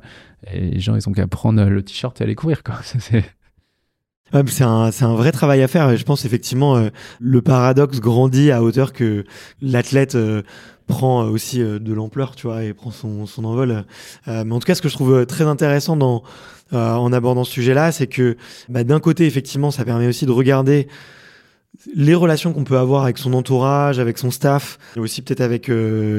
les 0.52 0.80
gens, 0.80 0.96
ils 0.96 1.08
ont 1.08 1.12
qu'à 1.12 1.26
prendre 1.28 1.64
le 1.64 1.82
t-shirt 1.82 2.20
et 2.20 2.24
aller 2.24 2.34
courir, 2.34 2.62
quoi. 2.64 2.74
c'est 2.82 4.64
un, 4.64 4.90
un, 5.00 5.14
vrai 5.14 5.32
travail 5.32 5.62
à 5.62 5.68
faire. 5.68 5.96
Je 5.96 6.04
pense 6.04 6.24
effectivement 6.24 6.88
le 7.18 7.42
paradoxe 7.42 8.00
grandit 8.00 8.50
à 8.50 8.62
hauteur 8.62 8.92
que 8.92 9.24
l'athlète 9.62 10.18
prend 10.88 11.22
euh, 11.22 11.30
aussi 11.30 11.62
euh, 11.62 11.78
de 11.78 11.92
l'ampleur, 11.92 12.34
tu 12.34 12.48
vois, 12.48 12.64
et 12.64 12.72
prend 12.72 12.90
son, 12.90 13.26
son 13.26 13.44
envol. 13.44 13.84
Euh, 14.26 14.44
mais 14.44 14.52
en 14.52 14.58
tout 14.58 14.66
cas, 14.66 14.74
ce 14.74 14.82
que 14.82 14.88
je 14.88 14.94
trouve 14.94 15.24
très 15.26 15.44
intéressant 15.44 15.96
dans, 15.96 16.24
en 16.72 17.12
abordant 17.12 17.44
ce 17.44 17.52
sujet-là, 17.52 17.92
c'est 17.92 18.08
que 18.08 18.36
bah, 18.68 18.82
d'un 18.82 18.98
côté, 18.98 19.26
effectivement, 19.26 19.70
ça 19.70 19.84
permet 19.84 20.08
aussi 20.08 20.26
de 20.26 20.32
regarder 20.32 20.88
les 21.94 22.14
relations 22.14 22.52
qu'on 22.52 22.64
peut 22.64 22.76
avoir 22.76 23.04
avec 23.04 23.18
son 23.18 23.32
entourage, 23.34 24.00
avec 24.00 24.18
son 24.18 24.30
staff, 24.30 24.78
et 24.96 25.00
aussi 25.00 25.22
peut-être 25.22 25.40
avec 25.40 25.70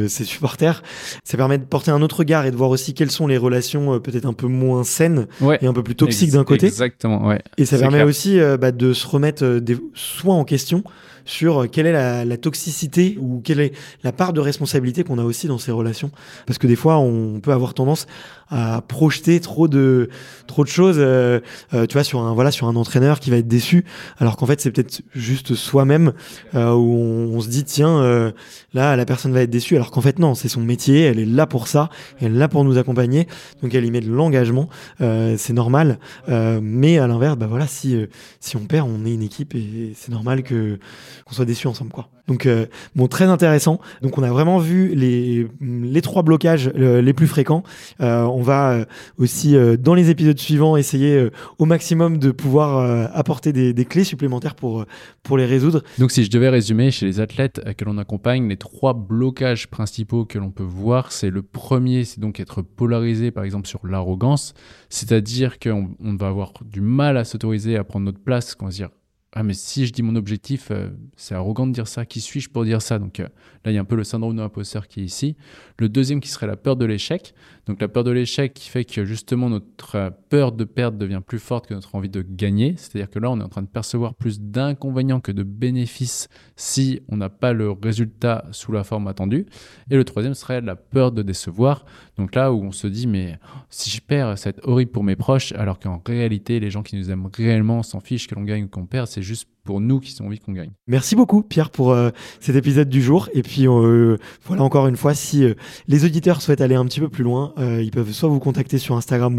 ses 0.08 0.24
supporters, 0.24 0.82
ça 1.24 1.38
permet 1.38 1.58
de 1.58 1.66
porter 1.66 1.92
un 1.92 2.02
autre 2.02 2.20
regard 2.20 2.46
et 2.46 2.52
de 2.52 2.56
voir 2.56 2.70
aussi 2.70 2.94
quelles 2.94 3.12
sont 3.12 3.28
les 3.28 3.38
relations 3.38 4.00
peut-être 4.00 4.26
un 4.26 4.34
peu 4.34 4.48
moins 4.48 4.84
saines 4.84 5.28
et 5.60 5.68
un 5.68 5.74
peu 5.74 5.84
plus 5.84 5.96
toxiques 5.96 6.32
d'un 6.32 6.46
côté. 6.46 6.68
Exactement, 6.68 7.28
ouais. 7.28 7.42
Et 7.58 7.66
ça 7.66 7.78
permet 7.78 8.04
aussi 8.04 8.40
bah, 8.60 8.72
de 8.72 8.94
se 8.94 9.06
remettre 9.06 9.60
des, 9.60 9.78
soit 9.94 10.34
en 10.34 10.46
question, 10.46 10.84
sur 11.30 11.62
euh, 11.64 11.68
quelle 11.68 11.86
est 11.86 12.26
la, 12.26 12.38
toxicité 12.38 13.18
ou 13.20 13.42
quelle 13.44 13.60
est 13.60 13.74
la 14.04 14.12
part 14.12 14.34
de 14.34 14.40
responsabilité 14.40 15.04
qu'on 15.04 15.20
a 15.20 15.24
aussi 15.24 15.48
dans 15.48 15.58
ces 15.58 15.72
relations. 15.72 16.10
Parce 16.46 16.58
que 16.58 16.68
des 16.68 16.76
fois, 16.76 16.98
on 16.98 17.40
peut 17.40 17.52
avoir 17.52 17.74
tendance 17.74 18.08
à 18.50 18.82
projeter 18.88 19.40
trop 19.40 19.68
de 19.68 20.10
trop 20.48 20.64
de 20.64 20.70
choses, 20.70 20.96
euh, 20.98 21.40
euh, 21.76 21.86
tu 21.86 21.94
vois, 21.94 22.04
sur 22.04 22.22
un 22.22 22.34
voilà 22.34 22.50
sur 22.50 22.68
un 22.68 22.76
entraîneur 22.76 23.20
qui 23.20 23.30
va 23.30 23.38
être 23.38 23.48
déçu, 23.48 23.86
alors 24.18 24.38
qu'en 24.38 24.48
fait 24.48 24.60
c'est 24.60 24.72
peut-être 24.72 25.04
juste 25.14 25.54
soi-même 25.54 26.14
où 26.56 26.58
on, 26.58 27.40
se 27.42 27.48
dit 27.48 27.64
tiens 27.64 28.32
là 28.74 28.96
la 28.96 29.06
personne 29.06 29.34
va 29.34 29.42
être 29.44 29.52
déçue, 29.52 29.76
alors 29.76 29.92
qu'en 29.92 30.02
fait 30.02 30.18
non, 30.18 30.34
c'est 30.34 30.48
son 30.48 30.62
métier, 30.62 31.02
elle 31.02 31.20
est 31.20 31.26
là 31.26 31.46
pour 31.46 31.68
ça, 31.68 31.90
elle 32.20 32.34
est 32.34 32.40
là 32.40 32.48
pour 32.48 32.64
nous 32.64 32.80
accompagner, 32.80 33.28
donc 33.62 33.76
elle 33.76 33.86
y 33.86 33.92
met 33.92 34.02
de 34.02 34.10
l'engagement, 34.10 34.68
c'est 34.98 35.54
normal. 35.54 36.00
mais 36.28 36.98
à 36.98 37.06
l'inverse, 37.06 37.38
bah 37.38 37.48
voilà, 37.48 37.68
si 37.68 37.96
si 38.40 38.58
on 38.58 38.66
perd, 38.66 38.90
on 38.90 39.06
est 39.06 39.14
une 39.14 39.22
équipe 39.22 39.54
et 39.54 39.94
c'est 39.96 40.12
normal 40.12 40.42
que 40.42 40.80
qu'on 41.26 41.34
soit 41.34 41.46
déçus 41.46 41.68
ensemble, 41.68 41.92
quoi. 41.92 42.10
Donc, 42.30 42.46
euh, 42.46 42.68
bon, 42.96 43.08
très 43.08 43.26
intéressant. 43.26 43.80
Donc, 44.04 44.18
on 44.20 44.24
a 44.24 44.30
vraiment 44.30 44.60
vu 44.60 44.94
les, 44.94 45.48
les 45.62 46.02
trois 46.02 46.22
blocages 46.22 46.72
euh, 46.76 47.02
les 47.02 47.14
plus 47.14 47.26
fréquents. 47.26 47.64
Euh, 48.02 48.22
on 48.22 48.44
va 48.44 48.86
aussi, 49.18 49.56
dans 49.80 49.96
les 49.96 50.12
épisodes 50.12 50.38
suivants, 50.38 50.78
essayer 50.78 51.30
au 51.58 51.66
maximum 51.66 52.20
de 52.20 52.30
pouvoir 52.32 53.10
apporter 53.14 53.52
des, 53.52 53.86
clés 53.86 54.04
supplémentaires 54.04 54.56
pour, 54.56 54.86
pour 55.24 55.38
les 55.38 55.46
résoudre. 55.46 55.84
Donc, 55.98 56.12
si 56.12 56.24
je 56.24 56.30
devais 56.30 56.50
résumer 56.50 56.92
chez 56.92 57.08
les 57.08 57.20
athlètes 57.20 57.62
que 57.76 57.86
l'on 57.86 57.98
accompagne, 57.98 58.48
les 58.48 58.58
trois 58.58 58.94
blocages 58.94 59.68
principaux 59.68 60.26
que 60.26 60.38
l'on 60.38 60.52
peut 60.52 60.64
voir, 60.64 61.12
c'est 61.12 61.32
le 61.32 61.42
premier, 61.42 62.04
c'est 62.06 62.20
donc 62.20 62.40
être 62.40 62.62
polarisé, 62.62 63.32
par 63.32 63.44
exemple, 63.44 63.68
sur 63.68 63.86
l'arrogance, 63.88 64.54
c'est-à-dire 64.90 65.58
qu'on 65.60 65.90
on 66.00 66.16
va 66.16 66.28
avoir 66.28 66.54
du 66.64 66.82
mal 66.82 67.18
à 67.18 67.24
s'autoriser 67.24 67.76
à 67.76 67.84
prendre 67.84 68.06
notre 68.06 68.20
place, 68.20 68.54
qu'on 68.54 68.66
va 68.66 68.72
dire 68.72 68.90
ah 69.32 69.44
mais 69.44 69.54
si 69.54 69.86
je 69.86 69.94
dis 69.94 70.02
mon 70.02 70.16
objectif, 70.16 70.72
euh, 70.72 70.90
c'est 71.16 71.36
arrogant 71.36 71.68
de 71.68 71.72
dire 71.72 71.88
ça, 71.88 72.04
qui 72.04 72.20
suis-je 72.20 72.50
pour 72.50 72.66
dire 72.66 72.82
ça? 72.82 72.98
Donc 72.98 73.20
euh, 73.20 73.28
là, 73.64 73.72
il 73.72 73.76
y 73.76 73.78
a 73.78 73.82
un 73.82 73.86
peu 73.86 73.96
le 73.96 74.04
syndrome 74.04 74.36
de 74.36 74.42
l'imposteur 74.42 74.88
qui 74.88 75.02
est 75.02 75.04
ici. 75.04 75.36
Le 75.78 75.88
deuxième 75.88 76.20
qui 76.20 76.30
serait 76.30 76.48
la 76.48 76.58
peur 76.58 76.76
de 76.76 76.86
l'échec. 76.86 77.36
Donc 77.70 77.82
la 77.82 77.88
peur 77.88 78.04
de 78.04 78.10
l'échec 78.10 78.56
qui 78.56 78.68
fait 78.68 78.84
que 78.84 79.06
justement 79.06 79.48
notre 79.48 80.12
peur 80.30 80.52
de 80.52 80.64
perdre 80.64 80.98
devient 80.98 81.22
plus 81.24 81.38
forte 81.38 81.68
que 81.68 81.76
notre 81.76 81.94
envie 81.94 82.10
de 82.10 82.24
gagner. 82.28 82.74
C'est-à-dire 82.78 83.12
que 83.12 83.20
là, 83.20 83.30
on 83.30 83.40
est 83.40 83.44
en 83.44 83.48
train 83.48 83.62
de 83.62 83.68
percevoir 83.68 84.16
plus 84.16 84.42
d'inconvénients 84.42 85.20
que 85.20 85.32
de 85.32 85.44
bénéfices 85.44 86.30
si 86.56 87.02
on 87.10 87.18
n'a 87.18 87.30
pas 87.30 87.54
le 87.54 87.70
résultat 87.70 88.46
sous 88.54 88.72
la 88.72 88.84
forme 88.84 89.08
attendue. 89.08 89.46
Et 89.92 89.98
le 89.98 90.04
troisième 90.04 90.34
serait 90.34 90.62
la 90.62 90.76
peur 90.76 91.12
de 91.12 91.22
décevoir. 91.22 91.86
Donc 92.18 92.34
là 92.34 92.52
où 92.52 92.64
on 92.64 92.72
se 92.72 92.88
dit, 92.88 93.06
mais 93.06 93.38
si 93.70 93.92
je 93.92 94.02
perds, 94.02 94.36
ça 94.40 94.50
va 94.50 94.58
être 94.58 94.68
horrible 94.68 94.90
pour 94.90 95.04
mes 95.04 95.16
proches, 95.16 95.52
alors 95.52 95.78
qu'en 95.78 96.02
réalité, 96.04 96.60
les 96.60 96.72
gens 96.72 96.82
qui 96.82 96.96
nous 96.96 97.12
aiment 97.12 97.30
réellement 97.32 97.84
s'en 97.84 98.00
fichent 98.00 98.28
que 98.28 98.34
l'on 98.34 98.46
gagne 98.46 98.64
ou 98.64 98.68
qu'on 98.68 98.88
perd 98.88 99.06
c'est 99.06 99.22
juste 99.22 99.48
pour 99.64 99.82
nous 99.82 100.00
qui 100.00 100.16
avons 100.20 100.28
envie 100.28 100.40
qu'on 100.40 100.54
gagne. 100.54 100.72
Merci 100.88 101.16
beaucoup 101.16 101.44
Pierre 101.44 101.70
pour 101.70 101.92
euh, 101.92 102.10
cet 102.40 102.56
épisode 102.56 102.90
du 102.90 103.02
jour. 103.02 103.30
Et 103.34 103.44
puis 103.44 103.68
euh, 103.68 104.18
voilà 104.46 104.64
encore 104.64 104.88
une 104.88 104.96
fois, 104.96 105.14
si 105.14 105.44
euh, 105.44 105.54
les 105.88 106.06
auditeurs 106.06 106.42
souhaitent 106.42 106.62
aller 106.62 106.76
un 106.76 106.86
petit 106.86 107.00
peu 107.00 107.10
plus 107.10 107.24
loin, 107.24 107.54
ils 107.58 107.92
peuvent 107.92 108.12
soit 108.12 108.30
vous 108.30 108.40
contacter 108.40 108.78
sur 108.78 108.96
Instagram 108.96 109.38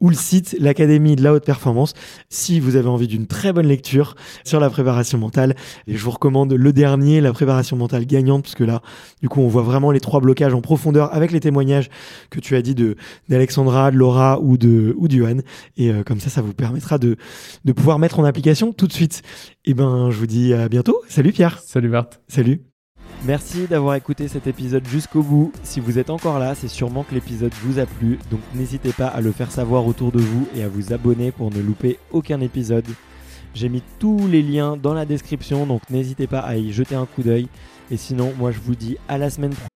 ou, 0.00 0.08
le 0.08 0.14
site, 0.14 0.56
l'Académie 0.60 1.16
de 1.16 1.22
la 1.22 1.32
haute 1.32 1.44
performance. 1.44 1.94
Si 2.28 2.60
vous 2.60 2.76
avez 2.76 2.88
envie 2.88 3.06
d'une 3.06 3.26
très 3.26 3.52
bonne 3.52 3.66
lecture 3.66 4.14
sur 4.44 4.60
la 4.60 4.70
préparation 4.70 5.18
mentale, 5.18 5.56
et 5.86 5.96
je 5.96 6.04
vous 6.04 6.10
recommande 6.10 6.52
le 6.52 6.72
dernier, 6.72 7.20
la 7.20 7.32
préparation 7.32 7.76
mentale 7.76 8.06
gagnante, 8.06 8.44
parce 8.44 8.54
que 8.54 8.64
là, 8.64 8.82
du 9.20 9.28
coup, 9.28 9.40
on 9.40 9.48
voit 9.48 9.62
vraiment 9.62 9.90
les 9.90 10.00
trois 10.00 10.20
blocages 10.20 10.54
en 10.54 10.60
profondeur 10.60 11.14
avec 11.14 11.32
les 11.32 11.40
témoignages 11.40 11.88
que 12.30 12.40
tu 12.40 12.56
as 12.56 12.62
dit 12.62 12.74
d'Alexandra, 13.28 13.90
de 13.90 13.96
Laura 13.96 14.40
ou 14.40 14.56
de 14.56 14.94
ou 14.96 15.08
de 15.08 15.16
Johan. 15.16 15.38
Et 15.76 15.92
comme 16.04 16.20
ça, 16.20 16.30
ça 16.30 16.42
vous 16.42 16.54
permettra 16.54 16.98
de, 16.98 17.16
de 17.64 17.72
pouvoir 17.72 17.98
mettre 17.98 18.20
en 18.20 18.24
application 18.24 18.72
tout 18.72 18.86
de 18.86 18.92
suite. 18.92 19.22
Et 19.68 19.70
eh 19.70 19.74
ben, 19.74 20.10
je 20.12 20.18
vous 20.18 20.28
dis 20.28 20.54
à 20.54 20.68
bientôt. 20.68 21.02
Salut 21.08 21.32
Pierre. 21.32 21.58
Salut 21.58 21.88
Bart. 21.88 22.10
Salut. 22.28 22.62
Merci 23.24 23.66
d'avoir 23.66 23.96
écouté 23.96 24.28
cet 24.28 24.46
épisode 24.46 24.86
jusqu'au 24.86 25.24
bout. 25.24 25.52
Si 25.64 25.80
vous 25.80 25.98
êtes 25.98 26.08
encore 26.08 26.38
là, 26.38 26.54
c'est 26.54 26.68
sûrement 26.68 27.02
que 27.02 27.12
l'épisode 27.12 27.52
vous 27.64 27.80
a 27.80 27.86
plu, 27.86 28.20
donc 28.30 28.38
n'hésitez 28.54 28.92
pas 28.92 29.08
à 29.08 29.20
le 29.20 29.32
faire 29.32 29.50
savoir 29.50 29.84
autour 29.84 30.12
de 30.12 30.20
vous 30.20 30.46
et 30.54 30.62
à 30.62 30.68
vous 30.68 30.92
abonner 30.92 31.32
pour 31.32 31.50
ne 31.50 31.60
louper 31.60 31.98
aucun 32.12 32.40
épisode. 32.40 32.86
J'ai 33.54 33.68
mis 33.68 33.82
tous 33.98 34.28
les 34.28 34.40
liens 34.42 34.76
dans 34.76 34.94
la 34.94 35.04
description, 35.04 35.66
donc 35.66 35.82
n'hésitez 35.90 36.28
pas 36.28 36.40
à 36.40 36.56
y 36.56 36.72
jeter 36.72 36.94
un 36.94 37.06
coup 37.06 37.24
d'œil. 37.24 37.48
Et 37.90 37.96
sinon, 37.96 38.32
moi 38.38 38.52
je 38.52 38.60
vous 38.60 38.76
dis 38.76 38.96
à 39.08 39.18
la 39.18 39.30
semaine 39.30 39.50
prochaine. 39.50 39.75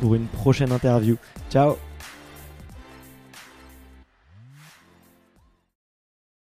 Pour 0.00 0.14
une 0.14 0.26
prochaine 0.26 0.72
interview. 0.72 1.16
Ciao 1.50 1.76